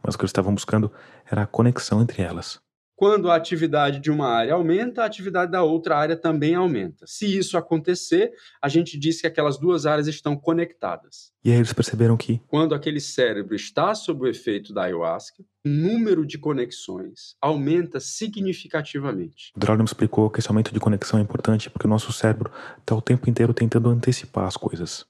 Mas 0.02 0.14
o 0.14 0.18
que 0.18 0.22
eles 0.22 0.30
estavam 0.30 0.54
buscando 0.54 0.90
era 1.30 1.42
a 1.42 1.46
conexão 1.46 2.00
entre 2.00 2.22
elas. 2.22 2.58
Quando 2.94 3.30
a 3.30 3.34
atividade 3.34 3.98
de 3.98 4.10
uma 4.10 4.28
área 4.28 4.54
aumenta, 4.54 5.02
a 5.02 5.06
atividade 5.06 5.50
da 5.50 5.62
outra 5.62 5.96
área 5.96 6.16
também 6.16 6.54
aumenta. 6.54 7.04
Se 7.06 7.26
isso 7.36 7.56
acontecer, 7.56 8.32
a 8.60 8.68
gente 8.68 8.98
diz 8.98 9.20
que 9.20 9.26
aquelas 9.26 9.58
duas 9.58 9.86
áreas 9.86 10.06
estão 10.06 10.36
conectadas. 10.36 11.32
E 11.44 11.50
aí 11.50 11.56
eles 11.56 11.72
perceberam 11.72 12.16
que, 12.16 12.40
quando 12.46 12.74
aquele 12.74 13.00
cérebro 13.00 13.56
está 13.56 13.94
sob 13.94 14.24
o 14.24 14.28
efeito 14.28 14.72
da 14.72 14.84
ayahuasca, 14.84 15.42
o 15.64 15.68
número 15.68 16.24
de 16.24 16.38
conexões 16.38 17.34
aumenta 17.40 17.98
significativamente. 17.98 19.52
O 19.56 19.58
Draulio 19.58 19.84
explicou 19.84 20.30
que 20.30 20.38
esse 20.38 20.48
aumento 20.48 20.72
de 20.72 20.78
conexão 20.78 21.18
é 21.18 21.22
importante 21.22 21.70
porque 21.70 21.86
o 21.86 21.90
nosso 21.90 22.12
cérebro 22.12 22.52
está 22.78 22.94
o 22.94 23.02
tempo 23.02 23.28
inteiro 23.28 23.52
tentando 23.52 23.88
antecipar 23.88 24.46
as 24.46 24.56
coisas. 24.56 25.04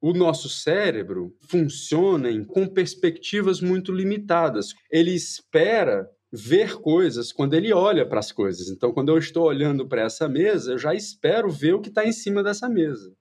O 0.00 0.12
nosso 0.12 0.50
cérebro 0.50 1.34
funciona 1.40 2.28
com 2.44 2.66
perspectivas 2.66 3.62
muito 3.62 3.90
limitadas. 3.90 4.74
Ele 4.90 5.10
espera 5.10 6.06
ver 6.36 6.80
coisas 6.80 7.32
quando 7.32 7.54
ele 7.54 7.72
olha 7.72 8.04
para 8.04 8.18
as 8.18 8.32
coisas. 8.32 8.68
Então, 8.68 8.92
quando 8.92 9.10
eu 9.10 9.18
estou 9.18 9.44
olhando 9.44 9.86
para 9.86 10.02
essa 10.02 10.28
mesa, 10.28 10.72
eu 10.72 10.78
já 10.78 10.92
espero 10.92 11.48
ver 11.48 11.74
o 11.74 11.80
que 11.80 11.88
está 11.88 12.04
em 12.04 12.10
cima 12.10 12.42
dessa 12.42 12.68
mesa. 12.68 13.14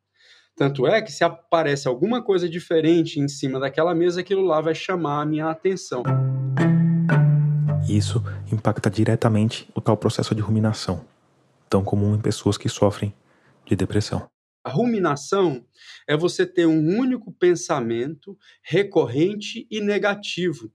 Tanto 0.56 0.88
é 0.88 1.00
que 1.00 1.12
se 1.12 1.24
aparece 1.24 1.88
alguma 1.88 2.24
coisa 2.24 2.50
diferente 2.50 3.20
em 3.20 3.28
cima 3.28 3.60
daquela 3.60 3.94
mesa, 3.94 4.22
aquilo 4.22 4.44
lá 4.44 4.62
vai 4.62 4.74
chamar 4.74 5.22
a 5.22 5.26
minha 5.26 5.48
atenção. 5.48 6.02
Isso 7.88 8.24
impacta 8.52 8.90
diretamente 8.90 9.70
o 9.76 9.82
tal 9.82 9.96
processo 9.96 10.34
de 10.34 10.42
ruminação, 10.42 11.06
tão 11.70 11.84
comum 11.84 12.16
em 12.16 12.22
pessoas 12.22 12.58
que 12.58 12.68
sofrem 12.68 13.14
de 13.64 13.76
depressão. 13.76 14.28
A 14.64 14.70
ruminação 14.70 15.64
é 16.08 16.18
você 16.18 16.48
ter 16.48 16.66
um 16.66 16.98
único 16.98 17.32
pensamento 17.32 18.36
recorrente 18.64 19.68
e 19.70 19.82
negativo 19.82 20.72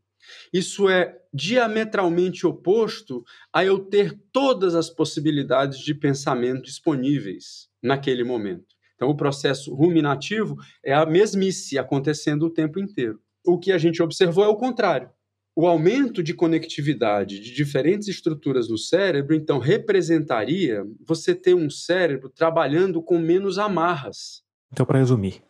isso 0.53 0.89
é 0.89 1.17
diametralmente 1.33 2.47
oposto 2.47 3.25
a 3.53 3.65
eu 3.65 3.79
ter 3.79 4.19
todas 4.33 4.75
as 4.75 4.89
possibilidades 4.91 5.79
de 5.79 5.95
pensamento 5.95 6.63
disponíveis 6.63 7.69
naquele 7.83 8.25
momento. 8.25 8.79
Então, 8.95 9.09
o 9.09 9.17
processo 9.17 9.73
ruminativo 9.75 10.57
é 10.85 10.93
a 10.93 11.07
mesmice 11.07 11.79
acontecendo 11.79 12.47
o 12.47 12.51
tempo 12.51 12.81
inteiro. 12.81 13.21
O 13.47 13.59
que 13.59 13.71
a 13.71 13.79
gente 13.79 14.03
observou 14.03 14.45
é 14.45 14.49
o 14.49 14.57
contrário. 14.57 15.09
O 15.55 15.67
aumento 15.67 16.23
de 16.23 16.35
conectividade 16.35 17.41
de 17.41 17.55
diferentes 17.55 18.09
estruturas 18.09 18.69
no 18.69 18.77
cérebro, 18.77 19.35
então, 19.35 19.59
representaria 19.59 20.85
você 21.07 21.35
ter 21.35 21.55
um 21.55 21.71
cérebro 21.71 22.29
trabalhando 22.29 23.03
com 23.03 23.19
menos 23.19 23.59
amarras. 23.59 24.43
Então, 24.73 24.85
para 24.85 24.99
resumir, 24.99 25.43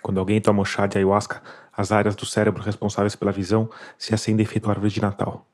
quando 0.00 0.18
alguém 0.18 0.40
toma 0.40 0.62
um 0.62 0.64
chá 0.64 0.86
de 0.86 0.98
ayahuasca, 0.98 1.42
as 1.72 1.90
áreas 1.90 2.14
do 2.14 2.26
cérebro 2.26 2.62
responsáveis 2.62 3.16
pela 3.16 3.32
visão 3.32 3.70
se 3.96 4.14
acendem 4.14 4.44
feito 4.44 4.68
árvore 4.68 4.92
de 4.92 5.00
Natal. 5.00 5.46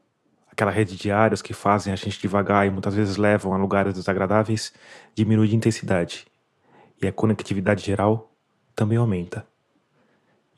Aquela 0.51 0.73
rede 0.73 0.97
de 0.97 1.11
áreas 1.11 1.41
que 1.41 1.55
fazem 1.55 1.93
a 1.93 1.97
gente 1.97 2.21
devagar 2.21 2.67
e 2.67 2.71
muitas 2.71 2.93
vezes 2.93 3.17
levam 3.17 3.55
a 3.55 3.57
lugares 3.57 3.95
desagradáveis 3.95 4.73
diminui 5.15 5.47
de 5.47 5.55
intensidade. 5.55 6.27
E 7.01 7.07
a 7.07 7.13
conectividade 7.13 7.87
geral 7.87 8.35
também 8.75 8.99
aumenta. 8.99 9.47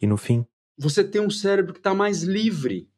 E 0.00 0.06
no 0.06 0.16
fim. 0.16 0.46
Você 0.78 1.04
tem 1.04 1.20
um 1.20 1.28
cérebro 1.28 1.74
que 1.74 1.80
está 1.80 1.92
mais 1.92 2.22
livre. 2.22 2.88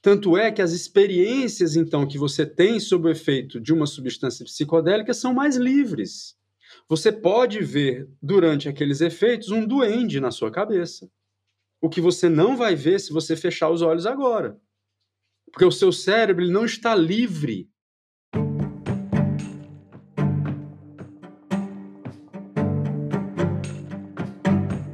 Tanto 0.00 0.38
é 0.38 0.50
que 0.50 0.62
as 0.62 0.72
experiências, 0.72 1.76
então, 1.76 2.06
que 2.06 2.16
você 2.16 2.46
tem 2.46 2.80
sob 2.80 3.06
o 3.06 3.10
efeito 3.10 3.60
de 3.60 3.72
uma 3.72 3.86
substância 3.86 4.44
psicodélica 4.44 5.12
são 5.12 5.34
mais 5.34 5.56
livres. 5.56 6.34
Você 6.88 7.12
pode 7.12 7.60
ver, 7.60 8.08
durante 8.22 8.70
aqueles 8.70 9.02
efeitos, 9.02 9.50
um 9.50 9.66
duende 9.66 10.18
na 10.18 10.30
sua 10.30 10.50
cabeça 10.50 11.06
o 11.82 11.90
que 11.90 12.00
você 12.00 12.28
não 12.28 12.56
vai 12.56 12.76
ver 12.76 13.00
se 13.00 13.12
você 13.12 13.34
fechar 13.34 13.68
os 13.68 13.82
olhos 13.82 14.06
agora. 14.06 14.56
Porque 15.50 15.64
o 15.64 15.72
seu 15.72 15.90
cérebro 15.90 16.44
ele 16.44 16.52
não 16.52 16.64
está 16.64 16.94
livre. 16.94 17.68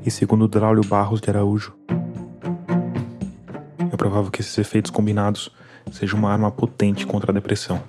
E 0.04 0.10
segundo 0.10 0.48
Draulio 0.48 0.82
Barros 0.82 1.20
de 1.20 1.28
Araújo, 1.28 1.76
é 3.92 3.96
provável 3.98 4.30
que 4.30 4.40
esses 4.40 4.56
efeitos 4.56 4.90
combinados 4.90 5.50
sejam 5.92 6.18
uma 6.18 6.32
arma 6.32 6.50
potente 6.50 7.06
contra 7.06 7.30
a 7.30 7.34
depressão. 7.34 7.84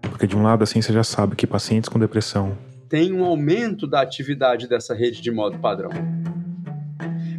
Porque 0.00 0.26
de 0.26 0.34
um 0.34 0.42
lado 0.42 0.64
a 0.64 0.66
ciência 0.66 0.94
já 0.94 1.04
sabe 1.04 1.36
que 1.36 1.46
pacientes 1.46 1.90
com 1.90 1.98
depressão 1.98 2.56
tem 2.90 3.12
um 3.12 3.24
aumento 3.24 3.86
da 3.86 4.00
atividade 4.00 4.66
dessa 4.66 4.92
rede 4.92 5.22
de 5.22 5.30
modo 5.30 5.60
padrão. 5.60 5.92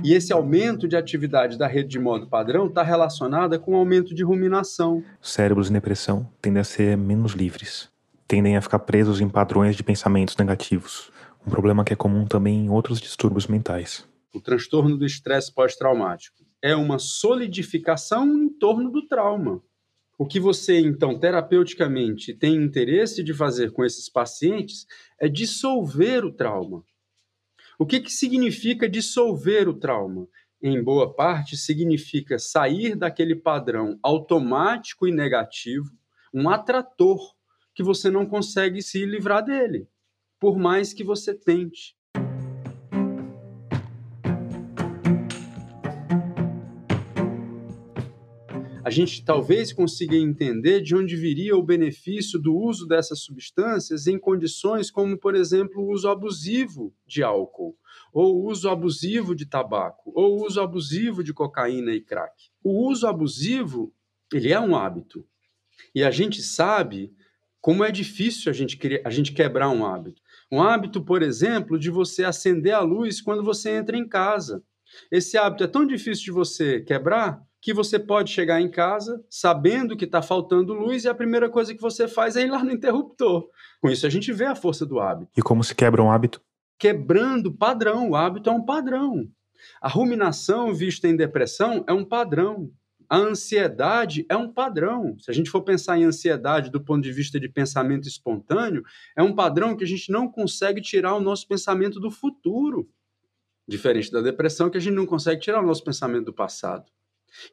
E 0.02 0.14
esse 0.14 0.32
aumento 0.32 0.88
de 0.88 0.96
atividade 0.96 1.58
da 1.58 1.68
rede 1.68 1.90
de 1.90 2.00
modo 2.00 2.26
padrão 2.26 2.68
está 2.68 2.82
relacionada 2.82 3.60
com 3.60 3.74
o 3.74 3.76
aumento 3.76 4.16
de 4.16 4.24
ruminação. 4.24 5.04
Cérebros 5.22 5.70
em 5.70 5.74
depressão 5.74 6.26
tendem 6.42 6.62
a 6.62 6.64
ser 6.64 6.96
menos 6.96 7.34
livres, 7.34 7.90
tendem 8.30 8.56
a 8.56 8.62
ficar 8.62 8.80
presos 8.80 9.20
em 9.20 9.28
padrões 9.28 9.76
de 9.76 9.84
pensamentos 9.84 10.38
negativos, 10.38 11.12
um 11.46 11.50
problema 11.50 11.84
que 11.84 11.92
é 11.92 11.98
comum 11.98 12.26
também 12.26 12.66
em 12.66 12.70
outros 12.70 13.02
distúrbios 13.02 13.46
mentais. 13.46 14.08
O 14.34 14.40
transtorno 14.40 14.98
do 14.98 15.06
estresse 15.06 15.54
pós-traumático 15.54 16.46
é 16.62 16.74
uma 16.74 16.98
solidificação 16.98 18.26
em 18.26 18.48
torno 18.48 18.90
do 18.90 19.06
trauma. 19.06 19.62
O 20.22 20.26
que 20.28 20.40
você, 20.40 20.80
então, 20.80 21.18
terapeuticamente 21.18 22.32
tem 22.32 22.54
interesse 22.54 23.24
de 23.24 23.34
fazer 23.34 23.72
com 23.72 23.84
esses 23.84 24.08
pacientes 24.08 24.86
é 25.20 25.28
dissolver 25.28 26.24
o 26.24 26.32
trauma. 26.32 26.86
O 27.80 27.88
que, 27.88 28.00
que 28.00 28.12
significa 28.12 28.88
dissolver 28.88 29.68
o 29.68 29.74
trauma? 29.74 30.28
Em 30.62 30.80
boa 30.80 31.12
parte, 31.12 31.58
significa 31.58 32.38
sair 32.38 32.96
daquele 32.96 33.36
padrão 33.36 33.98
automático 34.04 35.08
e 35.08 35.12
negativo, 35.12 35.90
um 36.32 36.50
atrator, 36.50 37.20
que 37.74 37.82
você 37.82 38.12
não 38.12 38.24
consegue 38.24 38.80
se 38.80 39.04
livrar 39.04 39.44
dele, 39.44 39.88
por 40.40 40.56
mais 40.56 40.94
que 40.94 41.04
você 41.04 41.34
tente. 41.34 41.96
Gente 48.92 49.26
talvez 49.26 49.74
consiga 49.74 50.16
entender 50.16 50.82
de 50.82 50.96
onde 50.96 51.16
viria 51.16 51.56
o 51.56 51.64
benefício 51.64 52.40
do 52.40 52.56
uso 52.56 52.88
dessas 52.88 53.22
substâncias 53.22 54.06
em 54.06 54.20
condições 54.20 54.92
como, 54.92 55.18
por 55.18 55.34
exemplo, 55.34 55.82
o 55.82 55.92
uso 55.92 56.08
abusivo 56.08 56.94
de 57.06 57.24
álcool, 57.24 57.76
ou 58.14 58.36
o 58.36 58.50
uso 58.50 58.70
abusivo 58.70 59.34
de 59.34 59.46
tabaco, 59.46 60.12
ou 60.16 60.38
o 60.38 60.46
uso 60.46 60.62
abusivo 60.62 61.24
de 61.24 61.34
cocaína 61.34 61.92
e 61.92 62.02
crack. 62.02 62.34
O 62.64 62.88
uso 62.88 63.08
abusivo, 63.08 63.94
ele 64.32 64.52
é 64.52 64.60
um 64.60 64.76
hábito. 64.76 65.26
E 65.96 66.04
a 66.04 66.12
gente 66.12 66.42
sabe 66.42 67.12
como 67.60 67.84
é 67.84 67.92
difícil 67.92 68.50
a 68.50 68.54
gente, 68.54 68.80
a 69.06 69.10
gente 69.10 69.32
quebrar 69.32 69.70
um 69.70 69.86
hábito. 69.86 70.22
Um 70.52 70.62
hábito, 70.62 71.04
por 71.04 71.22
exemplo, 71.22 71.80
de 71.80 71.90
você 71.90 72.24
acender 72.24 72.74
a 72.74 72.82
luz 72.82 73.22
quando 73.22 73.44
você 73.44 73.72
entra 73.72 73.98
em 73.98 74.08
casa. 74.08 74.64
Esse 75.12 75.38
hábito 75.38 75.64
é 75.64 75.68
tão 75.68 75.86
difícil 75.86 76.26
de 76.26 76.32
você 76.32 76.82
quebrar 76.82 77.42
que 77.62 77.74
você 77.74 78.00
pode 78.00 78.32
chegar 78.32 78.60
em 78.60 78.70
casa 78.70 79.24
sabendo 79.30 79.96
que 79.96 80.06
está 80.06 80.22
faltando 80.22 80.74
luz 80.74 81.04
e 81.04 81.08
a 81.08 81.14
primeira 81.14 81.48
coisa 81.48 81.76
que 81.76 81.82
você 81.82 82.08
faz 82.08 82.36
é 82.36 82.42
ir 82.42 82.50
lá 82.50 82.64
no 82.64 82.72
interruptor. 82.72 83.48
Com 83.80 83.90
isso, 83.90 84.08
a 84.08 84.10
gente 84.10 84.34
vê 84.34 84.46
a 84.46 84.56
força 84.56 84.86
do 84.86 85.00
hábito. 85.00 85.32
E 85.38 85.42
como 85.44 85.64
se 85.64 85.76
quebra 85.76 86.02
um 86.02 86.12
hábito? 86.12 86.42
Quebrando 86.80 87.54
padrão. 87.54 88.10
O 88.10 88.16
hábito 88.16 88.50
é 88.50 88.54
um 88.54 88.66
padrão. 88.66 89.30
A 89.80 89.88
ruminação 89.88 90.74
vista 90.74 91.08
em 91.08 91.16
depressão 91.16 91.84
é 91.88 91.94
um 91.94 92.04
padrão. 92.04 92.72
A 93.08 93.18
ansiedade 93.18 94.26
é 94.28 94.36
um 94.36 94.52
padrão. 94.52 95.16
Se 95.20 95.30
a 95.30 95.34
gente 95.34 95.50
for 95.50 95.62
pensar 95.62 96.00
em 96.00 96.06
ansiedade 96.06 96.72
do 96.72 96.82
ponto 96.82 97.04
de 97.04 97.12
vista 97.12 97.40
de 97.40 97.48
pensamento 97.48 98.08
espontâneo, 98.08 98.84
é 99.16 99.22
um 99.22 99.36
padrão 99.36 99.76
que 99.76 99.84
a 99.84 99.88
gente 99.88 100.12
não 100.12 100.28
consegue 100.28 100.82
tirar 100.82 101.14
o 101.14 101.20
nosso 101.20 101.48
pensamento 101.48 102.00
do 102.00 102.10
futuro. 102.10 102.90
Diferente 103.68 104.12
da 104.12 104.22
depressão, 104.22 104.70
que 104.70 104.78
a 104.78 104.82
gente 104.82 104.96
não 104.96 105.06
consegue 105.06 105.42
tirar 105.42 105.62
o 105.62 105.66
nosso 105.66 105.84
pensamento 105.84 106.26
do 106.26 106.34
passado. 106.34 106.86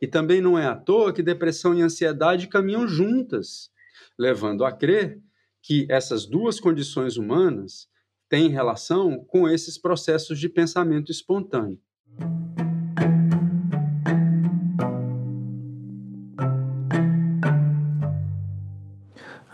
E 0.01 0.07
também 0.07 0.41
não 0.41 0.59
é 0.59 0.67
à 0.67 0.75
toa 0.75 1.13
que 1.13 1.23
depressão 1.23 1.75
e 1.75 1.83
ansiedade 1.83 2.49
caminham 2.49 2.87
juntas, 2.87 3.71
levando 4.19 4.65
a 4.65 4.73
crer 4.73 5.21
que 5.63 5.87
essas 5.91 6.27
duas 6.27 6.59
condições 6.61 7.17
humanas 7.17 7.89
têm 8.29 8.49
relação 8.49 9.25
com 9.25 9.49
esses 9.49 9.79
processos 9.79 10.39
de 10.39 10.49
pensamento 10.49 11.11
espontâneo. 11.11 11.79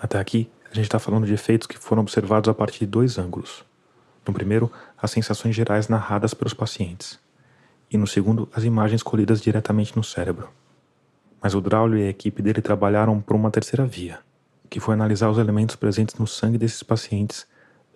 Até 0.01 0.19
aqui, 0.19 0.51
a 0.71 0.75
gente 0.75 0.85
está 0.85 0.99
falando 0.99 1.27
de 1.27 1.33
efeitos 1.33 1.67
que 1.67 1.79
foram 1.79 2.03
observados 2.03 2.49
a 2.49 2.55
partir 2.55 2.81
de 2.81 2.87
dois 2.87 3.17
ângulos. 3.17 3.65
No 4.27 4.35
primeiro, 4.35 4.71
as 5.01 5.11
sensações 5.11 5.55
gerais 5.55 5.89
narradas 5.89 6.35
pelos 6.35 6.55
pacientes 6.55 7.24
e 7.95 7.97
no 7.97 8.09
segundo, 8.09 8.49
as 8.53 8.65
imagens 8.65 9.05
colhidas 9.05 9.41
diretamente 9.41 9.97
no 9.97 10.03
cérebro. 10.03 10.51
Mas 11.41 11.55
o 11.55 11.61
Draulio 11.61 11.97
e 11.97 12.03
a 12.03 12.11
equipe 12.11 12.43
dele 12.43 12.61
trabalharam 12.61 13.21
por 13.21 13.37
uma 13.37 13.53
terceira 13.53 13.87
via, 13.87 14.19
que 14.69 14.81
foi 14.81 14.95
analisar 14.95 15.31
os 15.31 15.39
elementos 15.39 15.77
presentes 15.77 16.17
no 16.17 16.27
sangue 16.27 16.59
desses 16.59 16.83
pacientes 16.83 17.47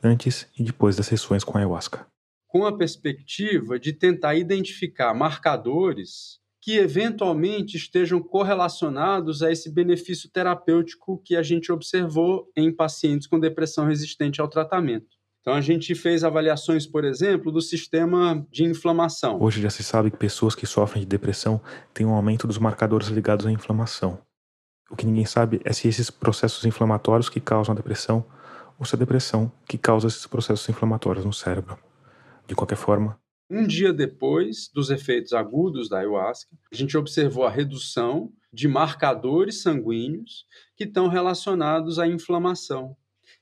antes 0.01 0.47
e 0.57 0.63
depois 0.63 0.95
das 0.95 1.07
sessões 1.07 1.43
com 1.43 1.59
a 1.59 1.63
ayahuasca. 1.63 2.07
Com 2.47 2.65
a 2.65 2.77
perspectiva 2.77 3.77
de 3.77 3.93
tentar 3.93 4.37
identificar 4.37 5.13
marcadores 5.13 6.39
que 6.63 6.77
eventualmente 6.77 7.77
estejam 7.77 8.23
correlacionados 8.23 9.43
a 9.43 9.51
esse 9.51 9.69
benefício 9.69 10.31
terapêutico 10.31 11.21
que 11.25 11.35
a 11.35 11.43
gente 11.43 11.73
observou 11.73 12.49
em 12.57 12.73
pacientes 12.73 13.27
com 13.27 13.41
depressão 13.41 13.87
resistente 13.87 14.41
ao 14.41 14.47
tratamento. 14.47 15.18
Então 15.49 15.57
a 15.57 15.63
gente 15.63 15.95
fez 15.95 16.25
avaliações, 16.25 16.87
por 16.87 17.07
exemplo, 17.07 17.51
do 17.51 17.63
sistema 17.63 18.47
de 18.51 18.65
inflamação. 18.65 19.41
Hoje 19.41 19.63
já 19.63 19.71
se 19.71 19.83
sabe 19.83 20.11
que 20.11 20.17
pessoas 20.19 20.55
que 20.55 20.67
sofrem 20.67 21.03
de 21.03 21.09
depressão 21.09 21.59
têm 21.95 22.05
um 22.05 22.13
aumento 22.13 22.47
dos 22.47 22.59
marcadores 22.59 23.09
ligados 23.09 23.47
à 23.47 23.51
inflamação. 23.51 24.19
O 24.91 24.95
que 24.95 25.07
ninguém 25.07 25.25
sabe 25.25 25.59
é 25.65 25.73
se 25.73 25.89
esses 25.89 26.11
processos 26.11 26.67
inflamatórios 26.67 27.31
que 27.31 27.41
causam 27.41 27.73
a 27.73 27.77
depressão 27.77 28.27
ou 28.79 28.85
se 28.85 28.95
é 28.95 28.97
a 28.97 28.99
depressão 28.99 29.51
que 29.67 29.79
causa 29.79 30.09
esses 30.09 30.27
processos 30.27 30.69
inflamatórios 30.69 31.25
no 31.25 31.33
cérebro. 31.33 31.79
De 32.47 32.55
qualquer 32.55 32.77
forma, 32.77 33.19
um 33.51 33.67
dia 33.67 33.91
depois 33.91 34.69
dos 34.75 34.91
efeitos 34.91 35.33
agudos 35.33 35.89
da 35.89 36.01
ayahuasca, 36.01 36.55
a 36.71 36.77
gente 36.77 36.95
observou 36.95 37.47
a 37.47 37.51
redução 37.51 38.31
de 38.53 38.69
marcadores 38.69 39.63
sanguíneos 39.63 40.45
que 40.77 40.85
estão 40.85 41.09
relacionados 41.09 41.99
à 41.99 42.07
inflamação. 42.07 42.95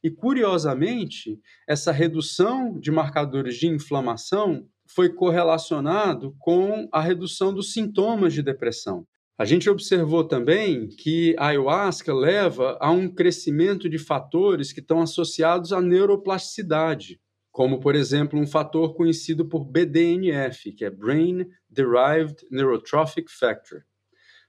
E, 0.07 0.11
curiosamente, 0.13 1.37
essa 1.69 1.91
redução 1.91 2.79
de 2.79 2.93
marcadores 2.93 3.57
de 3.57 3.67
inflamação 3.67 4.65
foi 4.87 5.09
correlacionado 5.09 6.33
com 6.39 6.89
a 6.93 7.01
redução 7.01 7.53
dos 7.53 7.73
sintomas 7.73 8.33
de 8.33 8.41
depressão. 8.41 9.05
A 9.37 9.45
gente 9.45 9.69
observou 9.69 10.23
também 10.23 10.87
que 10.87 11.35
a 11.37 11.49
ayahuasca 11.49 12.15
leva 12.15 12.79
a 12.81 12.89
um 12.89 13.13
crescimento 13.13 13.89
de 13.89 13.99
fatores 13.99 14.73
que 14.73 14.79
estão 14.79 15.03
associados 15.03 15.73
à 15.73 15.81
neuroplasticidade, 15.81 17.21
como, 17.51 17.81
por 17.81 17.97
exemplo, 17.97 18.39
um 18.39 18.47
fator 18.47 18.95
conhecido 18.95 19.45
por 19.45 19.65
BDNF, 19.65 20.71
que 20.71 20.85
é 20.85 20.91
Brain 20.91 21.49
Derived 21.69 22.47
Neurotrophic 22.49 23.29
Factor 23.29 23.83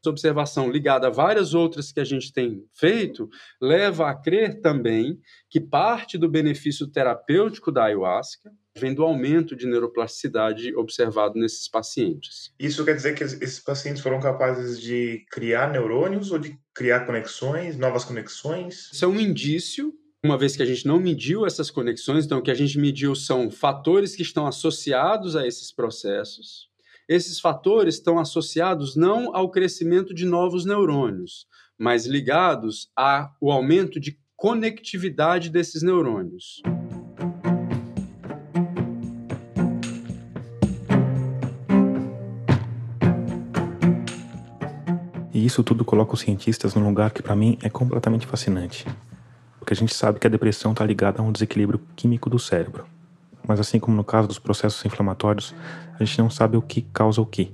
observação 0.06 0.70
ligada 0.70 1.08
a 1.08 1.12
várias 1.12 1.54
outras 1.54 1.92
que 1.92 2.00
a 2.00 2.04
gente 2.04 2.32
tem 2.32 2.64
feito, 2.74 3.30
leva 3.62 4.10
a 4.10 4.16
crer 4.16 4.62
também 4.62 5.20
que 5.50 5.60
parte 5.60 6.18
do 6.18 6.30
benefício 6.30 6.88
terapêutico 6.88 7.72
da 7.72 7.86
ayahuasca 7.86 8.52
vem 8.78 8.94
do 8.94 9.04
aumento 9.04 9.56
de 9.56 9.66
neuroplasticidade 9.66 10.76
observado 10.76 11.40
nesses 11.40 11.68
pacientes. 11.68 12.54
Isso 12.60 12.86
quer 12.86 12.96
dizer 12.96 13.16
que 13.16 13.24
esses 13.24 13.60
pacientes 13.60 14.02
foram 14.02 14.20
capazes 14.20 14.80
de 14.80 15.26
criar 15.32 15.72
neurônios 15.72 16.32
ou 16.32 16.38
de 16.38 16.58
criar 16.74 17.06
conexões, 17.06 17.78
novas 17.78 18.06
conexões? 18.06 18.92
Isso 18.94 19.04
é 19.04 19.08
um 19.08 19.20
indício 19.20 19.94
uma 20.24 20.38
vez 20.38 20.56
que 20.56 20.64
a 20.64 20.66
gente 20.66 20.86
não 20.86 21.00
mediu 21.00 21.46
essas 21.46 21.70
conexões, 21.70 22.26
então 22.26 22.40
o 22.40 22.42
que 22.42 22.52
a 22.52 22.56
gente 22.56 22.78
mediu 22.80 23.16
são 23.16 23.50
fatores 23.50 24.16
que 24.16 24.24
estão 24.24 24.48
associados 24.48 25.36
a 25.36 25.46
esses 25.48 25.72
processos, 25.72 26.70
esses 27.08 27.40
fatores 27.40 27.96
estão 27.96 28.20
associados 28.20 28.96
não 28.96 29.34
ao 29.34 29.50
crescimento 29.50 30.14
de 30.14 30.26
novos 30.26 30.66
neurônios, 30.66 31.48
mas 31.78 32.06
ligados 32.06 32.90
ao 32.96 33.50
aumento 33.50 34.00
de 34.00 34.20
conectividade 34.36 35.50
desses 35.50 35.82
neurônios. 35.82 36.62
E 45.34 45.46
isso 45.46 45.64
tudo 45.64 45.86
coloca 45.86 46.14
os 46.14 46.20
cientistas 46.20 46.76
num 46.76 46.86
lugar 46.86 47.12
que 47.12 47.22
para 47.22 47.36
mim 47.36 47.58
é 47.62 47.70
completamente 47.70 48.28
fascinante. 48.28 48.86
Porque 49.60 49.74
a 49.74 49.76
gente 49.76 49.94
sabe 49.94 50.20
que 50.20 50.28
a 50.28 50.30
depressão 50.30 50.72
está 50.72 50.84
ligada 50.84 51.22
a 51.22 51.26
um 51.26 51.32
desequilíbrio 51.32 51.80
químico 51.96 52.30
do 52.30 52.40
cérebro 52.40 52.97
mas 53.48 53.60
assim 53.60 53.80
como 53.80 53.96
no 53.96 54.04
caso 54.04 54.28
dos 54.28 54.40
processos 54.40 54.84
inflamatórios, 54.86 55.56
a 56.00 56.04
gente 56.04 56.20
não 56.20 56.30
sabe 56.30 56.58
o 56.58 56.62
que 56.62 56.82
causa 56.82 57.22
o 57.22 57.26
que. 57.26 57.52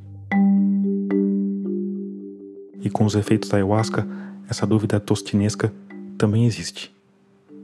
E 2.81 2.89
com 2.89 3.05
os 3.05 3.15
efeitos 3.15 3.49
da 3.49 3.57
ayahuasca, 3.57 4.05
essa 4.49 4.65
dúvida 4.65 4.99
tostinesca 4.99 5.73
também 6.17 6.45
existe. 6.45 6.93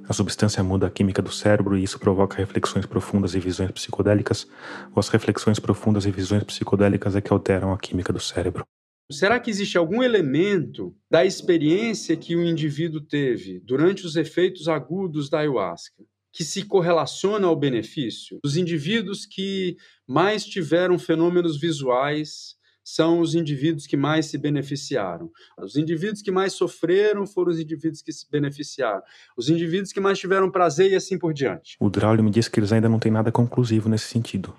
A 0.08 0.14
substância 0.14 0.64
muda 0.64 0.88
a 0.88 0.90
química 0.90 1.22
do 1.22 1.32
cérebro 1.32 1.78
e 1.78 1.84
isso 1.84 2.00
provoca 2.00 2.38
reflexões 2.38 2.86
profundas 2.86 3.36
e 3.36 3.40
visões 3.40 3.70
psicodélicas, 3.72 4.48
ou 4.96 5.00
as 5.00 5.10
reflexões 5.10 5.60
profundas 5.60 6.06
e 6.06 6.12
visões 6.12 6.44
psicodélicas 6.44 7.16
é 7.16 7.22
que 7.22 7.32
alteram 7.32 7.72
a 7.72 7.78
química 7.78 8.12
do 8.12 8.20
cérebro. 8.20 8.64
Será 9.12 9.40
que 9.40 9.50
existe 9.50 9.78
algum 9.78 10.02
elemento 10.02 10.96
da 11.12 11.26
experiência 11.26 12.16
que 12.16 12.36
o 12.36 12.44
indivíduo 12.44 13.02
teve 13.02 13.60
durante 13.60 14.06
os 14.06 14.16
efeitos 14.16 14.68
agudos 14.68 15.30
da 15.30 15.40
ayahuasca 15.40 16.04
que 16.32 16.44
se 16.44 16.64
correlaciona 16.64 17.48
ao 17.48 17.56
benefício. 17.56 18.40
Os 18.44 18.56
indivíduos 18.56 19.26
que 19.26 19.78
mais 20.08 20.46
tiveram 20.46 20.98
fenômenos 21.00 21.60
visuais 21.60 22.58
são 22.84 23.20
os 23.20 23.36
indivíduos 23.36 23.86
que 23.86 23.96
mais 23.96 24.28
se 24.28 24.38
beneficiaram. 24.38 25.30
Os 25.62 25.76
indivíduos 25.76 26.22
que 26.22 26.32
mais 26.32 26.54
sofreram 26.54 27.28
foram 27.28 27.52
os 27.52 27.60
indivíduos 27.60 28.02
que 28.02 28.12
se 28.12 28.30
beneficiaram. 28.30 29.02
Os 29.38 29.50
indivíduos 29.50 29.92
que 29.92 30.00
mais 30.00 30.18
tiveram 30.18 30.50
prazer 30.50 30.92
e 30.92 30.96
assim 30.96 31.18
por 31.18 31.34
diante. 31.34 31.78
O 31.80 31.90
Draulio 31.90 32.24
me 32.24 32.32
disse 32.32 32.50
que 32.50 32.60
eles 32.60 32.72
ainda 32.72 32.90
não 32.90 33.00
têm 33.00 33.12
nada 33.12 33.32
conclusivo 33.32 33.90
nesse 33.90 34.06
sentido, 34.06 34.56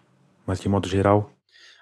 mas 0.46 0.60
de 0.60 0.68
modo 0.68 0.88
geral. 0.88 1.32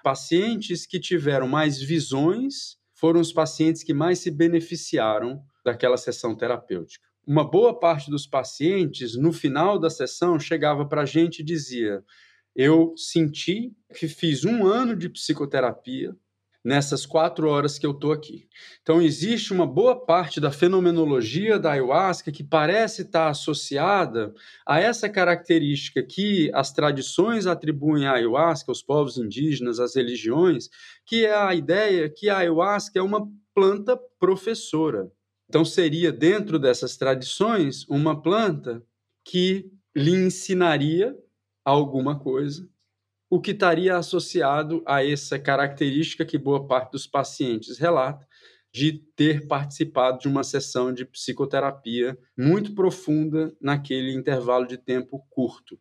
Pacientes 0.03 0.87
que 0.87 0.99
tiveram 0.99 1.47
mais 1.47 1.79
visões 1.79 2.77
foram 2.95 3.19
os 3.19 3.31
pacientes 3.31 3.83
que 3.83 3.93
mais 3.93 4.19
se 4.19 4.31
beneficiaram 4.31 5.41
daquela 5.63 5.97
sessão 5.97 6.35
terapêutica 6.35 7.08
uma 7.29 7.43
boa 7.43 7.79
parte 7.79 8.09
dos 8.09 8.25
pacientes, 8.25 9.15
no 9.15 9.31
final 9.31 9.77
da 9.77 9.87
sessão, 9.87 10.39
chegava 10.39 10.83
para 10.83 11.03
a 11.03 11.05
gente 11.05 11.41
e 11.41 11.45
dizia: 11.45 12.03
Eu 12.55 12.95
senti 12.97 13.71
que 13.93 14.07
fiz 14.07 14.43
um 14.43 14.65
ano 14.65 14.95
de 14.95 15.07
psicoterapia, 15.07 16.15
nessas 16.65 17.05
quatro 17.05 17.47
horas 17.47 17.77
que 17.77 17.85
eu 17.85 17.91
estou 17.91 18.11
aqui. 18.11 18.47
Então, 18.81 18.99
existe 18.99 19.53
uma 19.53 19.67
boa 19.67 19.95
parte 20.07 20.41
da 20.41 20.49
fenomenologia 20.49 21.59
da 21.59 21.73
ayahuasca 21.73 22.31
que 22.31 22.43
parece 22.43 23.03
estar 23.03 23.29
associada 23.29 24.33
a 24.65 24.79
essa 24.79 25.07
característica 25.07 26.01
que 26.01 26.49
as 26.51 26.73
tradições 26.73 27.45
atribuem 27.45 28.07
à 28.07 28.13
ayahuasca, 28.13 28.71
aos 28.71 28.81
povos 28.81 29.19
indígenas, 29.19 29.79
às 29.79 29.95
religiões, 29.95 30.67
que 31.05 31.27
é 31.27 31.35
a 31.35 31.53
ideia 31.53 32.09
que 32.09 32.27
a 32.27 32.39
ayahuasca 32.39 32.97
é 32.97 33.03
uma 33.03 33.29
planta 33.53 33.95
professora. 34.19 35.11
Então, 35.49 35.65
seria, 35.65 36.11
dentro 36.11 36.59
dessas 36.59 36.95
tradições, 36.95 37.85
uma 37.89 38.21
planta 38.21 38.83
que 39.25 39.69
lhe 39.95 40.11
ensinaria 40.11 41.17
alguma 41.65 42.17
coisa 42.19 42.69
o 43.29 43.39
que 43.39 43.51
estaria 43.51 43.95
associado 43.95 44.81
a 44.87 45.05
essa 45.05 45.37
característica 45.37 46.25
que 46.25 46.37
boa 46.37 46.65
parte 46.65 46.93
dos 46.93 47.05
pacientes 47.05 47.77
relata 47.77 48.27
de 48.73 48.93
ter 49.15 49.47
participado 49.47 50.19
de 50.19 50.27
uma 50.27 50.43
sessão 50.43 50.91
de 50.93 51.05
psicoterapia 51.05 52.17
muito 52.37 52.73
profunda 52.73 53.55
naquele 53.61 54.13
intervalo 54.13 54.65
de 54.65 54.77
tempo 54.77 55.23
curto. 55.29 55.79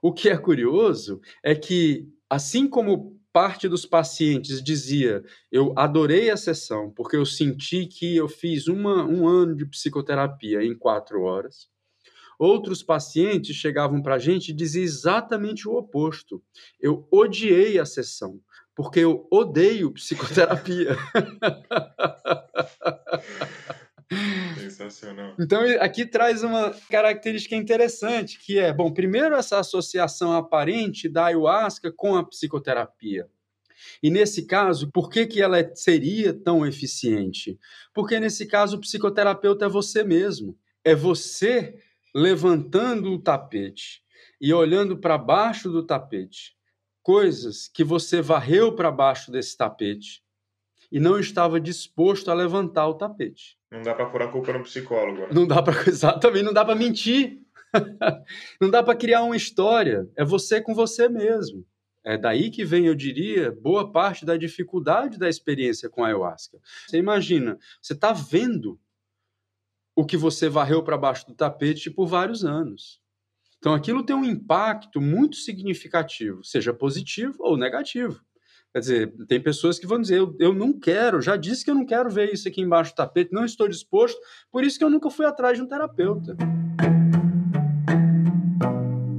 O 0.00 0.12
que 0.12 0.28
é 0.28 0.36
curioso 0.36 1.20
é 1.42 1.54
que, 1.54 2.08
assim 2.28 2.68
como 2.68 3.20
parte 3.32 3.68
dos 3.68 3.86
pacientes 3.86 4.62
dizia: 4.62 5.24
Eu 5.50 5.72
adorei 5.76 6.30
a 6.30 6.36
sessão 6.36 6.90
porque 6.90 7.16
eu 7.16 7.24
senti 7.24 7.86
que 7.86 8.16
eu 8.16 8.28
fiz 8.28 8.68
uma, 8.68 9.04
um 9.04 9.26
ano 9.26 9.56
de 9.56 9.64
psicoterapia 9.66 10.62
em 10.62 10.76
quatro 10.76 11.22
horas. 11.22 11.70
Outros 12.38 12.82
pacientes 12.82 13.56
chegavam 13.56 14.02
para 14.02 14.16
a 14.16 14.18
gente 14.18 14.48
e 14.48 14.54
diziam 14.54 14.82
exatamente 14.82 15.68
o 15.68 15.74
oposto. 15.74 16.42
Eu 16.80 17.06
odiei 17.10 17.78
a 17.78 17.86
sessão, 17.86 18.40
porque 18.74 19.00
eu 19.00 19.28
odeio 19.30 19.92
psicoterapia. 19.92 20.96
Sensacional. 24.58 25.34
Então, 25.38 25.62
aqui 25.80 26.06
traz 26.06 26.42
uma 26.42 26.70
característica 26.90 27.54
interessante, 27.56 28.38
que 28.38 28.58
é, 28.58 28.72
bom, 28.72 28.92
primeiro 28.92 29.34
essa 29.34 29.58
associação 29.58 30.32
aparente 30.32 31.08
da 31.08 31.26
ayahuasca 31.26 31.92
com 31.94 32.16
a 32.16 32.24
psicoterapia. 32.24 33.28
E 34.02 34.10
nesse 34.10 34.46
caso, 34.46 34.90
por 34.90 35.10
que, 35.10 35.26
que 35.26 35.42
ela 35.42 35.58
seria 35.74 36.32
tão 36.32 36.66
eficiente? 36.66 37.58
Porque 37.92 38.20
nesse 38.20 38.46
caso 38.46 38.76
o 38.76 38.80
psicoterapeuta 38.80 39.66
é 39.66 39.68
você 39.68 40.04
mesmo. 40.04 40.56
É 40.84 40.94
você 40.94 41.74
levantando 42.14 43.12
o 43.12 43.18
tapete 43.18 44.02
e 44.40 44.52
olhando 44.52 44.96
para 44.98 45.18
baixo 45.18 45.70
do 45.70 45.84
tapete 45.84 46.56
coisas 47.02 47.68
que 47.68 47.82
você 47.82 48.22
varreu 48.22 48.74
para 48.74 48.90
baixo 48.90 49.30
desse 49.30 49.56
tapete 49.56 50.22
e 50.90 51.00
não 51.00 51.18
estava 51.18 51.60
disposto 51.60 52.30
a 52.30 52.34
levantar 52.34 52.86
o 52.86 52.94
tapete. 52.94 53.58
Não 53.72 53.80
dá 53.80 53.94
para 53.94 54.04
pôr 54.04 54.20
a 54.20 54.28
culpa 54.28 54.52
no 54.52 54.62
psicólogo. 54.62 55.32
Não 55.32 55.46
dá 55.46 55.62
para 55.62 55.72
exatamente, 55.88 56.44
não 56.44 56.52
dá 56.52 56.62
para 56.62 56.74
mentir. 56.74 57.40
não 58.60 58.70
dá 58.70 58.82
para 58.82 58.94
criar 58.94 59.22
uma 59.22 59.34
história. 59.34 60.06
É 60.14 60.22
você 60.22 60.60
com 60.60 60.74
você 60.74 61.08
mesmo. 61.08 61.66
É 62.04 62.18
daí 62.18 62.50
que 62.50 62.66
vem, 62.66 62.86
eu 62.86 62.94
diria, 62.94 63.50
boa 63.50 63.90
parte 63.90 64.26
da 64.26 64.36
dificuldade 64.36 65.18
da 65.18 65.26
experiência 65.26 65.88
com 65.88 66.04
a 66.04 66.08
ayahuasca. 66.08 66.58
Você 66.86 66.98
imagina, 66.98 67.58
você 67.80 67.94
está 67.94 68.12
vendo 68.12 68.78
o 69.96 70.04
que 70.04 70.18
você 70.18 70.50
varreu 70.50 70.82
para 70.82 70.98
baixo 70.98 71.26
do 71.26 71.34
tapete 71.34 71.90
por 71.90 72.06
vários 72.06 72.44
anos. 72.44 73.00
Então 73.56 73.72
aquilo 73.72 74.04
tem 74.04 74.14
um 74.14 74.24
impacto 74.24 75.00
muito 75.00 75.36
significativo, 75.36 76.44
seja 76.44 76.74
positivo 76.74 77.36
ou 77.38 77.56
negativo. 77.56 78.20
Quer 78.72 78.80
dizer, 78.80 79.14
tem 79.28 79.38
pessoas 79.38 79.78
que 79.78 79.86
vão 79.86 80.00
dizer: 80.00 80.18
eu, 80.18 80.34
eu 80.40 80.54
não 80.54 80.72
quero, 80.72 81.20
já 81.20 81.36
disse 81.36 81.62
que 81.62 81.70
eu 81.70 81.74
não 81.74 81.84
quero 81.84 82.08
ver 82.08 82.32
isso 82.32 82.48
aqui 82.48 82.62
embaixo 82.62 82.92
do 82.92 82.96
tapete, 82.96 83.32
não 83.32 83.44
estou 83.44 83.68
disposto, 83.68 84.18
por 84.50 84.64
isso 84.64 84.78
que 84.78 84.84
eu 84.84 84.88
nunca 84.88 85.10
fui 85.10 85.26
atrás 85.26 85.58
de 85.58 85.62
um 85.62 85.68
terapeuta. 85.68 86.34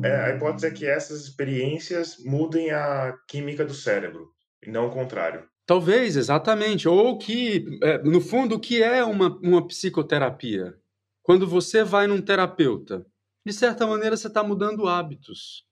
É, 0.04 0.16
a 0.16 0.36
hipótese 0.36 0.66
é 0.66 0.72
que 0.72 0.86
essas 0.88 1.22
experiências 1.22 2.18
mudem 2.26 2.72
a 2.72 3.16
química 3.28 3.64
do 3.64 3.76
cérebro, 3.76 4.32
e 4.66 4.72
não 4.72 4.88
o 4.88 4.92
contrário. 4.92 5.48
Talvez, 5.68 6.18
exatamente. 6.18 6.90
Ou 6.90 7.18
que, 7.18 7.66
é, 7.84 8.00
no 8.00 8.20
fundo, 8.20 8.56
o 8.56 8.60
que 8.60 8.82
é 8.82 9.04
uma, 9.04 9.40
uma 9.42 9.66
psicoterapia? 9.66 10.76
Quando 11.22 11.48
você 11.48 11.84
vai 11.84 12.08
num 12.08 12.22
terapeuta, 12.22 13.06
de 13.46 13.54
certa 13.54 13.86
maneira 13.86 14.18
você 14.18 14.28
está 14.28 14.44
mudando 14.44 14.88
hábitos. 14.88 15.64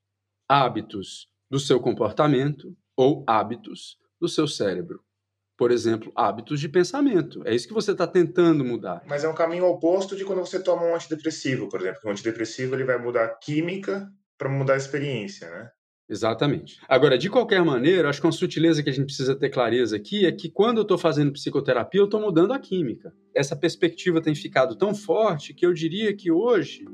Hábitos 0.48 1.28
do 1.50 1.60
seu 1.60 1.80
comportamento 1.80 2.74
ou 3.02 3.24
hábitos 3.26 3.98
do 4.20 4.30
seu 4.30 4.48
cérebro. 4.48 5.02
Por 5.58 5.72
exemplo, 5.72 6.12
hábitos 6.16 6.60
de 6.60 6.70
pensamento. 6.70 7.42
É 7.46 7.54
isso 7.54 7.68
que 7.68 7.74
você 7.74 7.94
está 7.94 8.06
tentando 8.06 8.64
mudar. 8.64 9.02
Mas 9.08 9.24
é 9.24 9.30
um 9.30 9.34
caminho 9.34 9.66
oposto 9.66 10.16
de 10.16 10.24
quando 10.24 10.40
você 10.40 10.62
toma 10.62 10.84
um 10.84 10.94
antidepressivo, 10.94 11.68
por 11.68 11.82
exemplo. 11.82 12.02
O 12.06 12.10
antidepressivo 12.10 12.76
ele 12.76 12.84
vai 12.84 13.00
mudar 13.00 13.26
a 13.26 13.30
química 13.30 14.08
para 14.38 14.50
mudar 14.50 14.74
a 14.76 14.78
experiência, 14.78 15.50
né? 15.50 15.70
Exatamente. 16.08 16.78
Agora, 16.88 17.18
de 17.18 17.30
qualquer 17.30 17.64
maneira, 17.64 18.10
acho 18.10 18.20
que 18.20 18.28
uma 18.28 18.34
sutileza 18.34 18.84
que 18.84 18.90
a 18.90 18.94
gente 18.94 19.06
precisa 19.06 19.34
ter 19.34 19.50
clareza 19.50 19.96
aqui 19.96 20.26
é 20.26 20.32
que 20.32 20.50
quando 20.50 20.78
eu 20.78 20.82
estou 20.82 20.98
fazendo 20.98 21.32
psicoterapia, 21.32 22.02
eu 22.02 22.06
estou 22.06 22.20
mudando 22.20 22.54
a 22.54 22.60
química. 22.60 23.14
Essa 23.34 23.56
perspectiva 23.56 24.22
tem 24.22 24.36
ficado 24.36 24.76
tão 24.76 24.94
forte 24.94 25.54
que 25.54 25.66
eu 25.66 25.74
diria 25.74 26.14
que 26.16 26.30
hoje 26.30 26.86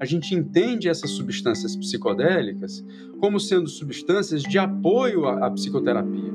a 0.00 0.06
gente 0.06 0.34
entende 0.34 0.88
essas 0.88 1.10
substâncias 1.10 1.76
psicodélicas 1.76 2.82
como 3.20 3.38
sendo 3.38 3.68
substâncias 3.68 4.42
de 4.42 4.58
apoio 4.58 5.26
à, 5.26 5.46
à 5.46 5.50
psicoterapia. 5.50 6.32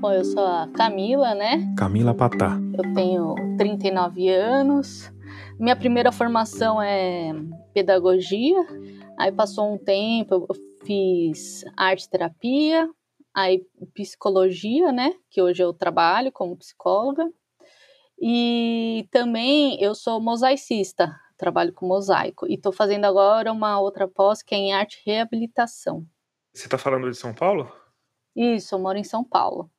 Bom, 0.00 0.12
eu 0.12 0.24
sou 0.24 0.46
a 0.46 0.68
Camila, 0.76 1.34
né? 1.34 1.74
Camila 1.76 2.14
Patá. 2.14 2.56
Eu 2.78 2.94
tenho 2.94 3.34
39 3.58 4.28
anos. 4.28 5.12
Minha 5.58 5.74
primeira 5.74 6.12
formação 6.12 6.80
é 6.80 7.32
pedagogia. 7.74 8.64
Aí 9.18 9.32
passou 9.32 9.74
um 9.74 9.76
tempo, 9.76 10.46
eu 10.48 10.56
fiz 10.86 11.64
arte 11.76 12.08
terapia, 12.08 12.88
aí 13.34 13.64
psicologia, 13.94 14.92
né? 14.92 15.14
Que 15.30 15.40
hoje 15.42 15.62
eu 15.62 15.72
trabalho 15.72 16.32
como 16.32 16.56
psicóloga. 16.56 17.30
E 18.20 19.08
também 19.10 19.80
eu 19.82 19.94
sou 19.94 20.20
mosaicista, 20.20 21.18
trabalho 21.36 21.72
com 21.72 21.86
mosaico. 21.86 22.46
E 22.46 22.54
estou 22.54 22.72
fazendo 22.72 23.06
agora 23.06 23.50
uma 23.50 23.80
outra 23.80 24.06
pós 24.06 24.42
que 24.42 24.54
é 24.54 24.58
em 24.58 24.72
arte 24.72 25.00
reabilitação. 25.06 26.06
Você 26.52 26.66
está 26.66 26.76
falando 26.76 27.10
de 27.10 27.16
São 27.16 27.32
Paulo? 27.32 27.72
Isso, 28.36 28.74
eu 28.74 28.78
moro 28.78 28.98
em 28.98 29.04
São 29.04 29.24
Paulo. 29.24 29.70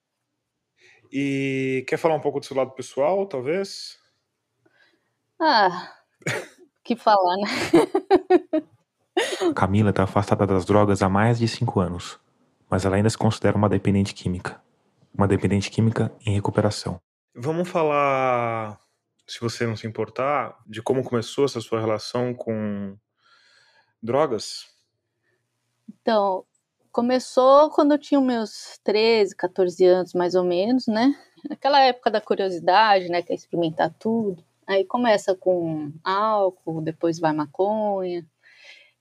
E 1.12 1.84
quer 1.88 1.98
falar 1.98 2.16
um 2.16 2.22
pouco 2.22 2.40
do 2.40 2.46
seu 2.46 2.56
lado 2.56 2.72
pessoal, 2.72 3.26
talvez? 3.28 4.00
Ah, 5.40 5.94
que 6.84 6.96
falar, 6.96 7.36
né? 7.38 8.64
Camila 9.56 9.90
está 9.90 10.04
afastada 10.04 10.48
das 10.48 10.66
drogas 10.66 11.02
há 11.02 11.10
mais 11.10 11.38
de 11.38 11.48
cinco 11.48 11.80
anos, 11.80 12.20
mas 12.72 12.86
ela 12.86 12.96
ainda 12.96 13.10
se 13.10 13.18
considera 13.18 13.58
uma 13.58 13.70
dependente 13.70 14.14
química. 14.14 14.60
Uma 15.14 15.28
dependente 15.28 15.70
química 15.70 16.12
em 16.26 16.34
recuperação. 16.34 17.00
Vamos 17.36 17.68
falar, 17.70 18.80
se 19.28 19.40
você 19.42 19.68
não 19.68 19.76
se 19.76 19.86
importar, 19.86 20.58
de 20.66 20.82
como 20.82 21.04
começou 21.04 21.46
essa 21.46 21.60
sua 21.60 21.82
relação 21.82 22.34
com 22.34 22.98
drogas? 24.02 24.68
Então, 25.88 26.46
Começou 26.92 27.70
quando 27.70 27.94
eu 27.94 27.98
tinha 27.98 28.20
meus 28.20 28.78
13, 28.84 29.34
14 29.38 29.86
anos, 29.86 30.14
mais 30.14 30.36
ou 30.36 30.44
menos, 30.44 30.88
né? 30.88 31.16
Naquela 31.50 31.80
época 31.80 32.12
da 32.12 32.20
curiosidade, 32.20 33.08
né? 33.08 33.22
Quer 33.22 33.34
experimentar 33.34 33.94
tudo. 33.98 34.44
Aí 34.68 34.84
começa 34.84 35.34
com 35.34 35.94
álcool, 36.04 36.82
depois 36.82 37.18
vai 37.18 37.32
maconha. 37.32 38.26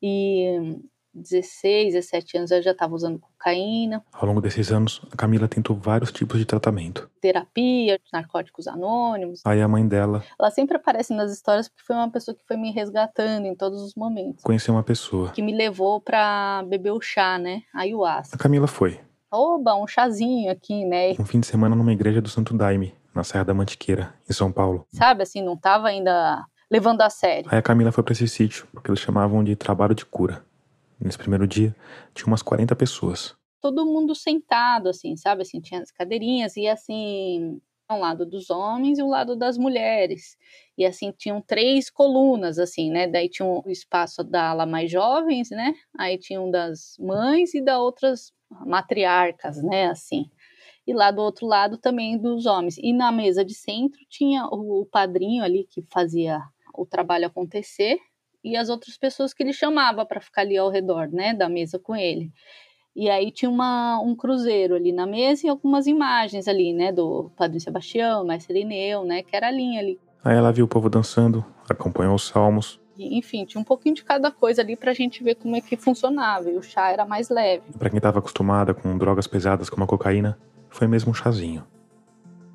E 0.01 0.79
16, 1.15 1.95
17 1.95 2.39
anos 2.39 2.51
eu 2.51 2.63
já 2.63 2.71
estava 2.71 2.95
usando 2.95 3.19
cocaína. 3.19 4.05
Ao 4.13 4.27
longo 4.27 4.41
desses 4.41 4.71
anos, 4.71 5.03
a 5.11 5.17
Camila 5.17 5.49
tentou 5.49 5.77
vários 5.77 6.13
tipos 6.13 6.39
de 6.39 6.45
tratamento. 6.45 7.11
Terapia, 7.21 7.99
narcóticos 8.13 8.67
anônimos. 8.67 9.41
Aí 9.45 9.61
a 9.61 9.69
mãe 9.69 9.87
dela. 9.87 10.23
Ela 10.39 10.51
sempre 10.51 10.77
aparece 10.77 11.13
nas 11.13 11.33
histórias 11.33 11.69
porque 11.69 11.85
foi 11.85 11.97
uma 11.97 12.11
pessoa 12.11 12.35
que 12.35 12.45
foi 12.47 12.57
me 12.57 12.71
resgatando 12.71 13.47
em 13.47 13.55
todos 13.55 13.83
os 13.83 13.95
momentos. 13.95 14.43
Conheceu 14.43 14.75
uma 14.75 14.83
pessoa. 14.83 15.31
Que 15.31 15.43
me 15.43 15.53
levou 15.55 16.01
para 16.01 16.65
beber 16.69 16.93
o 16.93 17.01
chá, 17.01 17.39
né? 17.39 17.63
Ayahuasca. 17.75 18.37
A 18.37 18.39
Camila 18.39 18.67
foi. 18.67 19.01
Oba, 19.33 19.77
um 19.77 19.87
chazinho 19.87 20.51
aqui, 20.51 20.85
né? 20.85 21.13
Um 21.19 21.25
fim 21.25 21.41
de 21.41 21.47
semana 21.47 21.77
numa 21.77 21.93
igreja 21.93 22.21
do 22.21 22.29
Santo 22.29 22.57
Daime, 22.57 22.95
na 23.15 23.23
Serra 23.23 23.45
da 23.45 23.55
Mantiqueira, 23.55 24.13
em 24.29 24.33
São 24.33 24.51
Paulo. 24.51 24.87
Sabe, 24.93 25.23
assim, 25.23 25.41
não 25.41 25.57
tava 25.57 25.87
ainda 25.89 26.45
levando 26.69 27.03
a 27.03 27.11
sério. 27.11 27.49
Aí 27.51 27.59
a 27.59 27.63
Camila 27.63 27.93
foi 27.93 28.03
para 28.03 28.13
esse 28.13 28.27
sítio, 28.29 28.67
porque 28.73 28.91
eles 28.91 29.01
chamavam 29.01 29.43
de 29.43 29.55
trabalho 29.55 29.95
de 29.95 30.05
cura. 30.05 30.45
Nesse 31.01 31.19
primeiro 31.19 31.47
dia, 31.47 31.75
tinha 32.15 32.27
umas 32.27 32.43
40 32.43 32.77
pessoas. 32.77 33.35
Todo 33.61 33.87
mundo 33.87 34.15
sentado, 34.15 34.89
assim, 34.89 35.17
sabe? 35.17 35.43
Assim, 35.43 35.61
tinha 35.61 35.81
as 35.81 35.91
cadeirinhas 35.91 36.57
e, 36.57 36.67
assim, 36.67 37.61
um 37.95 37.99
lado 37.99 38.25
dos 38.25 38.51
homens 38.51 38.99
e 38.99 39.03
um 39.03 39.09
lado 39.09 39.37
das 39.37 39.59
mulheres. 39.59 40.37
E 40.79 40.85
assim 40.85 41.13
tinham 41.13 41.41
três 41.41 41.91
colunas 41.91 42.59
assim, 42.59 42.91
né? 42.91 43.07
Daí 43.07 43.29
tinha 43.29 43.47
o 43.47 43.63
um 43.67 43.71
espaço 43.71 44.23
da 44.23 44.51
ala 44.51 44.67
mais 44.67 44.91
jovens, 44.91 45.51
né? 45.51 45.75
Aí 45.99 46.19
tinha 46.19 46.41
um 46.41 46.51
das 46.51 46.97
mães 46.99 47.55
e 47.55 47.61
da 47.61 47.79
outras 47.81 48.33
matriarcas, 48.67 49.63
né, 49.63 49.87
assim. 49.87 50.31
E 50.87 50.93
lá 50.93 51.11
do 51.11 51.23
outro 51.23 51.47
lado 51.47 51.79
também 51.79 52.19
dos 52.19 52.47
homens. 52.47 52.77
E 52.79 52.93
na 52.93 53.13
mesa 53.13 53.45
de 53.45 53.55
centro 53.55 54.01
tinha 54.09 54.47
o 54.47 54.87
padrinho 54.87 55.45
ali 55.45 55.65
que 55.65 55.83
fazia 55.83 56.41
o 56.75 56.87
trabalho 56.87 57.27
acontecer 57.27 57.99
e 58.43 58.57
as 58.57 58.69
outras 58.69 58.97
pessoas 58.97 59.33
que 59.33 59.43
ele 59.43 59.53
chamava 59.53 60.05
para 60.05 60.21
ficar 60.21 60.43
ali 60.43 60.57
ao 60.57 60.71
redor, 60.71 61.09
né, 61.09 61.35
da 61.35 61.49
mesa 61.49 61.79
com 61.79 61.95
ele. 61.95 62.33
E 62.95 63.09
aí 63.09 63.31
tinha 63.31 63.51
uma, 63.51 64.01
um 64.01 64.17
cruzeiro 64.17 64.75
ali 64.75 64.93
na 64.93 65.07
mesa 65.07 65.47
e 65.47 65.51
algumas 65.51 65.87
imagens 65.87 66.49
ali, 66.49 66.73
né, 66.73 66.93
do 66.93 67.31
Padre 67.37 67.61
Sebastião, 67.61 68.25
Mestre 68.25 68.59
Irineu, 68.59 69.05
né, 69.05 69.23
que 69.23 69.35
era 69.35 69.49
a 69.49 69.51
linha 69.51 69.81
ali. 69.81 69.99
Aí 70.25 70.37
ela 70.37 70.53
viu 70.53 70.65
o 70.65 70.69
povo 70.69 70.91
dançando, 70.91 71.45
acompanhou 71.69 72.15
os 72.15 72.27
salmos. 72.27 72.81
E, 72.99 73.17
enfim, 73.17 73.45
tinha 73.45 73.61
um 73.61 73.65
pouquinho 73.65 73.95
de 73.95 74.05
cada 74.05 74.31
coisa 74.31 74.61
ali 74.61 74.77
pra 74.77 74.93
gente 74.93 75.23
ver 75.23 75.37
como 75.37 75.57
é 75.57 75.61
que 75.61 75.77
funcionava. 75.77 76.51
E 76.51 76.57
o 76.57 76.63
chá 76.63 76.91
era 76.91 77.07
mais 77.07 77.31
leve. 77.31 77.63
Para 77.79 77.89
quem 77.89 77.97
estava 77.97 78.19
acostumada 78.19 78.75
com 78.75 78.99
drogas 78.99 79.27
pesadas 79.27 79.71
como 79.71 79.85
a 79.85 79.87
cocaína, 79.87 80.39
foi 80.69 80.87
mesmo 80.87 81.11
um 81.11 81.15
chazinho 81.15 81.65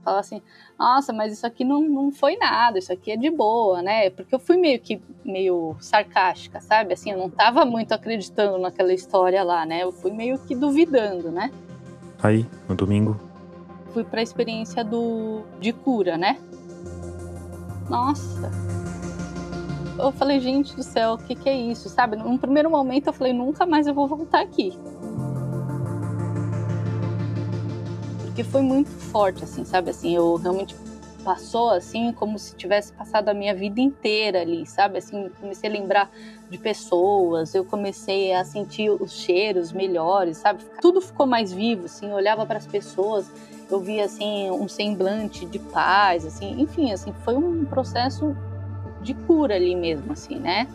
fala 0.06 0.20
assim, 0.20 0.42
nossa, 0.78 1.12
mas 1.12 1.34
isso 1.34 1.46
aqui 1.46 1.66
não, 1.66 1.82
não 1.82 2.12
foi 2.12 2.38
nada, 2.38 2.78
isso 2.78 2.94
aqui 2.94 3.12
é 3.12 3.18
de 3.18 3.30
boa, 3.32 3.82
né? 3.82 4.12
Porque 4.12 4.36
eu 4.36 4.40
fui 4.40 4.56
meio 4.56 4.80
que 4.80 5.02
meio 5.26 5.76
sarcástica, 5.80 6.62
sabe? 6.62 6.94
Assim, 6.94 7.12
eu 7.12 7.18
não 7.18 7.30
tava 7.30 7.66
muito 7.66 7.92
acreditando 7.92 8.60
naquela 8.60 8.94
história 8.94 9.44
lá, 9.44 9.66
né? 9.66 9.84
Eu 9.84 9.92
fui 9.92 10.12
meio 10.12 10.38
que 10.38 10.56
duvidando, 10.56 11.32
né? 11.32 11.52
Aí, 12.22 12.46
no 12.70 12.76
domingo, 12.76 13.20
fui 13.92 14.04
para 14.04 14.20
a 14.20 14.24
experiência 14.24 14.84
do 14.84 15.42
de 15.60 15.74
cura, 15.74 16.18
né? 16.18 16.38
Nossa. 17.90 18.52
Eu 19.98 20.12
falei, 20.12 20.40
gente 20.40 20.76
do 20.76 20.84
céu, 20.84 21.14
o 21.14 21.18
que, 21.18 21.34
que 21.34 21.48
é 21.48 21.56
isso, 21.56 21.88
sabe? 21.88 22.18
Num 22.18 22.38
primeiro 22.38 22.70
momento 22.70 23.08
eu 23.08 23.14
falei, 23.14 23.32
nunca 23.32 23.66
mais 23.66 23.88
eu 23.88 23.94
vou 23.94 24.08
voltar 24.08 24.42
aqui. 24.42 24.78
Porque 28.36 28.44
foi 28.44 28.62
muito 28.62 28.90
forte, 28.90 29.46
assim, 29.46 29.64
sabe? 29.64 29.92
Assim, 29.92 30.14
eu 30.14 30.36
realmente 30.36 30.76
passou 31.24 31.70
assim 31.70 32.12
como 32.12 32.38
se 32.38 32.54
tivesse 32.54 32.92
passado 32.92 33.30
a 33.30 33.34
minha 33.34 33.56
vida 33.56 33.80
inteira 33.80 34.42
ali, 34.42 34.66
sabe? 34.66 34.98
Assim, 34.98 35.32
comecei 35.40 35.70
a 35.70 35.74
lembrar 35.74 36.12
de 36.50 36.58
pessoas, 36.58 37.56
eu 37.56 37.64
comecei 37.64 38.34
a 38.34 38.44
sentir 38.44 38.90
os 38.90 39.14
cheiros 39.14 39.72
melhores, 39.72 40.36
sabe? 40.38 40.66
Tudo 40.82 41.00
ficou 41.00 41.26
mais 41.26 41.54
vivo, 41.54 41.86
assim, 41.86 42.10
eu 42.10 42.16
olhava 42.16 42.46
para 42.46 42.58
as 42.58 42.68
pessoas, 42.68 43.32
eu 43.72 43.80
via 43.80 44.04
assim 44.04 44.52
um 44.52 44.68
semblante 44.68 45.46
de 45.46 45.58
paz, 45.58 46.26
assim, 46.26 46.62
enfim, 46.62 46.92
assim, 46.92 47.14
foi 47.24 47.38
um 47.38 47.64
processo 47.64 48.36
de 49.02 49.14
cura 49.14 49.56
ali 49.56 49.76
mesmo, 49.76 50.12
assim, 50.12 50.36
né? 50.36 50.68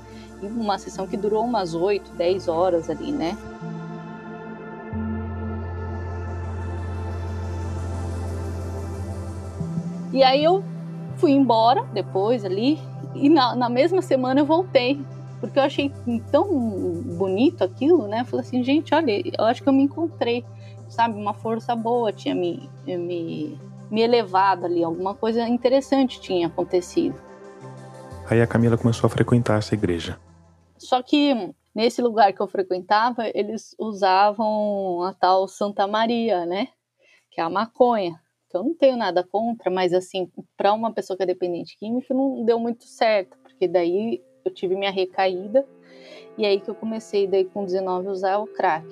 E 0.43 0.47
uma 0.47 0.79
sessão 0.79 1.07
que 1.07 1.17
durou 1.17 1.45
umas 1.45 1.75
8, 1.75 2.11
10 2.13 2.49
horas 2.49 2.89
ali, 2.89 3.13
né? 3.13 3.37
E 10.13 10.23
aí 10.25 10.43
eu 10.43 10.65
fui 11.17 11.33
embora 11.33 11.85
depois 11.93 12.45
ali, 12.45 12.79
e 13.15 13.29
na, 13.29 13.55
na 13.55 13.69
mesma 13.69 14.03
semana 14.03 14.41
eu 14.41 14.47
voltei, 14.47 15.01
porque 15.39 15.59
eu 15.59 15.63
achei 15.63 15.93
tão 16.31 16.49
bonito 17.17 17.63
aquilo, 17.63 18.09
né? 18.09 18.21
Eu 18.21 18.25
falei 18.25 18.45
assim, 18.45 18.63
gente, 18.63 18.95
olha, 18.95 19.23
eu 19.39 19.45
acho 19.45 19.63
que 19.63 19.69
eu 19.69 19.73
me 19.73 19.85
encontrei, 19.85 20.45
sabe? 20.89 21.19
Uma 21.19 21.33
força 21.33 21.77
boa 21.77 22.13
tinha 22.13 22.35
me, 22.35 22.69
me, 22.87 23.59
me 23.91 24.01
elevado 24.01 24.67
ali, 24.67 24.83
alguma 24.83 25.15
coisa 25.15 25.47
interessante 25.49 26.21
tinha 26.21 26.49
acontecido. 26.49 27.15
Aí 28.29 28.41
a 28.41 28.47
Camila 28.47 28.77
começou 28.77 29.07
a 29.07 29.11
frequentar 29.11 29.59
essa 29.59 29.75
igreja. 29.75 30.19
Só 30.77 31.03
que 31.03 31.53
nesse 31.75 32.03
lugar 32.03 32.33
que 32.33 32.41
eu 32.41 32.47
frequentava, 32.49 33.29
eles 33.35 33.75
usavam 33.79 35.03
a 35.05 35.13
tal 35.13 35.47
Santa 35.47 35.87
Maria, 35.87 36.47
né? 36.47 36.69
Que 37.31 37.41
é 37.41 37.45
a 37.45 37.51
maconha 37.51 38.21
que 38.51 38.57
eu 38.57 38.65
não 38.65 38.75
tenho 38.75 38.97
nada 38.97 39.23
contra, 39.23 39.71
mas 39.71 39.95
assim, 39.95 40.29
para 40.57 40.73
uma 40.73 40.93
pessoa 40.93 41.17
que 41.17 41.23
é 41.23 41.27
dependente 41.27 41.77
química 41.79 42.13
não 42.13 42.45
deu 42.45 42.59
muito 42.59 42.85
certo, 42.85 43.39
porque 43.39 43.69
daí 43.69 44.21
eu 44.45 44.53
tive 44.53 44.75
minha 44.75 44.91
recaída 44.91 45.65
e 46.37 46.45
aí 46.45 46.61
que 46.61 46.69
eu 46.69 46.75
comecei 46.75 47.29
daí 47.29 47.45
com 47.45 47.65
19 47.65 48.09
a 48.09 48.11
usar 48.11 48.39
o 48.39 48.47
crack. 48.49 48.85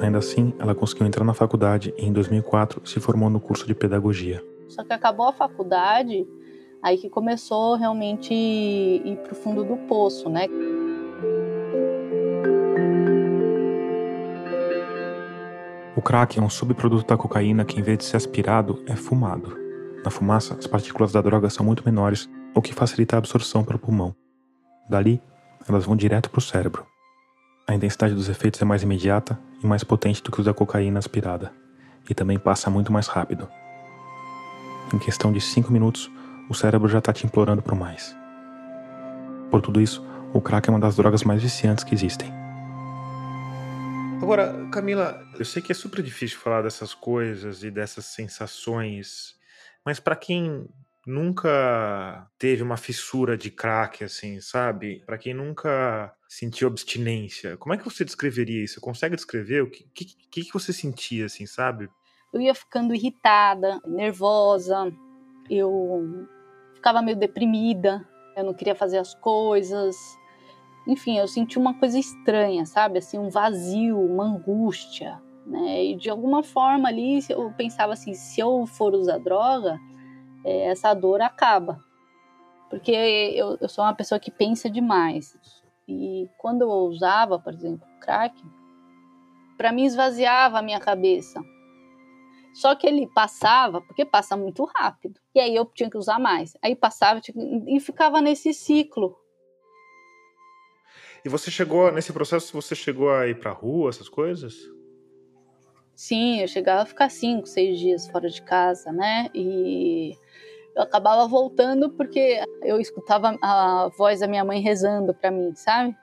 Ainda 0.00 0.18
assim, 0.18 0.52
ela 0.58 0.74
conseguiu 0.74 1.06
entrar 1.06 1.24
na 1.24 1.34
faculdade 1.34 1.92
e 1.98 2.06
em 2.06 2.12
2004 2.12 2.86
se 2.86 3.00
formou 3.00 3.28
no 3.28 3.40
curso 3.40 3.66
de 3.66 3.74
pedagogia. 3.74 4.44
Só 4.68 4.84
que 4.84 4.92
acabou 4.92 5.26
a 5.26 5.32
faculdade, 5.32 6.26
aí 6.80 6.96
que 6.96 7.10
começou 7.10 7.74
realmente 7.74 8.32
ir 8.32 9.16
para 9.22 9.32
o 9.32 9.36
fundo 9.36 9.64
do 9.64 9.76
poço, 9.88 10.28
né? 10.28 10.46
O 16.02 16.04
crack 16.04 16.36
é 16.36 16.42
um 16.42 16.50
subproduto 16.50 17.06
da 17.06 17.16
cocaína 17.16 17.64
que, 17.64 17.78
em 17.78 17.82
vez 17.82 17.98
de 17.98 18.04
ser 18.06 18.16
aspirado, 18.16 18.82
é 18.88 18.96
fumado. 18.96 19.56
Na 20.04 20.10
fumaça, 20.10 20.56
as 20.58 20.66
partículas 20.66 21.12
da 21.12 21.22
droga 21.22 21.48
são 21.48 21.64
muito 21.64 21.84
menores, 21.84 22.28
o 22.52 22.60
que 22.60 22.74
facilita 22.74 23.14
a 23.14 23.18
absorção 23.18 23.62
pelo 23.62 23.78
pulmão. 23.78 24.12
Dali, 24.90 25.22
elas 25.68 25.84
vão 25.84 25.94
direto 25.94 26.28
para 26.28 26.40
o 26.40 26.42
cérebro. 26.42 26.84
A 27.68 27.74
intensidade 27.76 28.14
dos 28.14 28.28
efeitos 28.28 28.60
é 28.60 28.64
mais 28.64 28.82
imediata 28.82 29.38
e 29.62 29.66
mais 29.68 29.84
potente 29.84 30.20
do 30.24 30.32
que 30.32 30.40
os 30.40 30.44
da 30.44 30.52
cocaína 30.52 30.98
aspirada, 30.98 31.52
e 32.10 32.14
também 32.14 32.36
passa 32.36 32.68
muito 32.68 32.92
mais 32.92 33.06
rápido. 33.06 33.48
Em 34.92 34.98
questão 34.98 35.32
de 35.32 35.40
5 35.40 35.72
minutos, 35.72 36.10
o 36.50 36.54
cérebro 36.54 36.88
já 36.88 36.98
está 36.98 37.12
te 37.12 37.24
implorando 37.26 37.62
por 37.62 37.76
mais. 37.76 38.12
Por 39.52 39.60
tudo 39.60 39.80
isso, 39.80 40.04
o 40.32 40.40
crack 40.40 40.68
é 40.68 40.72
uma 40.72 40.80
das 40.80 40.96
drogas 40.96 41.22
mais 41.22 41.40
viciantes 41.40 41.84
que 41.84 41.94
existem. 41.94 42.41
Agora, 44.22 44.68
Camila, 44.70 45.26
eu 45.36 45.44
sei 45.44 45.60
que 45.60 45.72
é 45.72 45.74
super 45.74 46.00
difícil 46.00 46.38
falar 46.38 46.62
dessas 46.62 46.94
coisas 46.94 47.64
e 47.64 47.72
dessas 47.72 48.04
sensações, 48.06 49.34
mas 49.84 49.98
para 49.98 50.14
quem 50.14 50.68
nunca 51.04 52.30
teve 52.38 52.62
uma 52.62 52.76
fissura 52.76 53.36
de 53.36 53.50
crack, 53.50 54.04
assim, 54.04 54.40
sabe? 54.40 55.02
Para 55.04 55.18
quem 55.18 55.34
nunca 55.34 56.14
sentiu 56.28 56.68
abstinência, 56.68 57.56
como 57.56 57.74
é 57.74 57.76
que 57.76 57.84
você 57.84 58.04
descreveria 58.04 58.62
isso? 58.62 58.80
Consegue 58.80 59.16
descrever 59.16 59.64
o 59.64 59.68
que, 59.68 59.84
que, 59.92 60.44
que 60.44 60.52
você 60.52 60.72
sentia, 60.72 61.26
assim, 61.26 61.44
sabe? 61.44 61.90
Eu 62.32 62.40
ia 62.40 62.54
ficando 62.54 62.94
irritada, 62.94 63.80
nervosa, 63.84 64.92
eu 65.50 66.28
ficava 66.76 67.02
meio 67.02 67.16
deprimida, 67.16 68.08
eu 68.36 68.44
não 68.44 68.54
queria 68.54 68.76
fazer 68.76 68.98
as 68.98 69.14
coisas, 69.16 69.96
enfim, 70.86 71.18
eu 71.18 71.28
senti 71.28 71.58
uma 71.58 71.74
coisa 71.74 71.98
estranha, 71.98 72.66
sabe? 72.66 72.98
Assim, 72.98 73.18
um 73.18 73.28
vazio, 73.28 74.00
uma 74.00 74.24
angústia, 74.24 75.20
né? 75.46 75.84
E 75.84 75.96
de 75.96 76.10
alguma 76.10 76.42
forma 76.42 76.88
ali 76.88 77.20
eu 77.28 77.52
pensava 77.56 77.92
assim, 77.92 78.14
se 78.14 78.40
eu 78.40 78.66
for 78.66 78.94
usar 78.94 79.18
droga, 79.18 79.78
é, 80.44 80.66
essa 80.66 80.92
dor 80.94 81.20
acaba. 81.20 81.78
Porque 82.68 82.90
eu, 82.90 83.58
eu 83.60 83.68
sou 83.68 83.84
uma 83.84 83.94
pessoa 83.94 84.18
que 84.18 84.30
pensa 84.30 84.68
demais. 84.68 85.36
E 85.86 86.28
quando 86.38 86.62
eu 86.62 86.70
usava, 86.70 87.38
por 87.38 87.52
exemplo, 87.52 87.86
crack, 88.00 88.34
para 89.56 89.72
mim 89.72 89.84
esvaziava 89.84 90.58
a 90.58 90.62
minha 90.62 90.80
cabeça. 90.80 91.40
Só 92.54 92.74
que 92.74 92.86
ele 92.86 93.06
passava, 93.06 93.80
porque 93.80 94.04
passa 94.04 94.36
muito 94.36 94.64
rápido. 94.76 95.20
E 95.34 95.40
aí 95.40 95.54
eu 95.54 95.64
tinha 95.66 95.88
que 95.88 95.96
usar 95.96 96.18
mais. 96.18 96.56
Aí 96.62 96.74
passava 96.74 97.20
e 97.66 97.80
ficava 97.80 98.20
nesse 98.20 98.52
ciclo 98.52 99.16
e 101.24 101.28
você 101.28 101.50
chegou, 101.50 101.92
nesse 101.92 102.12
processo, 102.12 102.52
você 102.52 102.74
chegou 102.74 103.10
a 103.10 103.28
ir 103.28 103.38
pra 103.38 103.52
rua, 103.52 103.90
essas 103.90 104.08
coisas? 104.08 104.54
Sim, 105.94 106.40
eu 106.40 106.48
chegava 106.48 106.82
a 106.82 106.86
ficar 106.86 107.10
cinco, 107.10 107.46
seis 107.46 107.78
dias 107.78 108.08
fora 108.08 108.28
de 108.28 108.42
casa, 108.42 108.90
né? 108.90 109.28
E 109.34 110.14
eu 110.74 110.82
acabava 110.82 111.28
voltando 111.28 111.90
porque 111.90 112.42
eu 112.62 112.80
escutava 112.80 113.38
a 113.42 113.88
voz 113.96 114.20
da 114.20 114.26
minha 114.26 114.44
mãe 114.44 114.60
rezando 114.60 115.14
para 115.14 115.30
mim, 115.30 115.54
sabe? 115.54 115.96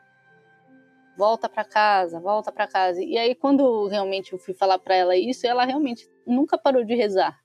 Volta 1.18 1.50
para 1.50 1.66
casa, 1.66 2.20
volta 2.20 2.52
para 2.52 2.68
casa. 2.68 3.04
E 3.04 3.18
aí 3.18 3.36
quando 3.36 3.88
realmente 3.88 4.32
eu 4.32 4.40
fui 4.40 4.54
falar 4.54 4.80
para 4.80 4.96
ela 4.96 5.18
isso, 5.18 5.46
ela 5.46 5.66
realmente 5.66 6.10
nunca 6.26 6.58
parou 6.58 6.86
de 6.86 6.96
rezar. 6.96 7.38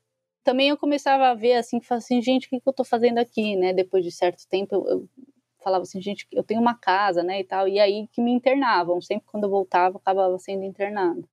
Também 0.45 0.69
eu 0.69 0.77
começava 0.77 1.29
a 1.29 1.35
ver 1.35 1.55
assim, 1.55 1.81
que 1.81 1.93
assim, 1.93 2.21
gente, 2.21 2.47
o 2.47 2.51
que, 2.51 2.61
eu 2.65 2.73
tô 2.73 2.85
fazendo 2.85 3.19
aqui, 3.19 3.57
né? 3.57 3.73
Depois 3.73 4.05
de 4.05 4.13
certo 4.13 4.47
tempo, 4.49 4.75
eu 4.87 5.09
falava 5.65 5.83
assim, 5.83 6.01
gente, 6.01 6.27
eu 6.31 6.45
tenho 6.45 6.61
uma 6.61 6.75
casa, 6.75 7.23
né, 7.23 7.41
e 7.41 7.45
tal, 7.45 7.67
e 7.67 7.81
aí 7.81 8.07
que 8.13 8.21
me 8.21 8.31
internavam, 8.31 9.01
sempre 9.01 9.27
quando 9.27 9.45
eu 9.45 9.51
voltava, 9.51 9.97
acabava 9.97 10.39
sendo 10.39 10.63
internado. 10.65 11.27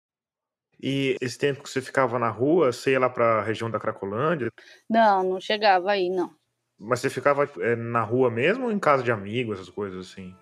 E 0.81 1.15
esse 1.21 1.37
tempo 1.37 1.61
que 1.61 1.69
você 1.69 1.81
ficava 1.81 2.17
na 2.17 2.29
rua, 2.29 2.71
você 2.71 2.91
ia 2.91 2.99
lá 2.99 3.09
para 3.09 3.39
a 3.39 3.43
região 3.43 3.69
da 3.69 3.79
Cracolândia? 3.79 4.51
Não, 4.89 5.21
não 5.21 5.39
chegava 5.39 5.91
aí, 5.91 6.09
não. 6.09 6.33
Mas 6.79 6.99
você 6.99 7.09
ficava 7.09 7.47
é, 7.59 7.75
na 7.75 8.01
rua 8.01 8.31
mesmo 8.31 8.65
ou 8.65 8.71
em 8.71 8.79
casa 8.79 9.03
de 9.03 9.11
amigos, 9.11 9.59
essas 9.59 9.69
coisas 9.69 10.07
assim? 10.07 10.35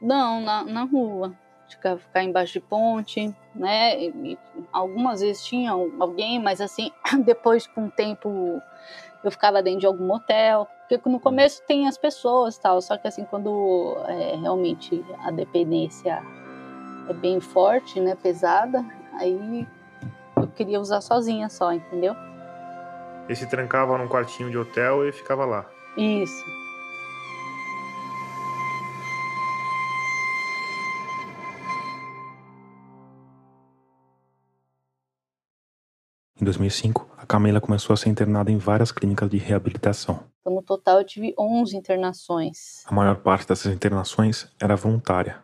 Não, 0.00 0.40
na, 0.40 0.62
na 0.62 0.84
rua. 0.84 1.36
ficar, 1.68 1.98
ficar 1.98 2.22
embaixo 2.22 2.52
de 2.52 2.60
ponte, 2.60 3.34
né? 3.52 4.04
E, 4.04 4.38
algumas 4.72 5.20
vezes 5.20 5.44
tinha 5.44 5.72
alguém, 5.72 6.40
mas 6.40 6.60
assim, 6.60 6.92
depois 7.24 7.66
com 7.66 7.86
o 7.86 7.90
tempo 7.90 8.62
eu 9.24 9.30
ficava 9.30 9.62
dentro 9.62 9.80
de 9.80 9.86
algum 9.86 10.12
hotel, 10.12 10.68
porque 10.88 11.08
no 11.08 11.18
começo 11.18 11.62
tem 11.66 11.88
as 11.88 11.96
pessoas 11.96 12.58
tal, 12.58 12.80
só 12.80 12.96
que 12.96 13.08
assim, 13.08 13.24
quando 13.24 13.96
é, 14.06 14.36
realmente 14.36 15.04
a 15.20 15.30
dependência 15.30 16.22
é 17.08 17.12
bem 17.12 17.40
forte, 17.40 18.00
né, 18.00 18.14
pesada, 18.14 18.84
aí 19.14 19.66
eu 20.36 20.48
queria 20.48 20.80
usar 20.80 21.00
sozinha 21.00 21.48
só, 21.48 21.72
entendeu? 21.72 22.14
E 23.28 23.34
se 23.34 23.48
trancava 23.48 23.96
num 23.96 24.08
quartinho 24.08 24.50
de 24.50 24.58
hotel 24.58 25.08
e 25.08 25.12
ficava 25.12 25.44
lá. 25.44 25.66
Isso. 25.96 26.44
Em 36.38 36.44
2005, 36.44 37.08
a 37.16 37.24
Camila 37.24 37.58
começou 37.58 37.94
a 37.94 37.96
ser 37.96 38.10
internada 38.10 38.50
em 38.50 38.58
várias 38.58 38.92
clínicas 38.92 39.30
de 39.30 39.38
reabilitação. 39.38 40.33
Então, 40.44 40.56
no 40.56 40.62
total, 40.62 40.98
eu 40.98 41.04
tive 41.04 41.34
11 41.38 41.74
internações. 41.74 42.84
A 42.84 42.92
maior 42.92 43.16
parte 43.22 43.48
dessas 43.48 43.72
internações 43.72 44.46
era 44.60 44.76
voluntária. 44.76 45.42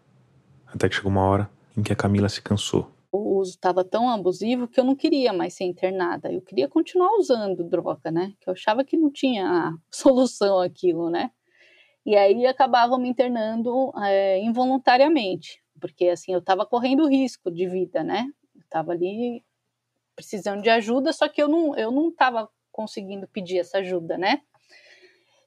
Até 0.66 0.90
que 0.90 0.94
chegou 0.94 1.10
uma 1.10 1.24
hora 1.24 1.50
em 1.74 1.82
que 1.82 1.90
a 1.90 1.96
Camila 1.96 2.28
se 2.28 2.42
cansou. 2.42 2.92
O 3.10 3.38
uso 3.38 3.52
estava 3.52 3.82
tão 3.82 4.10
abusivo 4.10 4.68
que 4.68 4.78
eu 4.78 4.84
não 4.84 4.94
queria 4.94 5.32
mais 5.32 5.54
ser 5.54 5.64
internada. 5.64 6.30
Eu 6.30 6.42
queria 6.42 6.68
continuar 6.68 7.16
usando 7.18 7.64
droga, 7.64 8.10
né? 8.10 8.34
Que 8.38 8.50
eu 8.50 8.52
achava 8.52 8.84
que 8.84 8.94
não 8.94 9.10
tinha 9.10 9.72
solução 9.90 10.60
aquilo, 10.60 11.08
né? 11.08 11.30
E 12.04 12.14
aí 12.14 12.44
acabavam 12.44 12.98
me 12.98 13.08
internando 13.08 13.92
é, 14.04 14.38
involuntariamente, 14.40 15.62
porque 15.80 16.08
assim 16.08 16.32
eu 16.34 16.40
estava 16.40 16.66
correndo 16.66 17.08
risco 17.08 17.50
de 17.50 17.66
vida, 17.66 18.04
né? 18.04 18.26
Eu 18.54 18.60
estava 18.60 18.92
ali 18.92 19.42
precisando 20.14 20.60
de 20.60 20.68
ajuda, 20.68 21.10
só 21.10 21.26
que 21.26 21.42
eu 21.42 21.48
não 21.48 21.74
eu 21.74 21.90
não 21.90 22.10
estava 22.10 22.50
conseguindo 22.70 23.26
pedir 23.28 23.58
essa 23.58 23.78
ajuda, 23.78 24.18
né? 24.18 24.42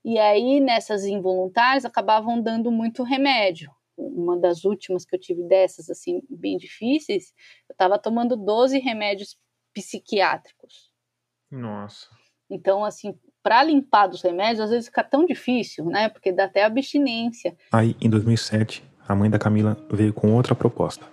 E 0.04 0.20
aí 0.20 0.60
nessas 0.60 1.06
involuntárias 1.06 1.86
acabavam 1.86 2.42
dando 2.42 2.72
muito 2.72 3.04
remédio. 3.04 3.72
Uma 3.96 4.38
das 4.38 4.66
últimas 4.66 5.06
que 5.06 5.16
eu 5.16 5.20
tive 5.20 5.44
dessas 5.44 5.90
assim 5.90 6.22
bem 6.30 6.58
difíceis, 6.58 7.34
eu 7.70 7.74
estava 7.74 7.98
tomando 7.98 8.36
12 8.36 8.80
remédios 8.80 9.38
psiquiátricos. 9.74 10.92
Nossa. 11.50 12.08
Então 12.50 12.84
assim, 12.84 13.18
para 13.42 13.64
limpar 13.64 14.08
dos 14.08 14.22
remédios 14.22 14.62
às 14.62 14.70
vezes 14.72 14.88
fica 14.88 15.04
tão 15.04 15.26
difícil, 15.26 15.86
né? 15.86 16.10
Porque 16.10 16.32
dá 16.32 16.46
até 16.46 16.64
abstinência. 16.64 17.56
Aí, 17.72 17.96
em 18.02 18.10
2007, 18.10 18.84
a 19.08 19.16
mãe 19.16 19.30
da 19.30 19.38
Camila 19.38 19.78
veio 19.92 20.14
com 20.14 20.34
outra 20.34 20.56
proposta. 20.56 21.06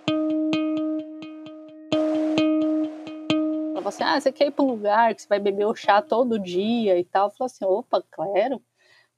Ela 3.71 3.75
falou 3.75 3.89
assim: 3.89 4.03
ah, 4.03 4.19
você 4.19 4.31
quer 4.31 4.47
ir 4.47 4.51
para 4.51 4.65
um 4.65 4.69
lugar 4.69 5.13
que 5.13 5.21
você 5.21 5.27
vai 5.27 5.39
beber 5.39 5.65
o 5.65 5.75
chá 5.75 6.01
todo 6.01 6.39
dia 6.39 6.97
e 6.97 7.03
tal? 7.03 7.27
Eu 7.27 7.31
falei 7.31 7.51
assim: 7.51 7.65
opa, 7.65 8.03
claro, 8.09 8.61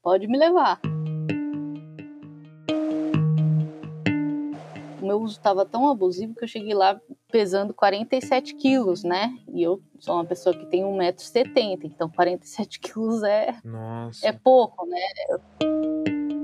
pode 0.04 0.28
me 0.28 0.38
levar. 0.38 0.80
O 5.02 5.06
meu 5.06 5.20
uso 5.20 5.38
estava 5.38 5.66
tão 5.66 5.90
abusivo 5.90 6.36
que 6.36 6.44
eu 6.44 6.48
cheguei 6.48 6.74
lá 6.74 7.00
pesando 7.32 7.74
47 7.74 8.56
quilos, 8.56 9.04
né? 9.04 9.36
E 9.52 9.64
eu 9.64 9.82
sou 10.00 10.16
uma 10.16 10.26
pessoa 10.26 10.56
que 10.56 10.66
tem 10.68 10.84
1,70m, 10.84 11.86
então 11.86 12.10
47 12.10 12.80
quilos 12.82 13.24
é, 13.24 13.56
Nossa. 13.64 14.28
é 14.28 14.32
pouco, 14.32 14.86
né? 14.86 15.00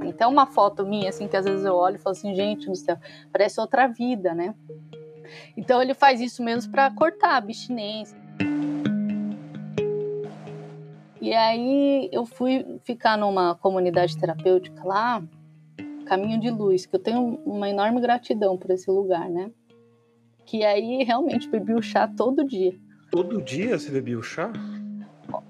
Então, 0.06 0.32
uma 0.32 0.48
foto 0.48 0.86
minha, 0.86 1.10
assim, 1.10 1.28
que 1.28 1.38
às 1.38 1.46
vezes 1.46 1.64
eu 1.64 1.76
olho 1.76 1.96
e 1.96 2.00
falo 2.00 2.16
assim, 2.16 2.34
gente 2.34 2.68
do 2.68 2.76
céu, 2.76 2.98
parece 3.32 3.62
outra 3.62 3.88
vida, 3.88 4.34
né? 4.34 4.56
Então 5.56 5.82
ele 5.82 5.94
faz 5.94 6.20
isso 6.20 6.44
mesmo 6.44 6.72
para 6.72 6.90
cortar 6.92 7.34
a 7.34 7.38
abstinência. 7.38 8.18
E 11.22 11.34
aí 11.34 12.10
eu 12.12 12.26
fui 12.26 12.80
ficar 12.84 13.18
numa 13.18 13.56
comunidade 13.56 14.18
terapêutica 14.18 14.84
lá, 14.86 15.22
Caminho 16.06 16.40
de 16.40 16.50
Luz, 16.50 16.86
que 16.86 16.96
eu 16.96 17.00
tenho 17.00 17.40
uma 17.46 17.70
enorme 17.70 18.00
gratidão 18.00 18.58
por 18.58 18.72
esse 18.72 18.90
lugar, 18.90 19.30
né? 19.30 19.52
Que 20.46 20.64
aí 20.64 21.04
realmente 21.04 21.48
bebi 21.50 21.74
o 21.74 21.82
chá 21.82 22.08
todo 22.08 22.44
dia. 22.44 22.74
Todo 23.12 23.42
dia 23.42 23.78
você 23.78 23.92
bebia 23.92 24.18
o 24.18 24.24
chá? 24.24 24.52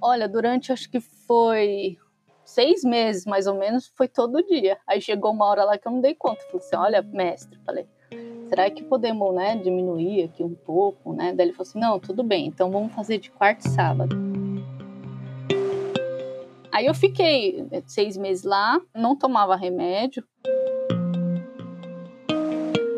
Olha, 0.01 0.27
durante 0.27 0.73
acho 0.73 0.89
que 0.89 0.99
foi 0.99 1.97
seis 2.43 2.83
meses 2.83 3.25
mais 3.25 3.47
ou 3.47 3.57
menos, 3.57 3.87
foi 3.95 4.07
todo 4.07 4.43
dia. 4.43 4.77
Aí 4.87 4.99
chegou 4.99 5.31
uma 5.31 5.45
hora 5.45 5.63
lá 5.63 5.77
que 5.77 5.87
eu 5.87 5.91
não 5.91 6.01
dei 6.01 6.15
conta. 6.15 6.41
Falei 6.45 6.65
assim: 6.65 6.75
olha, 6.75 7.01
mestre, 7.01 7.59
falei, 7.63 7.85
será 8.49 8.69
que 8.71 8.83
podemos, 8.83 9.33
né, 9.35 9.55
diminuir 9.55 10.23
aqui 10.23 10.43
um 10.43 10.55
pouco, 10.55 11.13
né? 11.13 11.31
Daí 11.33 11.47
ele 11.47 11.53
falou 11.53 11.69
assim, 11.69 11.79
não, 11.79 11.99
tudo 11.99 12.23
bem, 12.23 12.47
então 12.47 12.71
vamos 12.71 12.91
fazer 12.93 13.19
de 13.19 13.29
quarta 13.29 13.67
e 13.67 13.69
sábado. 13.69 14.48
Aí 16.71 16.85
eu 16.85 16.93
fiquei 16.93 17.65
seis 17.87 18.15
meses 18.15 18.43
lá, 18.43 18.79
não 18.95 19.15
tomava 19.15 19.55
remédio. 19.55 20.23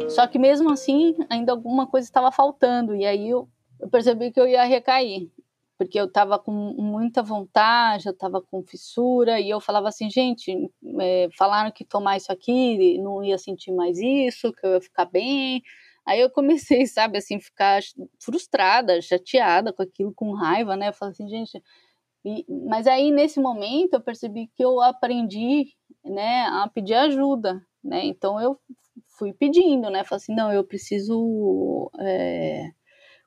Só 0.09 0.27
que 0.27 0.37
mesmo 0.37 0.69
assim, 0.69 1.15
ainda 1.29 1.53
alguma 1.53 1.87
coisa 1.87 2.05
estava 2.05 2.31
faltando. 2.31 2.93
E 2.95 3.05
aí 3.05 3.29
eu, 3.29 3.47
eu 3.79 3.89
percebi 3.89 4.31
que 4.31 4.39
eu 4.39 4.47
ia 4.47 4.63
recair. 4.65 5.29
Porque 5.77 5.99
eu 5.99 6.05
estava 6.05 6.37
com 6.37 6.51
muita 6.51 7.23
vontade, 7.23 8.05
eu 8.07 8.11
estava 8.11 8.39
com 8.39 8.61
fissura, 8.61 9.39
e 9.39 9.49
eu 9.49 9.59
falava 9.59 9.87
assim, 9.87 10.11
gente, 10.11 10.69
é, 10.99 11.27
falaram 11.35 11.71
que 11.71 11.83
tomar 11.83 12.17
isso 12.17 12.31
aqui 12.31 12.99
não 12.99 13.23
ia 13.23 13.37
sentir 13.37 13.71
mais 13.71 13.97
isso, 13.97 14.53
que 14.53 14.63
eu 14.63 14.73
ia 14.73 14.81
ficar 14.81 15.05
bem. 15.05 15.63
Aí 16.05 16.19
eu 16.19 16.29
comecei, 16.29 16.85
sabe, 16.85 17.17
assim, 17.17 17.39
ficar 17.39 17.81
frustrada, 18.19 19.01
chateada 19.01 19.73
com 19.73 19.81
aquilo, 19.81 20.13
com 20.13 20.33
raiva, 20.33 20.75
né? 20.75 20.89
Eu 20.89 20.93
falei 20.93 21.13
assim, 21.13 21.27
gente. 21.27 21.61
E, 22.23 22.45
mas 22.67 22.87
aí 22.87 23.11
nesse 23.11 23.39
momento 23.39 23.93
eu 23.93 24.01
percebi 24.01 24.47
que 24.55 24.63
eu 24.63 24.81
aprendi, 24.81 25.73
né, 26.05 26.45
a 26.47 26.69
pedir 26.73 26.93
ajuda, 26.93 27.61
né? 27.83 28.05
Então 28.05 28.39
eu 28.39 28.59
fui 29.17 29.33
pedindo, 29.33 29.89
né? 29.89 30.03
Falei 30.03 30.17
assim, 30.17 30.35
não, 30.35 30.51
eu 30.51 30.63
preciso 30.63 31.91
é, 31.99 32.69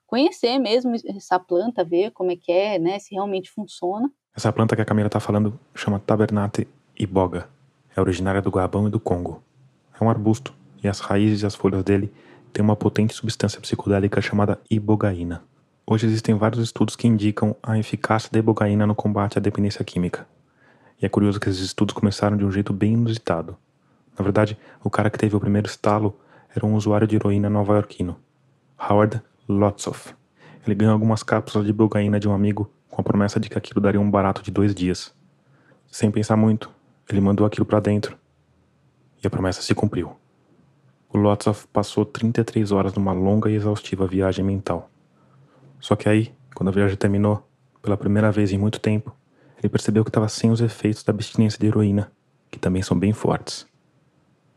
conhecer 0.05 0.57
mesmo 0.59 0.93
essa 1.07 1.39
planta, 1.39 1.83
ver 1.83 2.11
como 2.11 2.31
é 2.31 2.35
que 2.35 2.51
é, 2.51 2.79
né? 2.79 2.99
Se 2.99 3.13
realmente 3.13 3.51
funciona. 3.51 4.09
Essa 4.35 4.51
planta 4.51 4.75
que 4.75 4.81
a 4.81 4.85
Camila 4.85 5.07
está 5.07 5.19
falando 5.19 5.59
chama 5.73 5.99
Tabernate 5.99 6.67
iboga. 6.97 7.49
É 7.95 8.01
originária 8.01 8.41
do 8.41 8.51
Gabão 8.51 8.87
e 8.87 8.91
do 8.91 8.99
Congo. 8.99 9.41
É 9.99 10.03
um 10.03 10.09
arbusto 10.09 10.53
e 10.83 10.87
as 10.87 10.99
raízes 10.99 11.41
e 11.41 11.45
as 11.45 11.55
folhas 11.55 11.83
dele 11.83 12.11
têm 12.51 12.63
uma 12.63 12.75
potente 12.75 13.13
substância 13.13 13.59
psicodélica 13.59 14.21
chamada 14.21 14.59
ibogaína. 14.69 15.43
Hoje 15.87 16.07
existem 16.07 16.33
vários 16.33 16.63
estudos 16.63 16.95
que 16.95 17.07
indicam 17.07 17.55
a 17.61 17.77
eficácia 17.77 18.27
da 18.31 18.39
ibogaína 18.39 18.87
no 18.87 18.95
combate 18.95 19.37
à 19.37 19.41
dependência 19.41 19.85
química. 19.85 20.27
E 20.99 21.05
é 21.05 21.09
curioso 21.09 21.39
que 21.39 21.47
esses 21.47 21.61
estudos 21.61 21.93
começaram 21.93 22.35
de 22.35 22.43
um 22.43 22.49
jeito 22.49 22.73
bem 22.73 22.93
inusitado. 22.93 23.55
Na 24.17 24.23
verdade, 24.23 24.57
o 24.83 24.89
cara 24.89 25.11
que 25.11 25.19
teve 25.19 25.35
o 25.35 25.39
primeiro 25.39 25.67
estalo 25.67 26.19
era 26.55 26.65
um 26.65 26.73
usuário 26.73 27.05
de 27.05 27.15
heroína 27.15 27.51
nova-iorquino, 27.51 28.17
Howard 28.79 29.21
Lotsoff. 29.47 30.15
Ele 30.65 30.73
ganhou 30.73 30.91
algumas 30.91 31.21
cápsulas 31.21 31.67
de 31.67 31.69
ibogaína 31.69 32.19
de 32.19 32.27
um 32.27 32.33
amigo 32.33 32.67
com 32.89 33.01
a 33.01 33.03
promessa 33.03 33.39
de 33.39 33.47
que 33.47 33.57
aquilo 33.57 33.79
daria 33.79 34.01
um 34.01 34.09
barato 34.09 34.41
de 34.41 34.49
dois 34.49 34.73
dias. 34.73 35.13
Sem 35.85 36.09
pensar 36.09 36.35
muito, 36.35 36.71
ele 37.07 37.21
mandou 37.21 37.45
aquilo 37.45 37.63
para 37.65 37.79
dentro. 37.79 38.17
E 39.23 39.27
a 39.27 39.29
promessa 39.29 39.61
se 39.61 39.75
cumpriu. 39.75 40.15
O 41.09 41.17
Lotsoff 41.19 41.67
passou 41.67 42.03
33 42.03 42.71
horas 42.71 42.95
numa 42.95 43.13
longa 43.13 43.51
e 43.51 43.53
exaustiva 43.53 44.07
viagem 44.07 44.43
mental. 44.43 44.89
Só 45.79 45.95
que 45.95 46.09
aí, 46.09 46.33
quando 46.53 46.69
a 46.69 46.71
viagem 46.71 46.97
terminou, 46.97 47.47
pela 47.81 47.97
primeira 47.97 48.31
vez 48.31 48.51
em 48.51 48.57
muito 48.57 48.79
tempo, 48.79 49.15
ele 49.57 49.69
percebeu 49.69 50.03
que 50.03 50.09
estava 50.09 50.27
sem 50.27 50.51
os 50.51 50.61
efeitos 50.61 51.03
da 51.03 51.11
abstinência 51.11 51.59
de 51.59 51.67
heroína, 51.67 52.11
que 52.49 52.59
também 52.59 52.81
são 52.81 52.97
bem 52.97 53.13
fortes. 53.13 53.65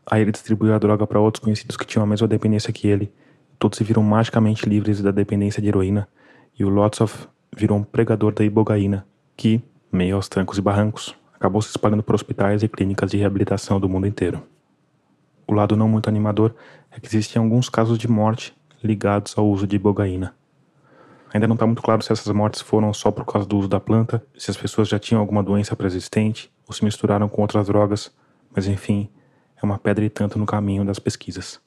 Aí 0.05 0.21
ele 0.21 0.31
distribuiu 0.31 0.73
a 0.73 0.79
droga 0.79 1.05
para 1.05 1.19
outros 1.19 1.43
conhecidos 1.43 1.77
que 1.77 1.85
tinham 1.85 2.03
a 2.03 2.07
mesma 2.07 2.27
dependência 2.27 2.73
que 2.73 2.87
ele. 2.87 3.13
Todos 3.59 3.77
se 3.77 3.83
viram 3.83 4.01
magicamente 4.01 4.67
livres 4.67 5.01
da 5.01 5.11
dependência 5.11 5.61
de 5.61 5.67
heroína, 5.67 6.07
e 6.57 6.63
o 6.63 6.69
Lotsov 6.69 7.27
virou 7.55 7.77
um 7.77 7.83
pregador 7.83 8.33
da 8.33 8.43
ibogaína, 8.43 9.05
que, 9.37 9.61
meio 9.91 10.15
aos 10.15 10.27
trancos 10.27 10.57
e 10.57 10.61
barrancos, 10.61 11.15
acabou 11.33 11.61
se 11.61 11.69
espalhando 11.69 12.03
por 12.03 12.15
hospitais 12.15 12.63
e 12.63 12.67
clínicas 12.67 13.11
de 13.11 13.17
reabilitação 13.17 13.79
do 13.79 13.87
mundo 13.87 14.07
inteiro. 14.07 14.41
O 15.47 15.53
lado 15.53 15.75
não 15.75 15.87
muito 15.87 16.09
animador 16.09 16.53
é 16.91 16.99
que 16.99 17.07
existem 17.07 17.41
alguns 17.41 17.69
casos 17.69 17.97
de 17.97 18.07
morte 18.07 18.55
ligados 18.83 19.37
ao 19.37 19.47
uso 19.47 19.65
de 19.65 19.75
ibogaína. 19.75 20.35
Ainda 21.33 21.47
não 21.47 21.53
está 21.53 21.65
muito 21.65 21.81
claro 21.81 22.01
se 22.01 22.11
essas 22.11 22.33
mortes 22.33 22.61
foram 22.61 22.93
só 22.93 23.11
por 23.11 23.25
causa 23.25 23.47
do 23.47 23.57
uso 23.57 23.67
da 23.67 23.79
planta, 23.79 24.25
se 24.37 24.49
as 24.49 24.57
pessoas 24.57 24.87
já 24.87 24.97
tinham 24.97 25.21
alguma 25.21 25.43
doença 25.43 25.75
pré-existente 25.75 26.51
ou 26.67 26.73
se 26.73 26.83
misturaram 26.83 27.29
com 27.29 27.41
outras 27.41 27.67
drogas, 27.67 28.11
mas 28.55 28.67
enfim, 28.67 29.09
é 29.61 29.65
uma 29.65 29.77
pedra 29.77 30.05
e 30.05 30.09
tanto 30.09 30.39
no 30.39 30.45
caminho 30.45 30.83
das 30.83 30.99
pesquisas. 30.99 31.61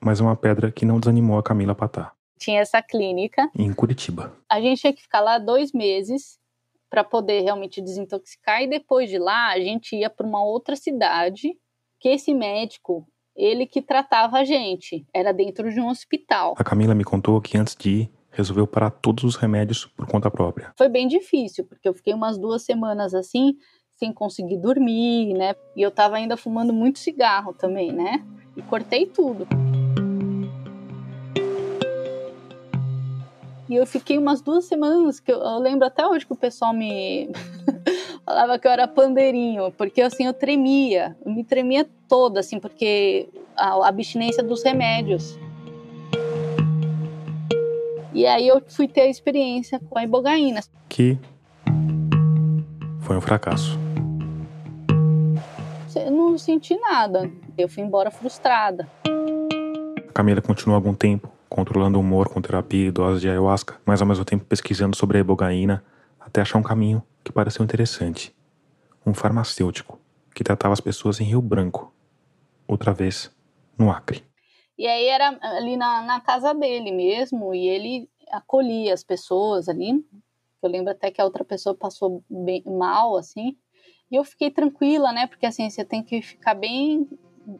Mas 0.00 0.20
é 0.20 0.22
uma 0.22 0.36
pedra 0.36 0.70
que 0.70 0.84
não 0.84 1.00
desanimou 1.00 1.38
a 1.38 1.42
Camila 1.42 1.74
Patá. 1.74 2.12
Tinha 2.38 2.60
essa 2.60 2.82
clínica. 2.82 3.48
Em 3.56 3.72
Curitiba. 3.72 4.36
A 4.50 4.60
gente 4.60 4.80
tinha 4.80 4.92
que 4.92 5.02
ficar 5.02 5.20
lá 5.20 5.38
dois 5.38 5.72
meses 5.72 6.38
para 6.90 7.02
poder 7.02 7.40
realmente 7.40 7.80
desintoxicar 7.80 8.62
e 8.62 8.68
depois 8.68 9.08
de 9.08 9.18
lá 9.18 9.50
a 9.50 9.58
gente 9.58 9.96
ia 9.96 10.10
para 10.10 10.26
uma 10.26 10.44
outra 10.44 10.76
cidade 10.76 11.56
que 11.98 12.08
esse 12.08 12.34
médico 12.34 13.06
ele 13.36 13.66
que 13.66 13.82
tratava 13.82 14.38
a 14.38 14.44
gente. 14.44 15.06
Era 15.12 15.32
dentro 15.32 15.72
de 15.72 15.80
um 15.80 15.88
hospital. 15.88 16.54
A 16.56 16.64
Camila 16.64 16.94
me 16.94 17.04
contou 17.04 17.40
que 17.40 17.58
antes 17.58 17.74
de 17.74 17.90
ir, 17.90 18.10
resolveu 18.34 18.66
parar 18.66 18.90
todos 18.90 19.24
os 19.24 19.36
remédios 19.36 19.86
por 19.86 20.06
conta 20.06 20.30
própria. 20.30 20.72
Foi 20.76 20.88
bem 20.88 21.08
difícil, 21.08 21.64
porque 21.64 21.88
eu 21.88 21.94
fiquei 21.94 22.12
umas 22.12 22.36
duas 22.36 22.62
semanas 22.62 23.14
assim, 23.14 23.56
sem 23.94 24.12
conseguir 24.12 24.58
dormir, 24.58 25.32
né? 25.34 25.54
E 25.76 25.82
eu 25.82 25.90
tava 25.90 26.16
ainda 26.16 26.36
fumando 26.36 26.72
muito 26.72 26.98
cigarro 26.98 27.54
também, 27.54 27.92
né? 27.92 28.24
E 28.56 28.62
cortei 28.62 29.06
tudo. 29.06 29.46
E 33.68 33.76
eu 33.76 33.86
fiquei 33.86 34.18
umas 34.18 34.42
duas 34.42 34.66
semanas, 34.66 35.20
que 35.20 35.32
eu, 35.32 35.38
eu 35.38 35.58
lembro 35.58 35.86
até 35.86 36.06
hoje 36.06 36.26
que 36.26 36.32
o 36.32 36.36
pessoal 36.36 36.74
me 36.74 37.30
falava 38.24 38.58
que 38.58 38.66
eu 38.66 38.70
era 38.70 38.86
pandeirinho, 38.86 39.72
porque 39.72 40.02
assim 40.02 40.26
eu 40.26 40.34
tremia, 40.34 41.16
eu 41.24 41.32
me 41.32 41.42
tremia 41.42 41.88
toda, 42.08 42.40
assim, 42.40 42.60
porque 42.60 43.28
a, 43.56 43.88
abstinência 43.88 44.42
dos 44.42 44.62
remédios. 44.62 45.38
E 48.14 48.26
aí 48.26 48.46
eu 48.46 48.62
fui 48.68 48.86
ter 48.86 49.00
a 49.00 49.08
experiência 49.08 49.80
com 49.80 49.98
a 49.98 50.04
ibogaína. 50.04 50.60
Que 50.88 51.18
foi 53.00 53.16
um 53.16 53.20
fracasso. 53.20 53.76
Eu 55.96 56.10
não 56.12 56.38
senti 56.38 56.76
nada. 56.78 57.28
Eu 57.58 57.68
fui 57.68 57.82
embora 57.82 58.12
frustrada. 58.12 58.88
A 60.08 60.12
Camila 60.12 60.40
continuou 60.40 60.76
algum 60.76 60.94
tempo 60.94 61.28
controlando 61.48 61.98
o 61.98 62.00
humor 62.00 62.28
com 62.28 62.40
terapia 62.40 62.88
e 62.88 62.90
doses 62.90 63.20
de 63.20 63.28
ayahuasca, 63.28 63.80
mas 63.84 64.00
ao 64.00 64.08
mesmo 64.08 64.24
tempo 64.24 64.44
pesquisando 64.44 64.96
sobre 64.96 65.18
a 65.18 65.20
ibogaína 65.20 65.84
até 66.18 66.40
achar 66.40 66.58
um 66.58 66.62
caminho 66.62 67.02
que 67.22 67.32
pareceu 67.32 67.64
interessante. 67.64 68.34
Um 69.06 69.12
farmacêutico 69.12 70.00
que 70.34 70.42
tratava 70.42 70.72
as 70.72 70.80
pessoas 70.80 71.20
em 71.20 71.24
Rio 71.24 71.40
Branco, 71.40 71.92
outra 72.66 72.92
vez 72.92 73.30
no 73.78 73.90
Acre. 73.90 74.24
E 74.76 74.86
aí 74.86 75.06
era 75.06 75.38
ali 75.40 75.76
na, 75.76 76.02
na 76.02 76.20
casa 76.20 76.52
dele 76.52 76.90
mesmo, 76.90 77.54
e 77.54 77.68
ele 77.68 78.08
acolhia 78.30 78.92
as 78.92 79.04
pessoas 79.04 79.68
ali. 79.68 80.04
Eu 80.62 80.70
lembro 80.70 80.90
até 80.90 81.10
que 81.10 81.20
a 81.20 81.24
outra 81.24 81.44
pessoa 81.44 81.74
passou 81.74 82.22
bem 82.28 82.62
mal, 82.66 83.16
assim, 83.16 83.56
e 84.10 84.16
eu 84.16 84.24
fiquei 84.24 84.50
tranquila, 84.50 85.12
né? 85.12 85.26
Porque 85.26 85.46
assim, 85.46 85.68
você 85.68 85.84
tem 85.84 86.02
que 86.02 86.20
ficar 86.22 86.54
bem, 86.54 87.08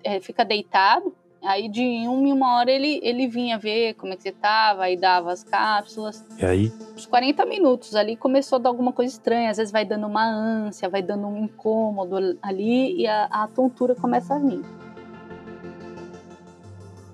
é, 0.03 0.21
fica 0.21 0.45
deitado. 0.45 1.15
Aí 1.43 1.69
de 1.69 1.83
uma 2.09 2.29
em 2.29 2.33
uma 2.33 2.57
hora 2.57 2.71
ele, 2.71 3.01
ele 3.03 3.27
vinha 3.27 3.59
ver 3.59 3.95
como 3.95 4.15
é 4.15 4.17
que 4.17 4.23
você 4.23 4.33
tava, 4.33 4.85
aí 4.85 4.97
dava 4.97 5.31
as 5.31 5.45
cápsulas. 5.45 6.25
E 6.39 6.45
aí? 6.45 6.73
Uns 6.95 7.05
40 7.05 7.45
minutos 7.45 7.95
ali 7.95 8.17
começou 8.17 8.57
a 8.57 8.63
dar 8.63 8.71
alguma 8.71 8.93
coisa 8.93 9.13
estranha, 9.13 9.51
às 9.51 9.59
vezes 9.59 9.71
vai 9.71 9.85
dando 9.85 10.07
uma 10.07 10.25
ânsia, 10.25 10.89
vai 10.89 11.03
dando 11.03 11.27
um 11.27 11.37
incômodo 11.37 12.39
ali 12.41 12.99
e 12.99 13.07
a, 13.07 13.25
a 13.25 13.47
tontura 13.49 13.95
começa 13.95 14.35
a 14.35 14.39
vir. 14.39 14.65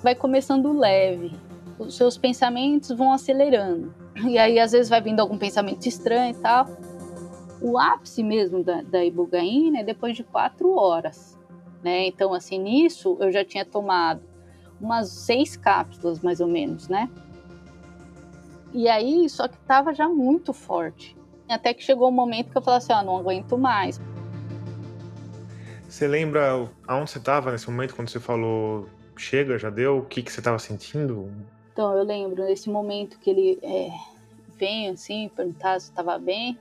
Vai 0.02 0.14
começando 0.14 0.72
leve, 0.72 1.32
os 1.78 1.96
seus 1.96 2.16
pensamentos 2.16 2.90
vão 2.90 3.12
acelerando. 3.12 3.94
E 4.26 4.38
aí 4.38 4.58
às 4.58 4.72
vezes 4.72 4.88
vai 4.88 5.00
vindo 5.00 5.20
algum 5.20 5.38
pensamento 5.38 5.86
estranho 5.86 6.34
e 6.34 6.38
tal. 6.38 6.66
O 7.60 7.78
ápice 7.78 8.22
mesmo 8.22 8.64
da, 8.64 8.82
da 8.82 9.04
é 9.04 9.84
depois 9.84 10.16
de 10.16 10.24
quatro 10.24 10.74
horas. 10.74 11.38
Né? 11.82 12.06
Então, 12.06 12.34
assim, 12.34 12.58
nisso 12.58 13.16
eu 13.20 13.30
já 13.30 13.44
tinha 13.44 13.64
tomado 13.64 14.22
umas 14.80 15.08
seis 15.10 15.56
cápsulas, 15.56 16.20
mais 16.20 16.40
ou 16.40 16.48
menos, 16.48 16.88
né? 16.88 17.10
E 18.72 18.88
aí, 18.88 19.28
só 19.28 19.48
que 19.48 19.58
tava 19.58 19.92
já 19.92 20.08
muito 20.08 20.52
forte. 20.52 21.16
Até 21.48 21.74
que 21.74 21.82
chegou 21.82 22.08
um 22.08 22.12
momento 22.12 22.50
que 22.50 22.56
eu 22.56 22.62
falei 22.62 22.78
assim, 22.78 22.92
ó, 22.92 23.02
não 23.02 23.18
aguento 23.18 23.58
mais. 23.58 24.00
Você 25.88 26.06
lembra 26.06 26.70
aonde 26.86 27.10
você 27.10 27.18
estava 27.18 27.50
nesse 27.50 27.68
momento, 27.68 27.96
quando 27.96 28.08
você 28.08 28.20
falou 28.20 28.86
chega, 29.20 29.58
já 29.58 29.70
deu? 29.70 29.98
O 29.98 30.04
que, 30.04 30.22
que 30.22 30.32
você 30.32 30.40
estava 30.40 30.58
sentindo? 30.58 31.30
Então, 31.72 31.96
eu 31.96 32.04
lembro 32.04 32.44
nesse 32.44 32.68
momento 32.68 33.18
que 33.18 33.30
ele 33.30 33.58
é, 33.62 33.90
vem 34.58 34.88
assim, 34.88 35.30
perguntar 35.34 35.80
se 35.80 35.90
estava 35.90 36.18
bem 36.18 36.58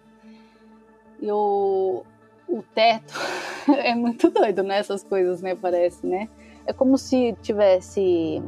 eu, 1.21 2.05
o 2.47 2.63
teto 2.73 3.13
é 3.83 3.93
muito 3.93 4.29
doido, 4.29 4.63
né? 4.63 4.77
Essas 4.77 5.03
coisas, 5.03 5.41
né? 5.41 5.55
Parece, 5.55 6.05
né? 6.05 6.29
É 6.65 6.73
como 6.73 6.97
se 6.97 7.35
tivesse 7.41 8.41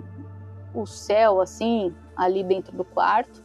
o 0.73 0.85
céu 0.85 1.41
assim 1.41 1.93
ali 2.15 2.43
dentro 2.43 2.75
do 2.75 2.85
quarto 2.85 3.43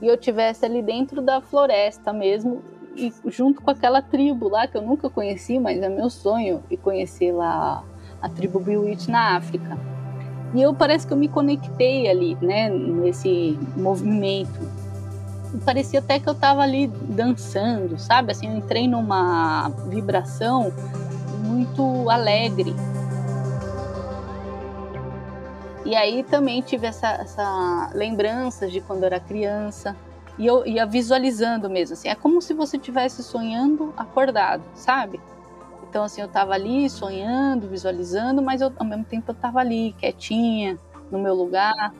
e 0.00 0.06
eu 0.06 0.16
tivesse 0.16 0.64
ali 0.64 0.82
dentro 0.82 1.20
da 1.22 1.40
floresta 1.40 2.12
mesmo 2.12 2.62
e 2.96 3.12
junto 3.26 3.62
com 3.62 3.70
aquela 3.70 4.02
tribo 4.02 4.48
lá 4.48 4.66
que 4.66 4.76
eu 4.76 4.82
nunca 4.82 5.08
conheci, 5.08 5.58
mas 5.58 5.80
é 5.80 5.88
meu 5.88 6.10
sonho 6.10 6.64
e 6.68 6.76
conhecer 6.76 7.32
lá 7.32 7.84
a 8.20 8.28
tribo 8.28 8.60
Biwit 8.60 9.10
na 9.10 9.36
África. 9.36 9.78
E 10.54 10.62
eu 10.62 10.74
parece 10.74 11.06
que 11.06 11.12
eu 11.12 11.16
me 11.16 11.28
conectei 11.28 12.08
ali, 12.08 12.36
né, 12.40 12.70
nesse 12.70 13.58
movimento 13.76 14.58
parecia 15.64 16.00
até 16.00 16.18
que 16.18 16.28
eu 16.28 16.34
tava 16.34 16.62
ali 16.62 16.86
dançando, 16.86 17.98
sabe? 17.98 18.32
Assim, 18.32 18.48
eu 18.48 18.56
entrei 18.56 18.86
numa 18.86 19.70
vibração 19.86 20.72
muito 21.42 22.10
alegre. 22.10 22.74
E 25.84 25.96
aí 25.96 26.22
também 26.22 26.60
tive 26.60 26.86
essa, 26.86 27.08
essa 27.08 27.90
lembrança 27.94 28.68
de 28.68 28.80
quando 28.80 29.00
eu 29.00 29.06
era 29.06 29.20
criança. 29.20 29.96
E 30.36 30.46
eu 30.46 30.64
ia 30.66 30.86
visualizando 30.86 31.68
mesmo, 31.68 31.94
assim, 31.94 32.08
é 32.08 32.14
como 32.14 32.40
se 32.40 32.54
você 32.54 32.76
estivesse 32.76 33.24
sonhando 33.24 33.92
acordado, 33.96 34.62
sabe? 34.74 35.18
Então, 35.88 36.04
assim, 36.04 36.20
eu 36.20 36.28
tava 36.28 36.52
ali 36.52 36.88
sonhando, 36.90 37.66
visualizando, 37.68 38.42
mas 38.42 38.60
eu, 38.60 38.72
ao 38.76 38.84
mesmo 38.84 39.04
tempo 39.04 39.30
eu 39.30 39.34
tava 39.34 39.60
ali, 39.60 39.94
quietinha, 39.98 40.78
no 41.10 41.18
meu 41.18 41.34
lugar. 41.34 41.92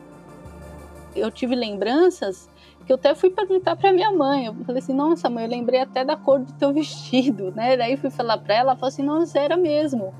Eu 1.15 1.31
tive 1.31 1.55
lembranças 1.55 2.47
que 2.85 2.91
eu 2.91 2.95
até 2.95 3.15
fui 3.15 3.31
perguntar 3.31 3.75
para 3.75 3.91
minha 3.91 4.11
mãe. 4.11 4.45
Eu 4.45 4.53
falei 4.63 4.81
assim: 4.81 4.93
"Nossa, 4.93 5.29
mãe, 5.29 5.43
eu 5.43 5.49
lembrei 5.49 5.81
até 5.81 6.05
da 6.05 6.15
cor 6.15 6.39
do 6.39 6.53
teu 6.53 6.71
vestido", 6.73 7.51
né? 7.51 7.75
Daí 7.75 7.97
fui 7.97 8.11
falar 8.11 8.37
para 8.37 8.53
ela, 8.55 8.71
ela 8.71 8.75
falou 8.75 8.89
assim: 8.89 9.03
"Nossa, 9.03 9.39
era 9.39 9.57
mesmo". 9.57 10.13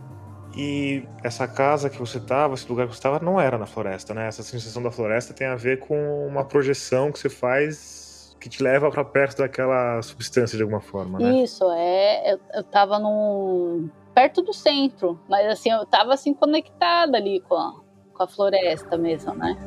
E 0.58 1.04
essa 1.24 1.48
casa 1.48 1.92
que 1.92 2.00
você 2.00 2.18
estava, 2.18 2.56
esse 2.56 2.68
lugar 2.68 2.88
que 2.88 2.94
você 2.94 3.00
estava, 3.00 3.20
não 3.20 3.40
era 3.40 3.58
na 3.58 3.68
floresta, 3.68 4.16
né? 4.16 4.28
Essa 4.28 4.42
sensação 4.42 4.82
da 4.82 4.90
floresta 4.90 5.32
tem 5.32 5.46
a 5.46 5.56
ver 5.56 5.80
com 5.80 6.28
uma 6.28 6.44
projeção 6.44 7.12
que 7.12 7.20
você 7.20 7.30
faz 7.30 7.99
que 8.40 8.50
te 8.50 8.64
leva 8.64 8.90
para 8.90 9.04
perto 9.04 9.40
daquela 9.40 10.02
substância 10.02 10.56
de 10.56 10.64
alguma 10.64 10.82
forma, 10.82 11.20
né? 11.20 11.44
Isso, 11.44 11.64
é. 11.72 12.34
Eu, 12.34 12.40
eu 12.54 12.64
tava 12.64 12.98
num. 13.00 13.90
perto 14.14 14.42
do 14.42 14.54
centro, 14.54 15.20
mas 15.28 15.46
assim, 15.48 15.72
eu 15.72 15.86
tava 15.86 16.14
assim 16.14 16.34
conectada 16.34 17.18
ali 17.18 17.42
com 17.42 17.56
a, 17.56 17.74
com 18.14 18.24
a 18.24 18.28
floresta 18.28 18.98
mesmo, 18.98 19.34
né? 19.34 19.58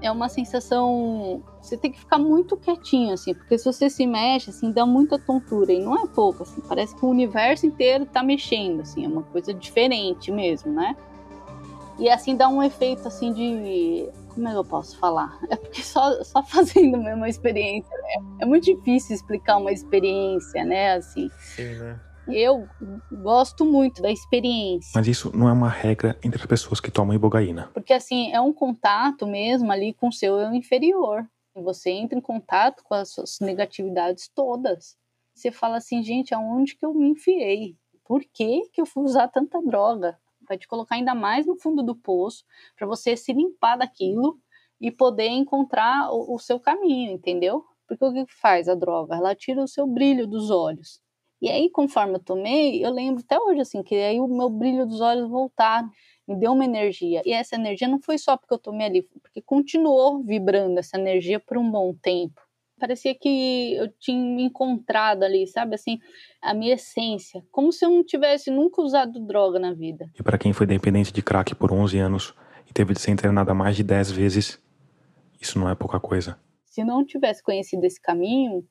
é 0.00 0.10
uma 0.10 0.28
sensação. 0.28 1.42
Você 1.60 1.76
tem 1.76 1.90
que 1.90 1.98
ficar 1.98 2.18
muito 2.18 2.56
quietinho, 2.56 3.12
assim, 3.12 3.34
porque 3.34 3.58
se 3.58 3.64
você 3.64 3.90
se 3.90 4.06
mexe, 4.06 4.50
assim, 4.50 4.70
dá 4.70 4.86
muita 4.86 5.18
tontura. 5.18 5.72
E 5.72 5.80
não 5.80 5.94
é 5.96 6.06
pouco, 6.06 6.42
assim, 6.42 6.60
parece 6.60 6.94
que 6.94 7.04
o 7.04 7.08
universo 7.08 7.66
inteiro 7.66 8.06
tá 8.06 8.22
mexendo, 8.22 8.82
assim, 8.82 9.04
é 9.04 9.08
uma 9.08 9.22
coisa 9.22 9.52
diferente 9.52 10.30
mesmo, 10.30 10.72
né? 10.72 10.96
E 11.98 12.08
assim 12.10 12.36
dá 12.36 12.48
um 12.48 12.62
efeito, 12.62 13.06
assim, 13.08 13.32
de. 13.32 14.08
Como 14.36 14.48
é 14.48 14.52
que 14.52 14.58
eu 14.58 14.64
posso 14.64 14.98
falar? 14.98 15.38
É 15.48 15.56
porque 15.56 15.82
só, 15.82 16.22
só 16.22 16.42
fazendo 16.44 16.98
mesmo 16.98 17.24
a 17.24 17.28
experiência, 17.28 17.90
né? 17.90 18.36
É 18.42 18.44
muito 18.44 18.64
difícil 18.64 19.16
explicar 19.16 19.56
uma 19.56 19.72
experiência, 19.72 20.62
né? 20.62 20.92
Assim. 20.92 21.30
Sim, 21.38 21.74
né? 21.76 21.98
Eu 22.28 22.68
gosto 23.10 23.64
muito 23.64 24.02
da 24.02 24.10
experiência. 24.10 24.90
Mas 24.94 25.08
isso 25.08 25.34
não 25.34 25.48
é 25.48 25.52
uma 25.52 25.70
regra 25.70 26.18
entre 26.22 26.38
as 26.38 26.46
pessoas 26.46 26.80
que 26.80 26.90
tomam 26.90 27.14
ibogaína. 27.14 27.70
Porque 27.72 27.94
assim, 27.94 28.30
é 28.30 28.40
um 28.40 28.52
contato 28.52 29.26
mesmo 29.26 29.72
ali 29.72 29.94
com 29.94 30.08
o 30.08 30.12
seu 30.12 30.38
eu 30.38 30.52
inferior. 30.52 31.26
Você 31.54 31.88
entra 31.88 32.18
em 32.18 32.20
contato 32.20 32.84
com 32.84 32.94
as 32.94 33.10
suas 33.10 33.38
negatividades 33.40 34.28
todas. 34.34 34.98
Você 35.34 35.50
fala 35.50 35.78
assim, 35.78 36.02
gente, 36.02 36.34
aonde 36.34 36.76
que 36.76 36.84
eu 36.84 36.92
me 36.92 37.08
enfiei? 37.08 37.74
Por 38.04 38.20
que 38.20 38.68
que 38.70 38.82
eu 38.82 38.86
fui 38.86 39.02
usar 39.04 39.28
tanta 39.28 39.62
droga? 39.62 40.18
Vai 40.48 40.58
te 40.58 40.66
colocar 40.68 40.96
ainda 40.96 41.14
mais 41.14 41.46
no 41.46 41.56
fundo 41.56 41.82
do 41.82 41.94
poço 41.94 42.44
para 42.76 42.86
você 42.86 43.16
se 43.16 43.32
limpar 43.32 43.76
daquilo 43.76 44.38
e 44.80 44.90
poder 44.90 45.28
encontrar 45.28 46.10
o, 46.12 46.34
o 46.34 46.38
seu 46.38 46.60
caminho, 46.60 47.12
entendeu? 47.12 47.64
Porque 47.86 48.04
o 48.04 48.12
que 48.12 48.26
faz 48.32 48.68
a 48.68 48.74
droga? 48.74 49.16
Ela 49.16 49.34
tira 49.34 49.62
o 49.62 49.68
seu 49.68 49.86
brilho 49.86 50.26
dos 50.26 50.50
olhos. 50.50 51.00
E 51.40 51.50
aí, 51.50 51.70
conforme 51.70 52.14
eu 52.14 52.22
tomei, 52.22 52.84
eu 52.84 52.90
lembro 52.90 53.22
até 53.22 53.38
hoje, 53.38 53.60
assim, 53.60 53.82
que 53.82 53.94
aí 53.94 54.18
o 54.18 54.26
meu 54.26 54.48
brilho 54.48 54.86
dos 54.86 55.00
olhos 55.00 55.28
voltaram, 55.28 55.90
me 56.26 56.34
deu 56.34 56.52
uma 56.52 56.64
energia. 56.64 57.22
E 57.24 57.32
essa 57.32 57.56
energia 57.56 57.86
não 57.86 58.00
foi 58.00 58.18
só 58.18 58.36
porque 58.36 58.54
eu 58.54 58.58
tomei 58.58 58.86
ali, 58.86 59.02
porque 59.22 59.42
continuou 59.42 60.22
vibrando 60.22 60.78
essa 60.78 60.98
energia 60.98 61.38
por 61.38 61.58
um 61.58 61.70
bom 61.70 61.94
tempo. 61.94 62.40
Parecia 62.78 63.14
que 63.14 63.74
eu 63.74 63.88
tinha 63.98 64.22
me 64.22 64.42
encontrado 64.44 65.22
ali, 65.22 65.46
sabe, 65.46 65.74
assim, 65.74 65.98
a 66.42 66.52
minha 66.52 66.74
essência, 66.74 67.42
como 67.50 67.72
se 67.72 67.84
eu 67.84 67.90
não 67.90 68.04
tivesse 68.04 68.50
nunca 68.50 68.82
usado 68.82 69.18
droga 69.18 69.58
na 69.58 69.72
vida. 69.72 70.10
E 70.18 70.22
para 70.22 70.36
quem 70.36 70.52
foi 70.52 70.66
dependente 70.66 71.10
de 71.10 71.22
crack 71.22 71.54
por 71.54 71.72
11 71.72 71.98
anos 71.98 72.34
e 72.68 72.72
teve 72.74 72.92
de 72.92 73.00
ser 73.00 73.12
internada 73.12 73.54
mais 73.54 73.76
de 73.76 73.82
10 73.82 74.10
vezes, 74.10 74.60
isso 75.40 75.58
não 75.58 75.70
é 75.70 75.74
pouca 75.74 75.98
coisa. 75.98 76.38
Se 76.66 76.84
não 76.84 77.04
tivesse 77.04 77.42
conhecido 77.42 77.84
esse 77.84 78.00
caminho, 78.00 78.62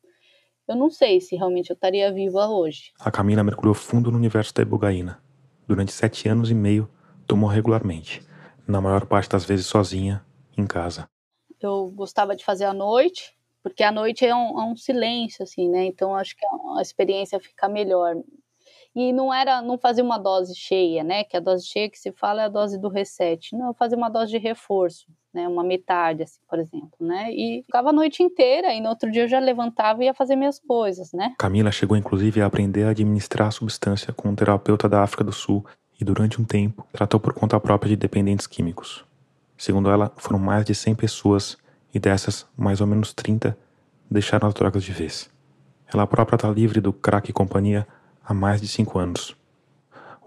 eu 0.67 0.75
não 0.75 0.91
sei 0.91 1.19
se 1.19 1.35
realmente 1.35 1.71
eu 1.71 1.73
estaria 1.73 2.11
viva 2.13 2.47
hoje. 2.47 2.91
A 2.99 3.09
Camila 3.09 3.43
mergulhou 3.43 3.73
fundo 3.73 4.11
no 4.11 4.17
universo 4.17 4.53
da 4.53 4.61
ibogaína. 4.61 5.19
Durante 5.67 5.91
sete 5.91 6.29
anos 6.29 6.51
e 6.51 6.53
meio, 6.55 6.87
tomou 7.25 7.49
regularmente, 7.49 8.21
na 8.67 8.79
maior 8.79 9.07
parte 9.07 9.29
das 9.29 9.45
vezes 9.45 9.65
sozinha, 9.65 10.23
em 10.55 10.67
casa. 10.67 11.07
Eu 11.59 11.91
gostava 11.95 12.35
de 12.35 12.45
fazer 12.45 12.65
à 12.65 12.73
noite, 12.73 13.34
porque 13.65 13.81
à 13.81 13.91
noite 13.91 14.23
é 14.23 14.35
um, 14.35 14.61
é 14.61 14.63
um 14.63 14.75
silêncio, 14.75 15.41
assim, 15.41 15.67
né? 15.67 15.85
Então 15.85 16.15
acho 16.15 16.37
que 16.37 16.45
a, 16.45 16.77
a 16.77 16.81
experiência 16.83 17.39
fica 17.39 17.67
melhor 17.67 18.15
e 18.95 19.11
não 19.11 19.33
era 19.33 19.59
não 19.59 19.75
fazer 19.75 20.03
uma 20.03 20.19
dose 20.19 20.53
cheia, 20.55 21.03
né? 21.03 21.23
Que 21.23 21.35
a 21.35 21.39
dose 21.39 21.65
cheia 21.65 21.89
que 21.89 21.97
se 21.97 22.11
fala 22.11 22.43
é 22.43 22.45
a 22.45 22.47
dose 22.47 22.79
do 22.79 22.89
reset. 22.89 23.55
Não, 23.55 23.73
fazer 23.73 23.95
uma 23.95 24.07
dose 24.07 24.29
de 24.29 24.37
reforço, 24.37 25.07
né? 25.33 25.47
Uma 25.47 25.63
metade, 25.63 26.21
assim, 26.21 26.39
por 26.47 26.59
exemplo, 26.59 26.91
né? 26.99 27.31
E 27.31 27.63
ficava 27.65 27.89
a 27.89 27.91
noite 27.91 28.21
inteira 28.21 28.71
e 28.71 28.79
no 28.79 28.89
outro 28.89 29.09
dia 29.09 29.23
eu 29.23 29.27
já 29.27 29.39
levantava 29.39 30.03
e 30.03 30.05
ia 30.05 30.13
fazer 30.13 30.35
minhas 30.35 30.59
coisas, 30.59 31.11
né? 31.11 31.33
Camila 31.35 31.71
chegou 31.71 31.97
inclusive 31.97 32.43
a 32.43 32.45
aprender 32.45 32.83
a 32.83 32.91
administrar 32.91 33.47
a 33.47 33.51
substância 33.51 34.13
com 34.13 34.29
um 34.29 34.35
terapeuta 34.35 34.87
da 34.87 35.01
África 35.01 35.23
do 35.23 35.33
Sul 35.33 35.65
e 35.99 36.05
durante 36.05 36.39
um 36.39 36.45
tempo 36.45 36.85
tratou 36.93 37.19
por 37.19 37.33
conta 37.33 37.59
própria 37.59 37.89
de 37.89 37.95
dependentes 37.95 38.45
químicos. 38.45 39.03
Segundo 39.57 39.89
ela, 39.89 40.13
foram 40.17 40.37
mais 40.37 40.63
de 40.65 40.75
100 40.75 40.93
pessoas 40.93 41.57
e 41.95 41.99
dessas, 41.99 42.45
mais 42.57 42.81
ou 42.81 42.87
menos 42.87 43.13
30 43.13 43.57
deixaram 44.11 44.49
as 44.49 44.53
drogas 44.53 44.83
de 44.83 44.91
vez. 44.91 45.31
Ela 45.91 46.05
própria 46.05 46.35
está 46.35 46.51
livre 46.51 46.81
do 46.81 46.91
crack 46.91 47.29
e 47.29 47.33
companhia 47.33 47.87
há 48.21 48.33
mais 48.33 48.59
de 48.59 48.67
cinco 48.67 48.99
anos. 48.99 49.33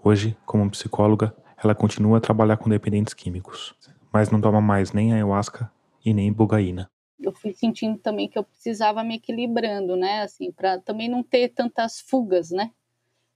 Hoje, 0.03 0.35
como 0.47 0.69
psicóloga, 0.71 1.33
ela 1.63 1.75
continua 1.75 2.17
a 2.17 2.21
trabalhar 2.21 2.57
com 2.57 2.69
dependentes 2.69 3.13
químicos, 3.13 3.75
mas 4.11 4.31
não 4.31 4.41
toma 4.41 4.59
mais 4.59 4.93
nem 4.93 5.13
ayahuasca 5.13 5.71
e 6.03 6.11
nem 6.11 6.33
bugaína. 6.33 6.89
Eu 7.19 7.33
fui 7.33 7.53
sentindo 7.53 7.99
também 7.99 8.27
que 8.27 8.39
eu 8.39 8.43
precisava 8.43 9.03
me 9.03 9.17
equilibrando, 9.17 9.95
né, 9.95 10.23
assim, 10.23 10.51
para 10.51 10.79
também 10.79 11.07
não 11.07 11.21
ter 11.21 11.49
tantas 11.49 11.99
fugas, 11.99 12.49
né? 12.49 12.71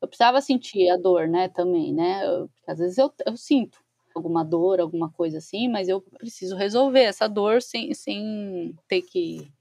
Eu 0.01 0.07
precisava 0.07 0.41
sentir 0.41 0.89
a 0.89 0.97
dor, 0.97 1.27
né, 1.27 1.49
também, 1.49 1.93
né? 1.93 2.25
Eu, 2.25 2.49
às 2.67 2.79
vezes 2.79 2.97
eu, 2.97 3.13
eu 3.27 3.37
sinto 3.37 3.82
alguma 4.15 4.43
dor, 4.43 4.79
alguma 4.79 5.09
coisa 5.09 5.39
assim, 5.39 5.67
mas 5.67 5.89
eu 5.89 6.01
preciso 6.01 6.55
resolver 6.55 7.03
essa 7.03 7.27
dor 7.27 7.61
sem, 7.61 7.93
sem 7.93 8.75
ter 8.87 9.01
que 9.01 9.51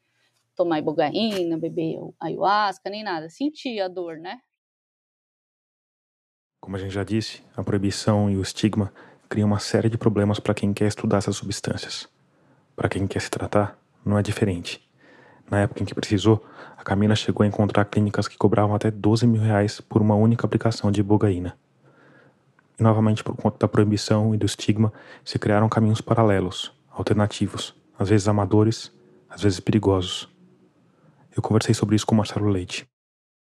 tomar 0.55 0.79
ibogaína, 0.79 1.59
beber 1.59 1.99
ayahuasca, 2.21 2.91
nem 2.91 3.03
nada. 3.03 3.29
Sentir 3.29 3.81
a 3.81 3.89
dor, 3.89 4.19
né? 4.19 4.41
Como 6.61 6.77
a 6.77 6.79
gente 6.79 6.93
já 6.93 7.03
disse, 7.03 7.43
a 7.57 7.65
proibição 7.65 8.31
e 8.31 8.37
o 8.37 8.43
estigma 8.43 8.93
criam 9.29 9.49
uma 9.49 9.59
série 9.59 9.89
de 9.89 9.99
problemas 9.99 10.39
para 10.39 10.55
quem 10.55 10.73
quer 10.73 10.87
estudar 10.87 11.19
essas 11.19 11.37
substâncias. 11.37 12.09
Para 12.77 12.89
quem 12.89 13.07
quer 13.07 13.21
se 13.21 13.31
tratar, 13.31 13.79
não 14.05 14.19
é 14.19 14.23
diferente. 14.23 14.81
Na 15.51 15.61
época 15.61 15.83
em 15.83 15.87
que 15.87 15.95
precisou, 15.95 16.45
a 16.77 16.85
Camila 16.85 17.17
chegou 17.17 17.45
a 17.45 17.47
encontrar 17.47 17.85
clínicas 17.87 18.29
que 18.29 18.39
cobravam 18.39 18.75
até 18.75 18.91
12 18.91 19.27
mil 19.27 19.43
reais 19.43 19.81
por 19.81 20.01
uma 20.01 20.15
única 20.15 20.47
aplicação 20.47 20.91
de 20.91 21.01
ibogaína. 21.01 21.59
Novamente, 22.79 23.23
por 23.23 23.37
conta 23.37 23.59
da 23.59 23.69
proibição 23.69 24.35
e 24.35 24.39
do 24.39 24.47
estigma, 24.47 24.93
se 25.25 25.39
criaram 25.39 25.69
caminhos 25.69 26.01
paralelos, 26.01 26.73
alternativos, 26.91 27.75
às 27.99 28.09
vezes 28.09 28.29
amadores, 28.29 28.93
às 29.29 29.43
vezes 29.43 29.61
perigosos. 29.61 30.29
Eu 31.35 31.43
conversei 31.43 31.75
sobre 31.75 31.97
isso 31.97 32.07
com 32.07 32.15
Marcelo 32.15 32.49
Leite 32.49 32.87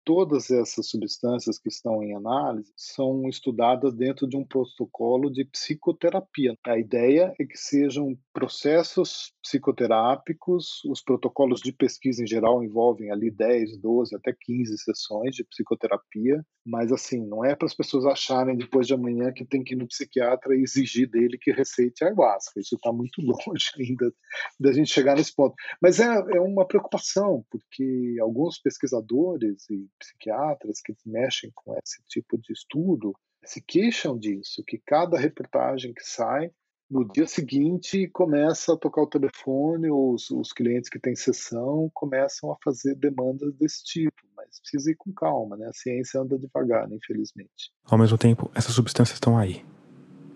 todas 0.07 0.49
essas 0.49 0.87
substâncias 0.87 1.59
que 1.59 1.67
estão 1.67 2.01
em 2.01 2.15
análise 2.15 2.71
são 2.77 3.27
estudadas 3.27 3.93
dentro 3.93 4.25
de 4.25 4.37
um 4.37 4.45
protocolo 4.45 5.29
de 5.29 5.43
psicoterapia. 5.43 6.57
A 6.65 6.79
ideia 6.79 7.33
é 7.37 7.43
que 7.43 7.57
sejam 7.57 8.17
processos 8.37 9.33
psicoterápicos, 9.41 10.85
os 10.85 11.01
protocolos 11.01 11.59
de 11.59 11.73
pesquisa 11.73 12.21
em 12.21 12.27
geral 12.27 12.63
envolvem 12.63 13.09
ali 13.09 13.31
10, 13.31 13.79
12, 13.79 14.15
até 14.15 14.31
15 14.31 14.77
sessões 14.77 15.35
de 15.35 15.43
psicoterapia, 15.43 16.45
mas 16.63 16.91
assim, 16.91 17.25
não 17.25 17.43
é 17.43 17.55
para 17.55 17.65
as 17.65 17.73
pessoas 17.73 18.05
acharem 18.05 18.55
depois 18.55 18.85
de 18.85 18.93
amanhã 18.93 19.33
que 19.33 19.43
tem 19.43 19.63
que 19.63 19.73
ir 19.73 19.77
no 19.77 19.87
psiquiatra 19.87 20.55
e 20.55 20.61
exigir 20.61 21.09
dele 21.09 21.35
que 21.41 21.51
receite 21.51 22.03
ayahuasca. 22.03 22.59
Isso 22.59 22.75
está 22.75 22.93
muito 22.93 23.19
longe 23.25 23.71
ainda 23.79 24.13
da 24.59 24.71
gente 24.71 24.93
chegar 24.93 25.15
nesse 25.15 25.33
ponto. 25.33 25.55
Mas 25.81 25.99
é, 25.99 26.05
é 26.05 26.39
uma 26.39 26.67
preocupação, 26.67 27.43
porque 27.49 28.17
alguns 28.21 28.59
pesquisadores 28.59 29.67
e 29.71 29.89
psiquiatras 29.97 30.79
que 30.79 30.93
mexem 31.07 31.51
com 31.55 31.75
esse 31.83 32.03
tipo 32.07 32.37
de 32.37 32.53
estudo 32.53 33.15
se 33.43 33.63
queixam 33.63 34.15
disso, 34.15 34.63
que 34.63 34.77
cada 34.77 35.17
reportagem 35.17 35.91
que 35.91 36.03
sai, 36.03 36.51
no 36.89 37.05
dia 37.05 37.27
seguinte 37.27 38.07
começa 38.07 38.73
a 38.73 38.77
tocar 38.77 39.01
o 39.01 39.07
telefone, 39.07 39.91
os, 39.91 40.31
os 40.31 40.53
clientes 40.53 40.89
que 40.89 40.99
têm 40.99 41.15
sessão 41.15 41.91
começam 41.93 42.51
a 42.51 42.55
fazer 42.63 42.95
demandas 42.95 43.53
desse 43.55 43.83
tipo, 43.83 44.15
mas 44.35 44.59
precisa 44.59 44.91
ir 44.91 44.95
com 44.95 45.11
calma, 45.11 45.57
né? 45.57 45.67
A 45.67 45.73
ciência 45.73 46.21
anda 46.21 46.39
devagar, 46.39 46.89
infelizmente. 46.91 47.71
Ao 47.83 47.97
mesmo 47.97 48.17
tempo, 48.17 48.49
essas 48.55 48.73
substâncias 48.73 49.17
estão 49.17 49.37
aí 49.37 49.65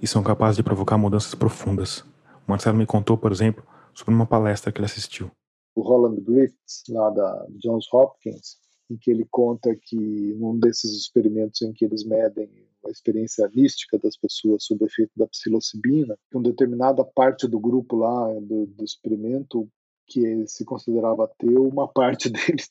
e 0.02 0.08
são 0.08 0.24
capazes 0.24 0.58
de 0.58 0.64
provocar 0.64 0.98
mudanças 0.98 1.34
profundas. 1.36 2.00
O 2.46 2.50
Marcelo 2.52 2.78
me 2.78 2.86
contou, 2.86 3.18
por 3.18 3.32
exemplo, 3.32 3.64
sobre 3.94 4.14
uma 4.14 4.26
palestra 4.26 4.72
que 4.72 4.80
ele 4.80 4.86
assistiu. 4.86 5.32
O 5.76 5.82
Roland 5.82 6.20
Griffiths, 6.22 6.84
lá 6.90 7.10
da 7.12 7.48
Johns 7.60 7.88
Hopkins, 7.94 8.58
em 8.90 8.98
que 8.98 9.10
ele 9.10 9.26
conta 9.30 9.74
que 9.74 10.36
num 10.38 10.60
desses 10.60 10.92
experimentos 10.98 11.62
em 11.62 11.72
que 11.72 11.86
eles 11.86 12.04
medem 12.04 12.50
a 12.86 12.90
experiência 12.92 13.50
mística 13.54 13.98
das 13.98 14.18
pessoas 14.18 14.64
sob 14.64 14.84
o 14.84 14.88
efeito 14.88 15.12
da 15.16 15.28
psilocibina, 15.28 16.18
uma 16.34 16.44
determinada 16.44 17.04
parte 17.04 17.48
do 17.48 17.60
grupo 17.60 17.96
lá 17.96 18.28
do, 18.42 18.66
do 18.66 18.84
experimento 18.84 19.68
que 20.08 20.46
se 20.48 20.66
considerava 20.66 21.24
ateu, 21.24 21.68
uma 21.68 21.88
parte 21.88 22.30
deles 22.30 22.70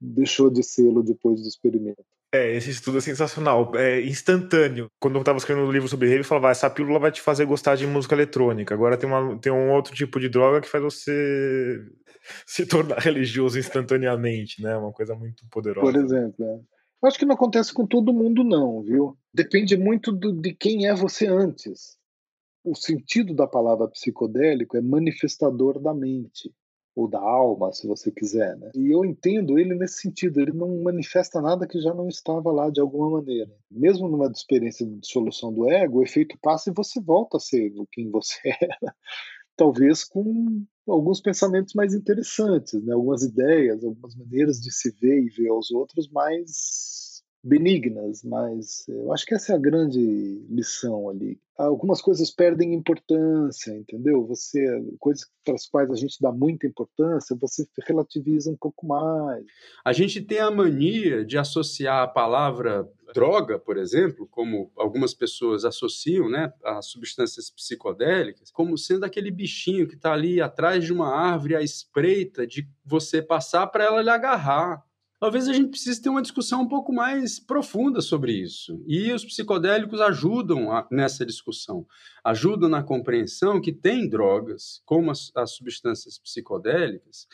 deixou 0.00 0.50
de 0.50 0.62
sê-lo 0.62 1.02
depois 1.02 1.42
do 1.42 1.48
experimento. 1.48 2.02
É, 2.34 2.56
esse 2.56 2.70
estudo 2.70 2.96
é 2.96 3.00
sensacional, 3.02 3.72
é 3.76 4.00
instantâneo. 4.00 4.90
Quando 4.98 5.16
eu 5.16 5.20
estava 5.20 5.36
escrevendo 5.36 5.66
um 5.66 5.70
livro 5.70 5.86
sobre 5.86 6.08
rave, 6.08 6.20
eu 6.20 6.24
falava, 6.24 6.50
essa 6.50 6.70
pílula 6.70 6.98
vai 6.98 7.12
te 7.12 7.20
fazer 7.20 7.44
gostar 7.44 7.76
de 7.76 7.86
música 7.86 8.14
eletrônica. 8.14 8.74
Agora 8.74 8.96
tem, 8.96 9.06
uma, 9.06 9.38
tem 9.38 9.52
um 9.52 9.70
outro 9.70 9.94
tipo 9.94 10.18
de 10.18 10.30
droga 10.30 10.62
que 10.62 10.68
faz 10.68 10.82
você 10.82 11.78
se 12.46 12.64
tornar 12.64 12.98
religioso 13.00 13.58
instantaneamente, 13.58 14.62
né? 14.62 14.74
Uma 14.78 14.92
coisa 14.92 15.14
muito 15.14 15.44
poderosa. 15.50 15.92
Por 15.92 15.94
exemplo, 15.94 16.42
é. 16.42 16.71
Eu 17.02 17.08
acho 17.08 17.18
que 17.18 17.26
não 17.26 17.34
acontece 17.34 17.74
com 17.74 17.84
todo 17.84 18.12
mundo, 18.12 18.44
não, 18.44 18.80
viu? 18.80 19.18
Depende 19.34 19.76
muito 19.76 20.12
do, 20.12 20.32
de 20.32 20.54
quem 20.54 20.86
é 20.86 20.94
você 20.94 21.26
antes. 21.26 21.98
O 22.64 22.76
sentido 22.76 23.34
da 23.34 23.44
palavra 23.44 23.88
psicodélico 23.88 24.76
é 24.76 24.80
manifestador 24.80 25.80
da 25.80 25.92
mente, 25.92 26.54
ou 26.94 27.08
da 27.08 27.18
alma, 27.18 27.72
se 27.72 27.88
você 27.88 28.12
quiser. 28.12 28.56
Né? 28.56 28.70
E 28.76 28.94
eu 28.94 29.04
entendo 29.04 29.58
ele 29.58 29.74
nesse 29.74 30.00
sentido, 30.02 30.40
ele 30.40 30.52
não 30.52 30.80
manifesta 30.80 31.40
nada 31.40 31.66
que 31.66 31.80
já 31.80 31.92
não 31.92 32.06
estava 32.06 32.52
lá 32.52 32.70
de 32.70 32.80
alguma 32.80 33.10
maneira. 33.10 33.50
Mesmo 33.68 34.06
numa 34.06 34.26
experiência 34.26 34.86
de 34.86 35.00
dissolução 35.00 35.52
do 35.52 35.68
ego, 35.68 35.98
o 35.98 36.02
efeito 36.04 36.38
passa 36.40 36.70
e 36.70 36.74
você 36.74 37.00
volta 37.00 37.38
a 37.38 37.40
ser 37.40 37.72
quem 37.90 38.10
você 38.12 38.38
era 38.60 38.94
talvez 39.56 40.04
com 40.04 40.64
alguns 40.88 41.20
pensamentos 41.20 41.74
mais 41.74 41.94
interessantes, 41.94 42.82
né? 42.84 42.92
algumas 42.92 43.22
ideias, 43.22 43.84
algumas 43.84 44.14
maneiras 44.16 44.60
de 44.60 44.72
se 44.72 44.90
ver 45.00 45.22
e 45.22 45.28
ver 45.28 45.48
aos 45.48 45.70
outros 45.70 46.08
mais 46.10 47.01
benignas, 47.42 48.22
mas 48.22 48.86
eu 48.88 49.12
acho 49.12 49.26
que 49.26 49.34
essa 49.34 49.52
é 49.52 49.56
a 49.56 49.58
grande 49.58 50.44
lição 50.48 51.08
ali. 51.08 51.40
Algumas 51.58 52.00
coisas 52.00 52.30
perdem 52.30 52.74
importância, 52.74 53.72
entendeu? 53.72 54.26
Você 54.26 54.64
coisas 54.98 55.28
para 55.44 55.54
as 55.54 55.66
quais 55.66 55.90
a 55.90 55.96
gente 55.96 56.20
dá 56.20 56.32
muita 56.32 56.66
importância, 56.66 57.36
você 57.38 57.66
relativiza 57.86 58.50
um 58.50 58.56
pouco 58.56 58.86
mais. 58.86 59.44
A 59.84 59.92
gente 59.92 60.20
tem 60.20 60.38
a 60.38 60.50
mania 60.50 61.24
de 61.24 61.36
associar 61.36 62.02
a 62.02 62.08
palavra 62.08 62.88
droga, 63.12 63.58
por 63.58 63.76
exemplo, 63.76 64.26
como 64.30 64.72
algumas 64.76 65.12
pessoas 65.12 65.64
associam, 65.64 66.28
né, 66.28 66.52
a 66.64 66.80
substâncias 66.80 67.50
psicodélicas, 67.50 68.50
como 68.50 68.78
sendo 68.78 69.04
aquele 69.04 69.30
bichinho 69.30 69.86
que 69.86 69.94
está 69.94 70.12
ali 70.12 70.40
atrás 70.40 70.84
de 70.84 70.92
uma 70.92 71.14
árvore 71.14 71.56
à 71.56 71.62
espreita 71.62 72.46
de 72.46 72.66
você 72.84 73.20
passar 73.20 73.66
para 73.66 73.84
ela 73.84 74.02
lhe 74.02 74.10
agarrar. 74.10 74.82
Talvez 75.22 75.46
a 75.46 75.52
gente 75.52 75.70
precise 75.70 76.02
ter 76.02 76.08
uma 76.08 76.20
discussão 76.20 76.62
um 76.62 76.68
pouco 76.68 76.92
mais 76.92 77.38
profunda 77.38 78.00
sobre 78.00 78.32
isso. 78.32 78.82
E 78.88 79.12
os 79.12 79.24
psicodélicos 79.24 80.00
ajudam 80.00 80.72
a, 80.72 80.84
nessa 80.90 81.24
discussão, 81.24 81.86
ajudam 82.24 82.68
na 82.68 82.82
compreensão 82.82 83.60
que 83.60 83.72
tem 83.72 84.08
drogas, 84.08 84.82
como 84.84 85.12
as, 85.12 85.30
as 85.36 85.52
substâncias 85.52 86.18
psicodélicas, 86.18 87.28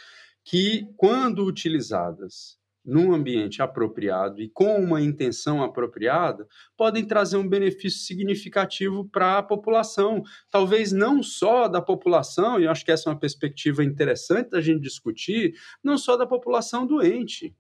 que, 0.45 0.86
quando 0.99 1.47
utilizadas 1.47 2.59
num 2.84 3.14
ambiente 3.14 3.62
apropriado 3.62 4.43
e 4.43 4.51
com 4.51 4.76
uma 4.76 5.01
intenção 5.01 5.62
apropriada, 5.62 6.47
podem 6.76 7.07
trazer 7.07 7.39
um 7.39 7.49
benefício 7.49 8.01
significativo 8.01 9.09
para 9.09 9.39
a 9.39 9.43
população. 9.43 10.22
Talvez 10.51 10.93
não 10.93 11.22
só 11.22 11.66
da 11.68 11.80
população, 11.80 12.61
e 12.61 12.68
acho 12.68 12.84
que 12.84 12.93
essa 12.93 13.09
é 13.09 13.12
uma 13.14 13.18
perspectiva 13.18 13.82
interessante 13.82 14.51
da 14.51 14.61
gente 14.61 14.82
discutir, 14.82 15.55
não 15.82 15.97
só 15.97 16.18
da 16.18 16.26
população 16.26 16.86
doente. 16.86 17.57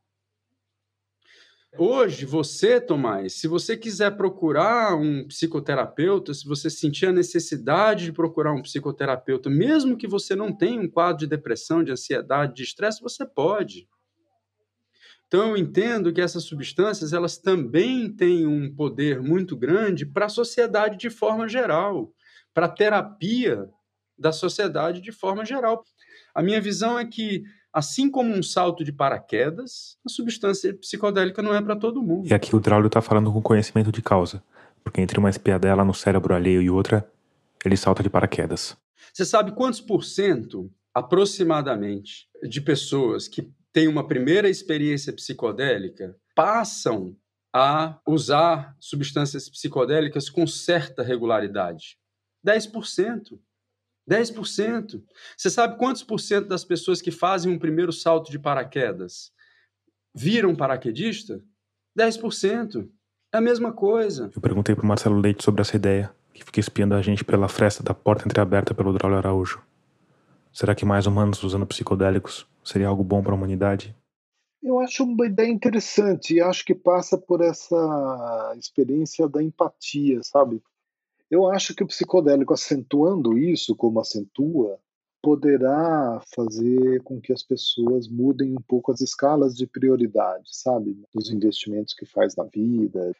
Hoje, 1.76 2.24
você, 2.24 2.80
Tomás, 2.80 3.34
se 3.34 3.46
você 3.46 3.76
quiser 3.76 4.16
procurar 4.16 4.96
um 4.96 5.26
psicoterapeuta, 5.28 6.32
se 6.34 6.46
você 6.46 6.68
sentir 6.70 7.06
a 7.06 7.12
necessidade 7.12 8.06
de 8.06 8.12
procurar 8.12 8.52
um 8.52 8.62
psicoterapeuta, 8.62 9.50
mesmo 9.50 9.96
que 9.96 10.06
você 10.08 10.34
não 10.34 10.52
tenha 10.56 10.80
um 10.80 10.88
quadro 10.88 11.18
de 11.20 11.26
depressão, 11.26 11.84
de 11.84 11.92
ansiedade, 11.92 12.54
de 12.54 12.62
estresse, 12.62 13.02
você 13.02 13.24
pode 13.26 13.86
Então 15.26 15.50
eu 15.50 15.56
entendo 15.56 16.12
que 16.12 16.20
essas 16.20 16.44
substâncias 16.44 17.12
elas 17.12 17.38
também 17.38 18.10
têm 18.10 18.46
um 18.46 18.74
poder 18.74 19.20
muito 19.20 19.56
grande 19.56 20.06
para 20.06 20.26
a 20.26 20.30
sociedade 20.30 20.96
de 20.96 21.10
forma 21.10 21.48
geral, 21.48 22.12
para 22.54 22.66
a 22.66 22.70
terapia 22.70 23.68
da 24.18 24.32
sociedade 24.32 25.00
de 25.00 25.12
forma 25.12 25.44
geral. 25.44 25.84
A 26.34 26.42
minha 26.42 26.60
visão 26.60 26.98
é 26.98 27.06
que 27.06 27.42
assim 27.78 28.10
como 28.10 28.34
um 28.34 28.42
salto 28.42 28.82
de 28.82 28.90
paraquedas, 28.90 29.96
a 30.04 30.08
substância 30.08 30.74
psicodélica 30.74 31.40
não 31.40 31.54
é 31.54 31.62
para 31.62 31.76
todo 31.76 32.02
mundo. 32.02 32.26
E 32.26 32.34
aqui 32.34 32.54
o 32.56 32.58
Draulio 32.58 32.88
está 32.88 33.00
falando 33.00 33.32
com 33.32 33.40
conhecimento 33.40 33.92
de 33.92 34.02
causa, 34.02 34.42
porque 34.82 35.00
entre 35.00 35.16
uma 35.16 35.30
espiadela 35.30 35.84
no 35.84 35.94
cérebro 35.94 36.34
alheio 36.34 36.60
e 36.60 36.68
outra, 36.68 37.08
ele 37.64 37.76
salta 37.76 38.02
de 38.02 38.10
paraquedas. 38.10 38.76
Você 39.12 39.24
sabe 39.24 39.52
quantos 39.52 39.80
por 39.80 40.02
cento, 40.02 40.68
aproximadamente, 40.92 42.28
de 42.42 42.60
pessoas 42.60 43.28
que 43.28 43.48
têm 43.72 43.86
uma 43.86 44.04
primeira 44.04 44.48
experiência 44.48 45.12
psicodélica 45.12 46.16
passam 46.34 47.16
a 47.54 47.96
usar 48.04 48.76
substâncias 48.80 49.48
psicodélicas 49.48 50.28
com 50.28 50.48
certa 50.48 51.04
regularidade? 51.04 51.96
10%. 52.44 53.38
10%. 54.08 55.02
Você 55.36 55.50
sabe 55.50 55.76
quantos 55.76 56.02
por 56.02 56.18
cento 56.18 56.48
das 56.48 56.64
pessoas 56.64 57.02
que 57.02 57.10
fazem 57.10 57.52
um 57.52 57.58
primeiro 57.58 57.92
salto 57.92 58.30
de 58.30 58.38
paraquedas 58.38 59.30
viram 60.14 60.54
paraquedista? 60.54 61.40
10%. 61.96 62.88
É 63.32 63.36
a 63.38 63.40
mesma 63.40 63.72
coisa. 63.72 64.30
Eu 64.34 64.40
perguntei 64.40 64.74
para 64.74 64.86
Marcelo 64.86 65.20
Leite 65.20 65.44
sobre 65.44 65.60
essa 65.60 65.76
ideia, 65.76 66.10
que 66.32 66.44
fica 66.44 66.60
espiando 66.60 66.94
a 66.94 67.02
gente 67.02 67.24
pela 67.24 67.48
fresta 67.48 67.82
da 67.82 67.92
porta 67.92 68.24
entreaberta 68.24 68.74
pelo 68.74 68.92
Draulio 68.92 69.18
Araújo. 69.18 69.62
Será 70.52 70.74
que 70.74 70.84
mais 70.84 71.06
humanos 71.06 71.42
usando 71.42 71.66
psicodélicos 71.66 72.46
seria 72.64 72.88
algo 72.88 73.04
bom 73.04 73.22
para 73.22 73.32
a 73.32 73.34
humanidade? 73.34 73.94
Eu 74.62 74.80
acho 74.80 75.04
uma 75.04 75.26
ideia 75.26 75.48
interessante 75.48 76.34
e 76.34 76.40
acho 76.40 76.64
que 76.64 76.74
passa 76.74 77.16
por 77.16 77.40
essa 77.40 78.54
experiência 78.58 79.28
da 79.28 79.42
empatia, 79.42 80.20
sabe? 80.22 80.60
Eu 81.30 81.46
acho 81.46 81.74
que 81.74 81.84
o 81.84 81.86
psicodélico 81.86 82.54
acentuando 82.54 83.36
isso, 83.36 83.76
como 83.76 84.00
acentua, 84.00 84.78
poderá 85.22 86.22
fazer 86.34 87.02
com 87.02 87.20
que 87.20 87.32
as 87.32 87.42
pessoas 87.42 88.08
mudem 88.08 88.52
um 88.52 88.62
pouco 88.66 88.92
as 88.92 89.00
escalas 89.00 89.54
de 89.54 89.66
prioridade, 89.66 90.48
sabe? 90.52 90.98
Dos 91.12 91.30
investimentos 91.30 91.92
que 91.92 92.06
faz 92.06 92.34
na 92.34 92.44
vida. 92.44 93.12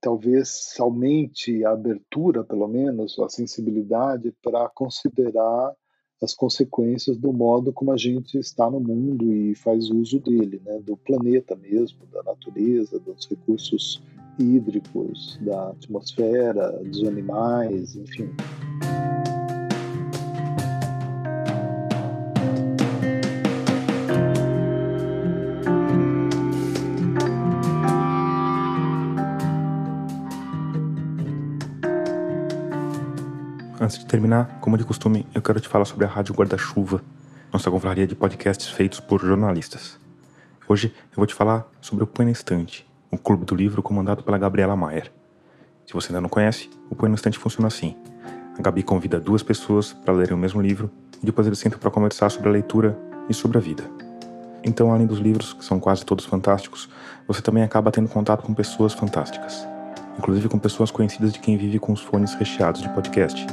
Talvez 0.00 0.74
aumente 0.78 1.64
a 1.64 1.70
abertura, 1.70 2.44
pelo 2.44 2.68
menos, 2.68 3.18
a 3.18 3.28
sensibilidade 3.28 4.32
para 4.42 4.68
considerar 4.70 5.74
as 6.22 6.34
consequências 6.34 7.16
do 7.16 7.32
modo 7.32 7.72
como 7.72 7.92
a 7.92 7.96
gente 7.96 8.38
está 8.38 8.70
no 8.70 8.80
mundo 8.80 9.32
e 9.32 9.54
faz 9.54 9.88
uso 9.90 10.18
dele, 10.18 10.60
né? 10.64 10.80
do 10.80 10.96
planeta 10.96 11.54
mesmo, 11.54 12.06
da 12.06 12.22
natureza, 12.22 12.98
dos 12.98 13.28
recursos 13.28 14.02
hídricos, 14.38 15.38
da 15.40 15.70
atmosfera, 15.70 16.72
dos 16.84 17.04
animais, 17.04 17.96
enfim. 17.96 18.30
Antes 33.80 33.98
de 33.98 34.06
terminar, 34.06 34.58
como 34.60 34.76
de 34.76 34.84
costume, 34.84 35.26
eu 35.34 35.40
quero 35.40 35.60
te 35.60 35.68
falar 35.68 35.84
sobre 35.84 36.04
a 36.04 36.08
Rádio 36.08 36.34
Guarda-Chuva, 36.34 37.00
nossa 37.52 37.70
confraria 37.70 38.06
de 38.06 38.14
podcasts 38.14 38.68
feitos 38.68 39.00
por 39.00 39.20
jornalistas. 39.20 39.98
Hoje 40.68 40.92
eu 41.12 41.16
vou 41.16 41.26
te 41.26 41.34
falar 41.34 41.66
sobre 41.80 42.04
o 42.04 42.06
Põe 42.06 42.26
na 42.26 42.32
Estante, 42.32 42.87
o 43.10 43.18
Clube 43.18 43.44
do 43.44 43.54
Livro 43.54 43.82
comandado 43.82 44.22
pela 44.22 44.38
Gabriela 44.38 44.76
Maier. 44.76 45.10
Se 45.86 45.94
você 45.94 46.08
ainda 46.08 46.20
não 46.20 46.28
conhece, 46.28 46.68
o 46.90 46.94
Põe 46.94 47.08
na 47.08 47.14
Estante 47.14 47.38
funciona 47.38 47.68
assim. 47.68 47.96
A 48.58 48.62
Gabi 48.62 48.82
convida 48.82 49.18
duas 49.18 49.42
pessoas 49.42 49.92
para 49.92 50.12
lerem 50.12 50.34
o 50.34 50.38
mesmo 50.38 50.60
livro 50.60 50.90
e 51.22 51.26
depois 51.26 51.46
eles 51.46 51.58
sentam 51.58 51.78
para 51.78 51.90
conversar 51.90 52.30
sobre 52.30 52.48
a 52.48 52.52
leitura 52.52 52.98
e 53.28 53.34
sobre 53.34 53.58
a 53.58 53.60
vida. 53.60 53.84
Então, 54.64 54.92
além 54.92 55.06
dos 55.06 55.18
livros, 55.18 55.52
que 55.52 55.64
são 55.64 55.78
quase 55.80 56.04
todos 56.04 56.24
fantásticos, 56.24 56.88
você 57.26 57.40
também 57.40 57.62
acaba 57.62 57.90
tendo 57.90 58.08
contato 58.08 58.42
com 58.42 58.52
pessoas 58.52 58.92
fantásticas, 58.92 59.66
inclusive 60.18 60.48
com 60.48 60.58
pessoas 60.58 60.90
conhecidas 60.90 61.32
de 61.32 61.38
quem 61.38 61.56
vive 61.56 61.78
com 61.78 61.92
os 61.92 62.00
fones 62.00 62.34
recheados 62.34 62.82
de 62.82 62.88
podcast. 62.90 63.46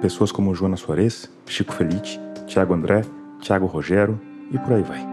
Pessoas 0.00 0.32
como 0.32 0.54
Joana 0.54 0.76
Soares, 0.76 1.30
Chico 1.46 1.72
Felite, 1.72 2.20
Tiago 2.46 2.74
André, 2.74 3.02
Tiago 3.40 3.66
Rogero 3.66 4.18
e 4.50 4.58
por 4.58 4.72
aí 4.72 4.82
vai. 4.82 5.11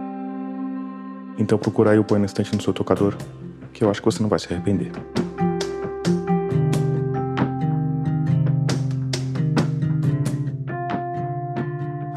Então 1.39 1.57
procura 1.57 1.91
aí 1.91 1.97
o 1.97 2.03
Põe 2.03 2.19
na 2.19 2.25
Estante 2.25 2.53
no 2.53 2.61
seu 2.61 2.73
tocador, 2.73 3.15
que 3.71 3.81
eu 3.81 3.89
acho 3.89 4.01
que 4.01 4.05
você 4.05 4.21
não 4.21 4.29
vai 4.29 4.37
se 4.37 4.53
arrepender. 4.53 4.91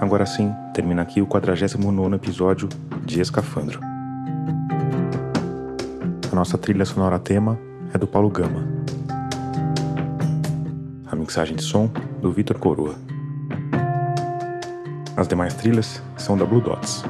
Agora 0.01 0.27
sim, 0.27 0.53
termina 0.75 1.03
aqui 1.03 1.23
o 1.23 1.27
49 1.27 2.16
episódio 2.16 2.68
de 3.05 3.20
Escafandro. 3.20 3.79
A 6.31 6.35
nossa 6.35 6.59
trilha 6.59 6.85
sonora 6.85 7.20
tema 7.20 7.57
é 7.95 7.99
do 7.99 8.09
Paulo 8.09 8.29
Gama. 8.29 8.66
A 11.07 11.14
mixagem 11.14 11.55
de 11.55 11.62
som 11.62 11.89
do 12.20 12.33
Vitor 12.33 12.59
Coroa. 12.59 12.97
As 15.16 15.29
demais 15.29 15.55
trilhas 15.55 16.03
são 16.16 16.37
da 16.37 16.45
Blue 16.45 16.61
Dots. 16.61 17.05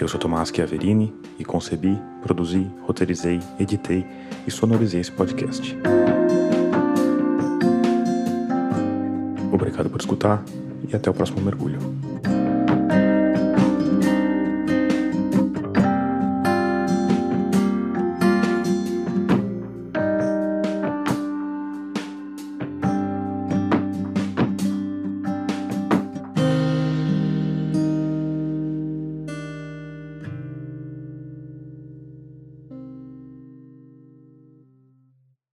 Eu 0.00 0.06
sou 0.06 0.20
Tomás 0.20 0.50
Chiaverini 0.54 1.12
e 1.40 1.44
concebi, 1.44 1.98
produzi, 2.22 2.70
roteirizei, 2.82 3.40
editei 3.58 4.06
e 4.46 4.50
sonorizei 4.50 5.00
esse 5.00 5.10
podcast. 5.10 5.76
Obrigado 9.52 9.90
por 9.90 9.98
escutar 9.98 10.44
e 10.88 10.94
até 10.94 11.10
o 11.10 11.14
próximo 11.14 11.40
mergulho. 11.40 11.80